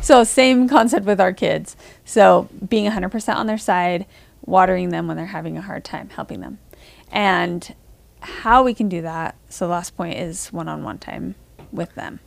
so, 0.00 0.24
same 0.24 0.68
concept 0.68 1.06
with 1.06 1.20
our 1.20 1.32
kids. 1.32 1.76
So, 2.04 2.48
being 2.68 2.90
100% 2.90 3.34
on 3.36 3.46
their 3.46 3.58
side, 3.58 4.06
watering 4.44 4.88
them 4.88 5.06
when 5.06 5.16
they're 5.16 5.26
having 5.26 5.56
a 5.58 5.62
hard 5.62 5.84
time, 5.84 6.08
helping 6.08 6.40
them. 6.40 6.58
And 7.12 7.74
how 8.22 8.62
we 8.62 8.74
can 8.74 8.88
do 8.88 9.02
that. 9.02 9.36
So, 9.48 9.66
the 9.66 9.72
last 9.72 9.96
point 9.96 10.18
is 10.18 10.48
one 10.52 10.68
on 10.68 10.82
one 10.82 10.98
time 10.98 11.34
with 11.72 11.94
them. 11.94 12.20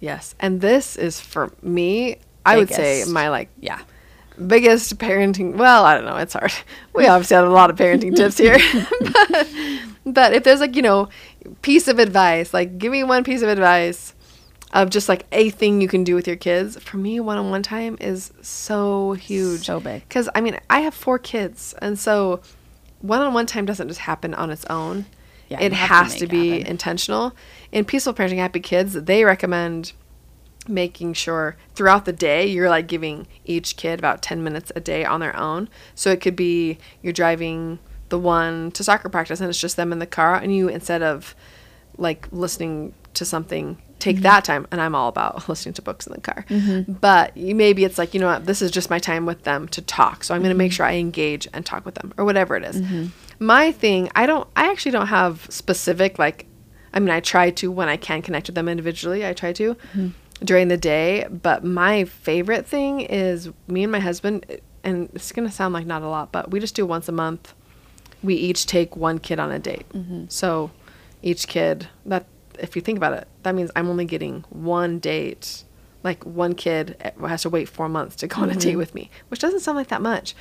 Yes. 0.00 0.34
And 0.40 0.60
this 0.60 0.96
is 0.96 1.20
for 1.20 1.52
me, 1.62 2.18
I 2.46 2.56
would 2.56 2.70
say 2.70 3.04
my 3.08 3.28
like 3.28 3.48
Yeah. 3.60 3.80
biggest 4.46 4.96
parenting 4.98 5.56
well 5.56 5.84
i 5.84 5.94
don't 5.94 6.04
know 6.04 6.16
it's 6.16 6.32
hard 6.34 6.52
we 6.94 7.06
obviously 7.08 7.34
have 7.34 7.44
a 7.46 7.50
lot 7.50 7.70
of 7.70 7.76
parenting 7.76 8.14
tips 8.14 8.38
here 8.38 8.56
but, 9.00 9.48
but 10.06 10.32
if 10.32 10.44
there's 10.44 10.60
like 10.60 10.76
you 10.76 10.82
know 10.82 11.08
piece 11.62 11.88
of 11.88 11.98
advice 11.98 12.54
like 12.54 12.78
give 12.78 12.92
me 12.92 13.02
one 13.02 13.24
piece 13.24 13.42
of 13.42 13.48
advice 13.48 14.14
of 14.72 14.90
just 14.90 15.08
like 15.08 15.26
a 15.32 15.50
thing 15.50 15.80
you 15.80 15.88
can 15.88 16.04
do 16.04 16.14
with 16.14 16.26
your 16.28 16.36
kids 16.36 16.80
for 16.80 16.98
me 16.98 17.18
one-on-one 17.18 17.62
time 17.64 17.96
is 18.00 18.32
so 18.40 19.12
huge 19.14 19.66
So 19.66 19.80
big. 19.80 20.08
because 20.08 20.28
i 20.36 20.40
mean 20.40 20.56
i 20.70 20.80
have 20.80 20.94
four 20.94 21.18
kids 21.18 21.74
and 21.82 21.98
so 21.98 22.40
one-on-one 23.00 23.46
time 23.46 23.66
doesn't 23.66 23.88
just 23.88 24.00
happen 24.00 24.34
on 24.34 24.50
its 24.52 24.64
own 24.66 25.06
Yeah, 25.48 25.60
it 25.60 25.72
have 25.72 25.88
to 25.88 26.12
has 26.12 26.14
to, 26.16 26.26
be 26.26 26.66
intentional 26.66 27.34
in 27.72 27.84
peaceful 27.84 28.12
parenting 28.12 28.36
happy 28.36 28.60
kids 28.60 28.92
they 28.92 29.24
recommend 29.24 29.92
making 30.68 31.14
sure 31.14 31.56
throughout 31.74 32.04
the 32.04 32.12
day 32.12 32.46
you're 32.46 32.68
like 32.68 32.86
giving 32.86 33.26
each 33.44 33.76
kid 33.76 33.98
about 33.98 34.22
10 34.22 34.42
minutes 34.44 34.70
a 34.76 34.80
day 34.80 35.04
on 35.04 35.20
their 35.20 35.34
own. 35.36 35.68
So 35.94 36.10
it 36.10 36.20
could 36.20 36.36
be 36.36 36.78
you're 37.02 37.12
driving 37.12 37.78
the 38.08 38.18
one 38.18 38.70
to 38.72 38.84
soccer 38.84 39.08
practice 39.08 39.40
and 39.40 39.48
it's 39.48 39.60
just 39.60 39.76
them 39.76 39.92
in 39.92 39.98
the 39.98 40.06
car 40.06 40.36
and 40.36 40.54
you 40.54 40.68
instead 40.68 41.02
of 41.02 41.34
like 41.96 42.28
listening 42.30 42.94
to 43.14 43.24
something 43.24 43.78
take 43.98 44.16
mm-hmm. 44.16 44.22
that 44.22 44.44
time 44.44 44.66
and 44.70 44.80
I'm 44.80 44.94
all 44.94 45.08
about 45.08 45.48
listening 45.48 45.74
to 45.74 45.82
books 45.82 46.06
in 46.06 46.12
the 46.12 46.20
car. 46.20 46.44
Mm-hmm. 46.48 46.92
But 46.92 47.36
you, 47.36 47.54
maybe 47.54 47.84
it's 47.84 47.98
like, 47.98 48.14
you 48.14 48.20
know 48.20 48.28
what, 48.28 48.46
this 48.46 48.62
is 48.62 48.70
just 48.70 48.90
my 48.90 48.98
time 48.98 49.26
with 49.26 49.42
them 49.42 49.68
to 49.68 49.82
talk. 49.82 50.24
So 50.24 50.34
I'm 50.34 50.40
going 50.40 50.52
to 50.52 50.58
make 50.58 50.70
mm-hmm. 50.70 50.76
sure 50.76 50.86
I 50.86 50.94
engage 50.94 51.48
and 51.52 51.66
talk 51.66 51.84
with 51.84 51.96
them 51.96 52.12
or 52.16 52.24
whatever 52.24 52.56
it 52.56 52.64
is. 52.64 52.80
My 53.38 53.72
thing, 53.72 54.10
I 54.14 54.26
don't 54.26 54.48
I 54.56 54.70
actually 54.70 54.92
don't 54.92 55.08
have 55.08 55.46
specific 55.50 56.18
like 56.18 56.46
I 56.92 57.00
mean, 57.00 57.10
I 57.10 57.20
try 57.20 57.50
to 57.50 57.70
when 57.70 57.88
I 57.88 57.96
can 57.96 58.22
connect 58.22 58.48
with 58.48 58.54
them 58.54 58.68
individually. 58.68 59.26
I 59.26 59.32
try 59.32 59.52
to 59.52 59.74
mm-hmm. 59.74 60.08
during 60.44 60.68
the 60.68 60.76
day. 60.76 61.26
But 61.30 61.64
my 61.64 62.04
favorite 62.04 62.66
thing 62.66 63.00
is 63.00 63.50
me 63.66 63.82
and 63.82 63.92
my 63.92 64.00
husband, 64.00 64.60
and 64.82 65.10
it's 65.14 65.32
gonna 65.32 65.50
sound 65.50 65.74
like 65.74 65.86
not 65.86 66.02
a 66.02 66.08
lot, 66.08 66.32
but 66.32 66.50
we 66.50 66.60
just 66.60 66.74
do 66.74 66.86
once 66.86 67.08
a 67.08 67.12
month. 67.12 67.54
We 68.22 68.34
each 68.34 68.66
take 68.66 68.96
one 68.96 69.18
kid 69.18 69.38
on 69.38 69.52
a 69.52 69.58
date. 69.58 69.88
Mm-hmm. 69.90 70.24
So 70.28 70.70
each 71.22 71.46
kid 71.46 71.88
that 72.06 72.26
if 72.58 72.74
you 72.74 72.82
think 72.82 72.96
about 72.96 73.12
it, 73.12 73.28
that 73.44 73.54
means 73.54 73.70
I'm 73.76 73.88
only 73.88 74.04
getting 74.04 74.44
one 74.48 74.98
date. 74.98 75.64
Like 76.02 76.24
one 76.24 76.54
kid 76.54 76.96
eh, 77.00 77.10
has 77.20 77.42
to 77.42 77.50
wait 77.50 77.68
four 77.68 77.88
months 77.88 78.16
to 78.16 78.26
go 78.26 78.42
on 78.42 78.50
a 78.50 78.54
date 78.54 78.70
mm-hmm. 78.70 78.78
with 78.78 78.94
me, 78.94 79.10
which 79.28 79.40
doesn't 79.40 79.60
sound 79.60 79.76
like 79.76 79.88
that 79.88 80.02
much 80.02 80.34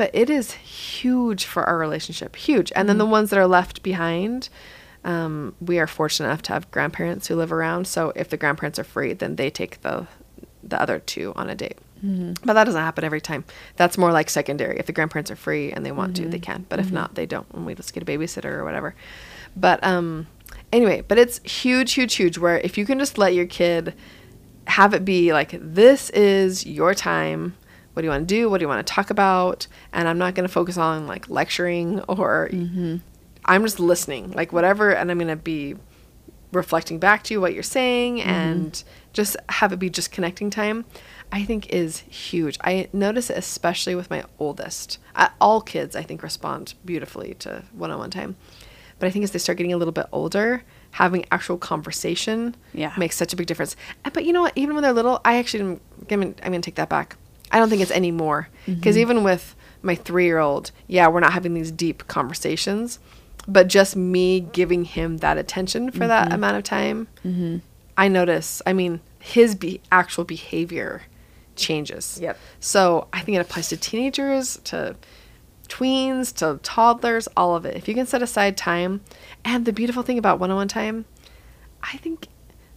but 0.00 0.10
it 0.14 0.30
is 0.30 0.52
huge 0.52 1.44
for 1.44 1.62
our 1.64 1.76
relationship 1.76 2.34
huge. 2.34 2.72
And 2.74 2.88
then 2.88 2.96
the 2.96 3.04
ones 3.04 3.28
that 3.28 3.38
are 3.38 3.46
left 3.46 3.82
behind 3.82 4.48
um, 5.04 5.54
we 5.60 5.78
are 5.78 5.86
fortunate 5.86 6.28
enough 6.28 6.40
to 6.44 6.54
have 6.54 6.70
grandparents 6.70 7.26
who 7.26 7.36
live 7.36 7.52
around. 7.52 7.86
So 7.86 8.10
if 8.16 8.30
the 8.30 8.38
grandparents 8.38 8.78
are 8.78 8.84
free 8.84 9.12
then 9.12 9.36
they 9.36 9.50
take 9.50 9.82
the 9.82 10.06
the 10.62 10.80
other 10.80 11.00
two 11.00 11.34
on 11.36 11.50
a 11.50 11.54
date. 11.54 11.76
But 12.46 12.54
that 12.54 12.64
doesn't 12.64 12.80
happen 12.80 13.04
every 13.04 13.20
time. 13.20 13.44
That's 13.76 13.98
more 13.98 14.10
like 14.10 14.30
secondary. 14.30 14.78
If 14.78 14.86
the 14.86 14.92
grandparents 14.94 15.30
are 15.30 15.36
free 15.36 15.70
and 15.70 15.84
they 15.84 15.92
want 15.92 16.16
to 16.16 16.26
they 16.30 16.38
can. 16.38 16.64
But 16.70 16.78
if 16.80 16.90
not 16.90 17.14
they 17.14 17.26
don't 17.26 17.48
and 17.52 17.66
we 17.66 17.74
just 17.74 17.92
get 17.92 18.02
a 18.02 18.06
babysitter 18.06 18.52
or 18.52 18.64
whatever. 18.64 18.94
But 19.54 19.84
um 19.84 20.28
anyway 20.72 21.02
but 21.06 21.18
it's 21.18 21.40
huge 21.40 21.92
huge 21.92 22.14
huge 22.14 22.38
where 22.38 22.58
if 22.60 22.78
you 22.78 22.86
can 22.86 22.98
just 22.98 23.18
let 23.18 23.34
your 23.34 23.44
kid 23.44 23.92
have 24.66 24.94
it 24.94 25.04
be 25.04 25.34
like 25.34 25.50
this 25.60 26.08
is 26.10 26.64
your 26.64 26.94
time 26.94 27.54
what 27.92 28.02
do 28.02 28.06
you 28.06 28.10
want 28.10 28.28
to 28.28 28.34
do? 28.34 28.48
What 28.48 28.58
do 28.58 28.64
you 28.64 28.68
want 28.68 28.86
to 28.86 28.92
talk 28.92 29.10
about? 29.10 29.66
And 29.92 30.08
i'm 30.08 30.18
not 30.18 30.34
going 30.34 30.46
to 30.46 30.52
focus 30.52 30.76
on 30.76 31.06
like 31.06 31.28
lecturing 31.28 32.00
or 32.02 32.48
mm-hmm. 32.52 32.96
i'm 33.44 33.62
just 33.62 33.80
listening 33.80 34.30
like 34.32 34.52
whatever 34.52 34.90
and 34.90 35.10
i'm 35.10 35.18
going 35.18 35.28
to 35.28 35.36
be 35.36 35.76
reflecting 36.52 36.98
back 36.98 37.22
to 37.24 37.34
you 37.34 37.40
what 37.40 37.54
you're 37.54 37.62
saying 37.62 38.18
mm-hmm. 38.18 38.28
and 38.28 38.84
just 39.12 39.36
have 39.48 39.72
it 39.72 39.78
be 39.78 39.88
just 39.90 40.10
connecting 40.10 40.50
time 40.50 40.84
i 41.32 41.44
think 41.44 41.68
is 41.70 41.98
huge. 42.00 42.58
I 42.62 42.88
notice 42.92 43.30
it 43.30 43.38
especially 43.38 43.94
with 43.94 44.10
my 44.10 44.24
oldest. 44.38 44.98
I, 45.14 45.30
all 45.40 45.60
kids 45.60 45.94
i 45.94 46.02
think 46.02 46.22
respond 46.22 46.74
beautifully 46.84 47.34
to 47.40 47.64
one-on-one 47.72 48.10
time 48.10 48.36
but 48.98 49.06
i 49.06 49.10
think 49.10 49.22
as 49.22 49.30
they 49.30 49.38
start 49.38 49.58
getting 49.58 49.72
a 49.72 49.76
little 49.76 49.92
bit 49.92 50.06
older 50.12 50.64
having 50.92 51.24
actual 51.30 51.56
conversation 51.56 52.56
Yeah. 52.74 52.92
makes 52.98 53.16
such 53.16 53.32
a 53.32 53.36
big 53.36 53.46
difference. 53.46 53.76
But 54.12 54.24
you 54.24 54.32
know 54.32 54.40
what? 54.40 54.52
Even 54.56 54.74
when 54.74 54.82
they're 54.82 54.92
little 54.92 55.20
i 55.24 55.36
actually 55.36 55.78
I'm 56.10 56.34
gonna 56.34 56.60
take 56.60 56.74
that 56.76 56.88
back 56.88 57.16
i 57.50 57.58
don't 57.58 57.68
think 57.68 57.82
it's 57.82 57.90
any 57.90 58.10
more 58.10 58.48
because 58.66 58.94
mm-hmm. 58.96 59.02
even 59.02 59.24
with 59.24 59.54
my 59.82 59.94
three-year-old 59.94 60.70
yeah 60.86 61.08
we're 61.08 61.20
not 61.20 61.32
having 61.32 61.54
these 61.54 61.70
deep 61.70 62.06
conversations 62.08 62.98
but 63.48 63.68
just 63.68 63.96
me 63.96 64.40
giving 64.40 64.84
him 64.84 65.18
that 65.18 65.38
attention 65.38 65.90
for 65.90 66.06
that 66.06 66.26
mm-hmm. 66.26 66.34
amount 66.34 66.56
of 66.56 66.64
time 66.64 67.08
mm-hmm. 67.24 67.58
i 67.96 68.08
notice 68.08 68.60
i 68.66 68.72
mean 68.72 69.00
his 69.18 69.54
be- 69.54 69.80
actual 69.92 70.24
behavior 70.24 71.02
changes. 71.56 72.18
Yep. 72.22 72.38
so 72.58 73.08
i 73.12 73.20
think 73.20 73.36
it 73.36 73.40
applies 73.40 73.68
to 73.68 73.76
teenagers 73.76 74.58
to 74.64 74.96
tweens 75.68 76.34
to 76.34 76.58
toddlers 76.64 77.28
all 77.36 77.54
of 77.54 77.64
it. 77.64 77.76
If 77.76 77.86
you 77.86 77.94
can 77.94 78.04
set 78.04 78.22
aside 78.22 78.56
time 78.56 79.02
and 79.44 79.64
the 79.66 79.72
beautiful 79.72 80.02
thing 80.02 80.18
about 80.18 80.40
one-on-one 80.40 80.68
time 80.68 81.04
i 81.82 81.96
think 81.98 82.28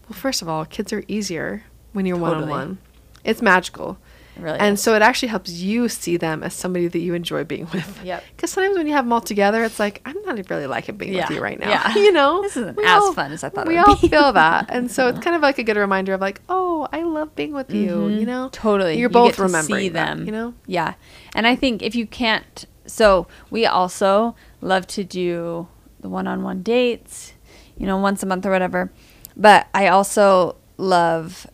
well 0.07 0.17
first 0.17 0.41
of 0.41 0.49
all 0.49 0.65
kids 0.65 0.93
are 0.93 1.03
easier 1.07 1.63
when 1.93 2.05
you're 2.05 2.17
one-on-one. 2.17 2.79
It's 3.23 3.41
magical 3.41 3.97
really 4.37 4.59
and 4.59 4.73
is. 4.73 4.81
so 4.81 4.95
it 4.95 5.01
actually 5.01 5.27
helps 5.29 5.51
you 5.51 5.87
see 5.89 6.17
them 6.17 6.43
as 6.43 6.53
somebody 6.53 6.87
that 6.87 6.99
you 6.99 7.13
enjoy 7.13 7.43
being 7.43 7.67
with. 7.73 8.03
Yep. 8.03 8.23
Because 8.35 8.51
sometimes 8.51 8.77
when 8.77 8.87
you 8.87 8.93
have 8.93 9.05
them 9.05 9.13
all 9.13 9.21
together, 9.21 9.63
it's 9.63 9.79
like 9.79 10.01
I'm 10.05 10.19
not 10.23 10.49
really 10.49 10.67
liking 10.67 10.97
being 10.97 11.13
Yeah. 11.13 11.27
with 11.27 11.37
you 11.37 11.43
right 11.43 11.59
now. 11.59 11.69
Yeah. 11.69 11.93
You 12.03 12.11
know, 12.11 12.41
This 12.41 12.57
isn't 12.57 12.75
We 12.77 12.83
as 12.85 13.13
fun 13.13 13.31
as 13.31 13.43
I 13.43 13.49
thought 13.49 13.65
it 13.67 13.69
We 13.69 13.77
all 13.77 13.95
be. 13.95 14.07
feel 14.09 14.33
that, 14.33 14.65
and 14.69 14.91
so 14.91 15.07
it's 15.07 15.19
kind 15.25 15.35
of 15.35 15.41
like 15.41 15.57
a 15.59 15.63
good 15.63 15.77
reminder 15.77 16.13
of 16.13 16.21
like, 16.21 16.41
oh, 16.49 16.87
I 16.91 17.03
love 17.03 17.35
being 17.35 17.53
with 17.53 17.71
you. 17.73 18.07
You 18.09 18.25
know, 18.25 18.45
Mm-hmm. 18.47 18.49
Totally. 18.51 18.93
You're 18.97 19.09
You 19.09 19.13
both 19.13 19.35
to 19.35 19.43
remembering 19.43 19.81
see 19.81 19.89
that, 19.89 20.17
them. 20.17 20.25
You 20.25 20.31
know, 20.31 20.53
Yeah. 20.67 20.93
And 21.35 21.45
I 21.47 21.55
think 21.55 21.81
if 21.81 21.95
you 21.95 22.05
can't, 22.07 22.65
so 22.85 23.27
we 23.49 23.65
also 23.65 24.35
love 24.61 24.85
to 24.87 25.03
do 25.03 25.67
the 26.01 26.09
one 26.09 26.27
on 26.27 26.43
one 26.43 26.61
dates, 26.63 27.33
you 27.77 27.85
know, 27.87 27.97
once 27.97 28.21
a 28.23 28.25
month 28.25 28.45
or 28.45 28.51
whatever. 28.51 28.91
But 29.37 29.67
I 29.73 29.87
also 29.87 30.57
love 30.77 31.47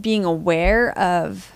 being 0.00 0.24
aware 0.24 0.96
of, 0.98 1.52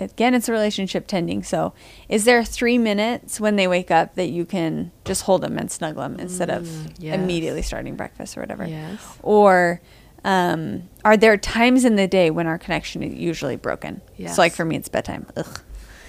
again, 0.00 0.34
it's 0.34 0.48
a 0.48 0.52
relationship 0.52 1.06
tending. 1.06 1.42
So 1.42 1.72
is 2.08 2.24
there 2.24 2.44
three 2.44 2.78
minutes 2.78 3.40
when 3.40 3.56
they 3.56 3.66
wake 3.66 3.90
up 3.90 4.14
that 4.14 4.28
you 4.28 4.44
can 4.44 4.92
just 5.04 5.22
hold 5.22 5.42
them 5.42 5.58
and 5.58 5.70
snuggle 5.70 6.02
them 6.02 6.18
instead 6.18 6.50
of 6.50 6.68
yes. 6.98 7.14
immediately 7.14 7.62
starting 7.62 7.96
breakfast 7.96 8.36
or 8.36 8.40
whatever? 8.40 8.66
Yes. 8.66 9.00
Or, 9.22 9.80
um, 10.22 10.88
are 11.04 11.16
there 11.16 11.36
times 11.38 11.84
in 11.84 11.96
the 11.96 12.06
day 12.06 12.30
when 12.30 12.46
our 12.46 12.58
connection 12.58 13.02
is 13.02 13.14
usually 13.14 13.56
broken? 13.56 14.02
Yes. 14.16 14.36
So, 14.36 14.42
like 14.42 14.52
for 14.52 14.64
me, 14.64 14.76
it's 14.76 14.88
bedtime. 14.88 15.26
Ugh 15.36 15.60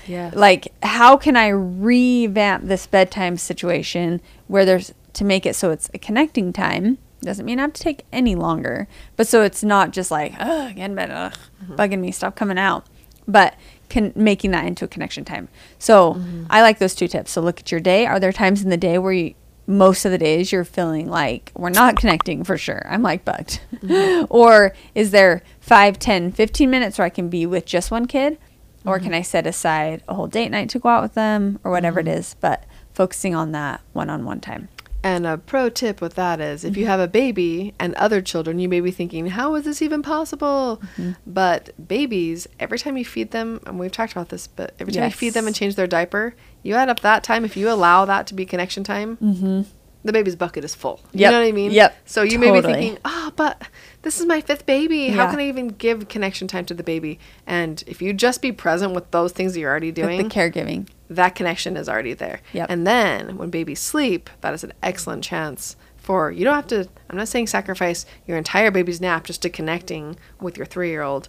yeah, 0.07 0.31
like 0.33 0.73
how 0.83 1.17
can 1.17 1.35
i 1.35 1.47
revamp 1.49 2.65
this 2.65 2.87
bedtime 2.87 3.37
situation 3.37 4.21
where 4.47 4.65
there's 4.65 4.93
to 5.13 5.23
make 5.23 5.45
it 5.45 5.55
so 5.55 5.71
it's 5.71 5.89
a 5.93 5.99
connecting 5.99 6.51
time 6.53 6.97
doesn't 7.21 7.45
mean 7.45 7.59
i 7.59 7.61
have 7.61 7.73
to 7.73 7.81
take 7.81 8.05
any 8.11 8.35
longer 8.35 8.87
but 9.15 9.27
so 9.27 9.43
it's 9.43 9.63
not 9.63 9.91
just 9.91 10.09
like 10.09 10.33
ugh 10.39 10.75
get 10.75 10.85
in 10.85 10.95
bed 10.95 11.11
ugh, 11.11 11.37
bugging 11.69 11.99
me 11.99 12.11
stop 12.11 12.35
coming 12.35 12.57
out 12.57 12.85
but 13.27 13.55
can 13.91 14.13
making 14.15 14.51
that 14.51 14.65
into 14.65 14.85
a 14.85 14.87
connection 14.87 15.23
time. 15.25 15.49
So 15.77 16.13
mm-hmm. 16.13 16.45
i 16.49 16.61
like 16.61 16.79
those 16.79 16.95
two 16.95 17.07
tips. 17.07 17.31
So 17.31 17.41
look 17.41 17.59
at 17.59 17.71
your 17.71 17.81
day. 17.81 18.07
Are 18.07 18.19
there 18.19 18.31
times 18.31 18.63
in 18.63 18.69
the 18.69 18.77
day 18.77 18.97
where 18.97 19.11
you 19.11 19.35
most 19.67 20.05
of 20.05 20.11
the 20.11 20.17
days 20.17 20.51
you're 20.51 20.65
feeling 20.65 21.07
like 21.07 21.51
we're 21.55 21.69
not 21.69 21.95
connecting 21.95 22.43
for 22.43 22.57
sure. 22.57 22.81
I'm 22.89 23.03
like 23.03 23.23
bugged. 23.23 23.61
Mm-hmm. 23.75 24.25
Or 24.29 24.73
is 24.95 25.11
there 25.11 25.43
5 25.59 25.99
10 25.99 26.31
15 26.31 26.69
minutes 26.69 26.97
where 26.97 27.05
i 27.05 27.09
can 27.09 27.29
be 27.29 27.45
with 27.45 27.65
just 27.65 27.91
one 27.91 28.05
kid? 28.07 28.37
Or 28.85 28.97
mm-hmm. 28.97 29.05
can 29.05 29.13
I 29.13 29.21
set 29.21 29.45
aside 29.45 30.03
a 30.07 30.15
whole 30.15 30.27
date 30.27 30.49
night 30.49 30.69
to 30.69 30.79
go 30.79 30.89
out 30.89 31.03
with 31.03 31.13
them? 31.13 31.59
Or 31.63 31.71
whatever 31.71 31.99
it 31.99 32.07
is, 32.07 32.35
but 32.39 32.65
focusing 32.93 33.35
on 33.35 33.51
that 33.51 33.81
one 33.93 34.09
on 34.09 34.25
one 34.25 34.39
time. 34.39 34.69
And 35.03 35.25
a 35.25 35.37
pro 35.37 35.69
tip 35.69 35.99
with 35.99 36.13
that 36.15 36.39
is 36.39 36.63
if 36.63 36.77
you 36.77 36.83
mm-hmm. 36.83 36.91
have 36.91 36.99
a 36.99 37.07
baby 37.07 37.73
and 37.79 37.95
other 37.95 38.21
children, 38.21 38.59
you 38.59 38.69
may 38.69 38.81
be 38.81 38.91
thinking, 38.91 39.27
how 39.27 39.55
is 39.55 39.65
this 39.65 39.81
even 39.81 40.03
possible? 40.03 40.79
Mm-hmm. 40.95 41.11
But 41.25 41.87
babies, 41.87 42.47
every 42.59 42.77
time 42.77 42.97
you 42.97 43.05
feed 43.05 43.31
them, 43.31 43.61
and 43.65 43.79
we've 43.79 43.91
talked 43.91 44.11
about 44.11 44.29
this, 44.29 44.45
but 44.45 44.75
every 44.79 44.93
time 44.93 45.05
you 45.05 45.11
feed 45.11 45.33
them 45.33 45.47
and 45.47 45.55
change 45.55 45.75
their 45.75 45.87
diaper, 45.87 46.35
you 46.61 46.75
add 46.75 46.89
up 46.89 46.99
that 46.99 47.23
time. 47.23 47.45
If 47.45 47.57
you 47.57 47.69
allow 47.69 48.05
that 48.05 48.27
to 48.27 48.35
be 48.35 48.45
connection 48.45 48.83
time, 48.83 49.17
mm-hmm. 49.17 49.61
the 50.03 50.13
baby's 50.13 50.35
bucket 50.35 50.63
is 50.63 50.75
full. 50.75 50.99
You 51.13 51.31
know 51.31 51.39
what 51.39 51.47
I 51.47 51.51
mean? 51.51 51.71
Yep. 51.71 51.97
So 52.05 52.21
you 52.21 52.37
may 52.37 52.51
be 52.51 52.61
thinking, 52.61 52.99
oh, 53.03 53.33
but 53.35 53.61
this 54.03 54.19
is 54.19 54.25
my 54.25 54.41
fifth 54.41 54.65
baby. 54.65 55.09
How 55.09 55.29
can 55.29 55.39
I 55.39 55.47
even 55.47 55.69
give 55.69 56.07
connection 56.07 56.47
time 56.47 56.65
to 56.65 56.73
the 56.73 56.83
baby? 56.83 57.19
And 57.45 57.83
if 57.87 58.01
you 58.01 58.13
just 58.13 58.41
be 58.41 58.51
present 58.51 58.93
with 58.93 59.11
those 59.11 59.31
things 59.31 59.53
that 59.53 59.59
you're 59.59 59.69
already 59.69 59.87
With 59.87 59.95
doing, 59.95 60.27
the 60.27 60.33
caregiving. 60.33 60.87
that 61.09 61.35
connection 61.35 61.77
is 61.77 61.87
already 61.87 62.13
there. 62.13 62.41
Yep. 62.53 62.67
And 62.69 62.87
then 62.87 63.37
when 63.37 63.49
babies 63.49 63.79
sleep, 63.79 64.29
that 64.41 64.53
is 64.53 64.63
an 64.63 64.73
excellent 64.81 65.23
chance 65.23 65.75
for 65.97 66.31
you 66.31 66.43
don't 66.43 66.55
have 66.55 66.65
to 66.65 66.89
I'm 67.11 67.17
not 67.17 67.27
saying 67.27 67.45
sacrifice 67.45 68.07
your 68.25 68.35
entire 68.35 68.71
baby's 68.71 68.99
nap 68.99 69.23
just 69.23 69.43
to 69.43 69.51
connecting 69.51 70.17
with 70.39 70.57
your 70.57 70.65
3-year-old, 70.65 71.27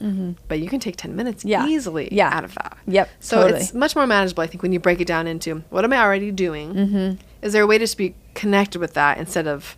but 0.48 0.60
you 0.60 0.68
can 0.70 0.80
take 0.80 0.96
10 0.96 1.14
minutes 1.14 1.42
Mm-hmm. 1.44 1.48
Yeah. 1.50 1.66
easily 1.66 2.08
Yeah. 2.10 2.34
out 2.34 2.42
of 2.44 2.54
that. 2.54 2.78
Yep, 2.86 3.10
So 3.20 3.42
totally. 3.42 3.60
it's 3.60 3.74
much 3.74 3.94
more 3.94 4.06
manageable 4.06 4.42
I 4.42 4.46
think 4.46 4.62
when 4.62 4.72
you 4.72 4.80
break 4.80 4.98
it 5.02 5.06
down 5.06 5.26
into 5.26 5.62
what 5.68 5.84
am 5.84 5.92
I 5.92 5.98
already 5.98 6.30
doing? 6.30 6.72
Mm-hmm. 6.74 7.20
Is 7.42 7.52
there 7.52 7.62
a 7.62 7.66
way 7.66 7.76
to 7.76 7.84
just 7.84 7.98
be 7.98 8.14
connected 8.34 8.78
with 8.78 8.94
that 8.94 9.18
instead 9.18 9.46
of 9.46 9.76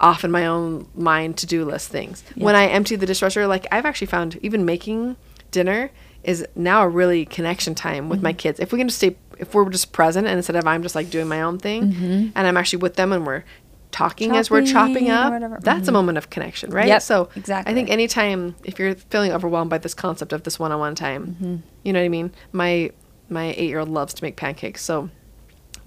off 0.00 0.24
in 0.24 0.30
my 0.30 0.46
own 0.46 0.88
mind 0.94 1.36
to-do 1.38 1.64
list 1.64 1.88
things. 1.88 2.22
When 2.36 2.54
I 2.54 2.66
empty 2.66 2.96
the 2.96 3.06
dishwasher, 3.06 3.46
like 3.46 3.66
I've 3.72 3.84
actually 3.86 4.06
found 4.08 4.38
even 4.42 4.64
making 4.64 5.16
dinner 5.50 5.90
is 6.24 6.46
now 6.54 6.82
a 6.82 6.88
really 6.88 7.24
connection 7.24 7.74
time 7.74 8.08
with 8.08 8.22
my 8.22 8.30
Mm-hmm. 8.32 8.36
kids. 8.36 8.60
If 8.60 8.72
we 8.72 8.78
can 8.78 8.88
just 8.88 8.98
stay, 8.98 9.16
if 9.38 9.54
we're 9.54 9.68
just 9.70 9.92
present 9.92 10.26
and 10.26 10.36
instead 10.36 10.56
of 10.56 10.66
I'm 10.66 10.82
just 10.82 10.94
like 10.94 11.10
doing 11.10 11.28
my 11.28 11.42
own 11.42 11.58
thing 11.58 12.32
and 12.34 12.46
I'm 12.46 12.56
actually 12.56 12.80
with 12.80 12.94
them 12.96 13.12
and 13.12 13.26
we're 13.26 13.44
talking 13.90 14.36
as 14.36 14.50
we're 14.50 14.64
chopping 14.66 15.06
Mm-hmm. 15.06 15.52
Up, 15.54 15.60
that's 15.62 15.88
a 15.88 15.92
moment 15.92 16.18
of 16.18 16.28
connection, 16.30 16.70
right? 16.70 16.86
Yep, 16.88 17.02
so 17.02 17.28
exactly. 17.36 17.70
I 17.70 17.74
think 17.74 17.88
anytime 17.90 18.54
if 18.64 18.78
you're 18.78 18.94
feeling 18.94 19.32
overwhelmed 19.32 19.70
by 19.70 19.78
this 19.78 19.94
concept 19.94 20.32
of 20.32 20.42
this 20.42 20.58
one-on-one 20.58 20.94
time, 20.94 21.26
Mm-hmm. 21.40 21.56
you 21.84 21.92
know 21.92 22.00
what 22.00 22.04
I 22.04 22.08
mean? 22.08 22.32
My 22.52 22.90
my 23.30 23.46
eight-year-old 23.56 23.88
loves 23.88 24.14
to 24.14 24.24
make 24.24 24.36
pancakes, 24.36 24.82
so 24.82 25.10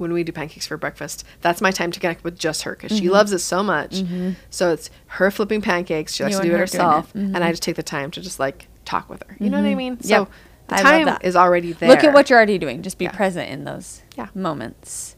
when 0.02 0.12
we 0.14 0.24
do 0.24 0.32
pancakes 0.32 0.68
for 0.68 0.76
breakfast, 0.78 1.24
that's 1.42 1.62
my 1.62 1.72
time 1.72 1.92
to 1.92 2.00
connect 2.00 2.24
with 2.24 2.38
just 2.38 2.64
her 2.64 2.72
because 2.76 2.92
Mm-hmm. 2.92 3.02
she 3.04 3.10
loves 3.10 3.32
it 3.32 3.40
so 3.40 3.64
much. 3.64 4.04
So 4.50 4.72
it's 4.74 4.90
her 5.08 5.32
flipping 5.32 5.62
pancakes. 5.62 6.16
She 6.16 6.24
likes 6.24 6.36
You 6.36 6.42
to 6.42 6.48
do 6.50 6.56
it 6.56 6.60
herself, 6.60 7.16
it. 7.16 7.20
Mm-hmm. 7.20 7.36
and 7.36 7.44
I 7.44 7.52
just 7.52 7.64
take 7.64 7.76
the 7.78 7.84
time 7.84 8.12
to 8.12 8.22
just 8.22 8.40
like 8.40 8.68
talk 8.84 9.10
with 9.10 9.24
her. 9.28 9.38
You 9.40 9.50
know 9.50 9.62
what 9.62 9.68
I 9.68 9.76
mean? 9.76 9.94
Yep. 10.02 10.04
So 10.04 10.28
the 10.68 10.76
I 10.76 10.82
time 11.06 11.18
is 11.22 11.36
already 11.36 11.72
there. 11.74 11.90
Look 11.90 12.04
at 12.04 12.14
what 12.14 12.30
you're 12.30 12.38
already 12.38 12.58
doing. 12.58 12.82
Just 12.82 12.98
be 12.98 13.06
Yeah. 13.06 13.12
present 13.12 13.50
in 13.50 13.64
those 13.64 14.02
Yeah. 14.18 14.28
moments. 14.34 15.16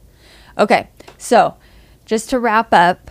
Okay, 0.57 0.89
so 1.17 1.55
just 2.05 2.29
to 2.29 2.39
wrap 2.39 2.73
up, 2.73 3.09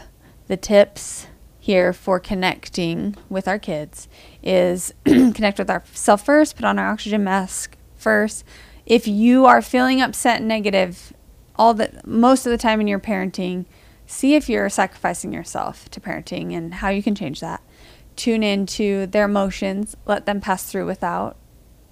the 0.48 0.56
tips 0.56 1.26
here 1.58 1.92
for 1.92 2.20
connecting 2.20 3.16
with 3.30 3.48
our 3.48 3.58
kids 3.58 4.08
is 4.42 4.92
connect 5.04 5.58
with 5.58 5.70
ourselves 5.70 6.22
first, 6.22 6.56
put 6.56 6.64
on 6.64 6.78
our 6.78 6.90
oxygen 6.90 7.24
mask 7.24 7.76
first. 7.96 8.44
If 8.84 9.06
you 9.06 9.46
are 9.46 9.62
feeling 9.62 10.00
upset 10.00 10.38
and 10.38 10.48
negative 10.48 11.12
all 11.62 11.74
the 11.74 12.00
most 12.04 12.44
of 12.44 12.50
the 12.50 12.58
time 12.58 12.80
in 12.80 12.88
your 12.88 12.98
parenting, 12.98 13.66
see 14.04 14.34
if 14.34 14.48
you're 14.48 14.68
sacrificing 14.68 15.32
yourself 15.32 15.88
to 15.90 16.00
parenting 16.00 16.52
and 16.52 16.74
how 16.74 16.88
you 16.88 17.04
can 17.04 17.14
change 17.14 17.38
that. 17.38 17.62
Tune 18.16 18.42
into 18.42 19.06
their 19.06 19.26
emotions, 19.26 19.96
let 20.04 20.26
them 20.26 20.40
pass 20.40 20.64
through 20.64 20.86
without 20.86 21.36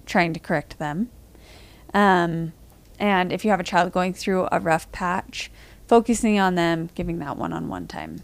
trying 0.05 0.33
to 0.33 0.41
correct 0.41 0.77
them. 0.77 1.09
Um, 1.93 2.51
and 2.99 3.31
if 3.31 3.45
you 3.45 3.51
have 3.51 3.61
a 3.61 3.63
child 3.63 3.93
going 3.93 4.13
through 4.13 4.49
a 4.51 4.59
rough 4.59 4.91
patch, 4.91 5.49
focusing 5.87 6.37
on 6.37 6.55
them, 6.55 6.89
giving 6.93 7.19
that 7.19 7.37
one 7.37 7.53
on 7.53 7.69
one 7.69 7.87
time. 7.87 8.23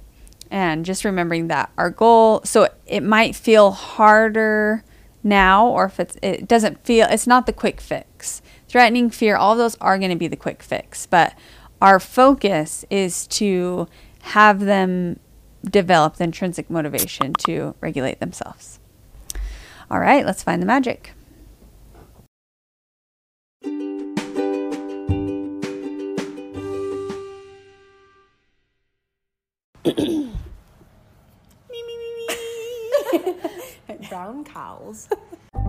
And 0.51 0.85
just 0.85 1.05
remembering 1.05 1.47
that 1.47 1.71
our 1.77 1.89
goal, 1.89 2.41
so 2.43 2.67
it 2.85 3.03
might 3.03 3.37
feel 3.37 3.71
harder 3.71 4.83
now, 5.23 5.65
or 5.65 5.85
if 5.85 5.97
it's, 5.97 6.17
it 6.21 6.45
doesn't 6.45 6.83
feel, 6.83 7.07
it's 7.09 7.25
not 7.25 7.45
the 7.45 7.53
quick 7.53 7.79
fix. 7.79 8.41
Threatening, 8.67 9.09
fear, 9.09 9.35
all 9.35 9.55
those 9.55 9.75
are 9.79 9.97
going 9.97 10.11
to 10.11 10.17
be 10.17 10.27
the 10.27 10.35
quick 10.35 10.61
fix. 10.61 11.05
But 11.05 11.33
our 11.81 11.99
focus 11.99 12.85
is 12.89 13.27
to 13.27 13.87
have 14.21 14.59
them 14.59 15.19
develop 15.63 16.15
the 16.15 16.25
intrinsic 16.25 16.69
motivation 16.69 17.33
to 17.33 17.75
regulate 17.81 18.19
themselves. 18.19 18.79
All 19.89 19.99
right, 19.99 20.25
let's 20.25 20.43
find 20.43 20.61
the 20.61 20.65
magic. 20.65 21.13
brown 34.09 34.43
cows. 34.43 35.09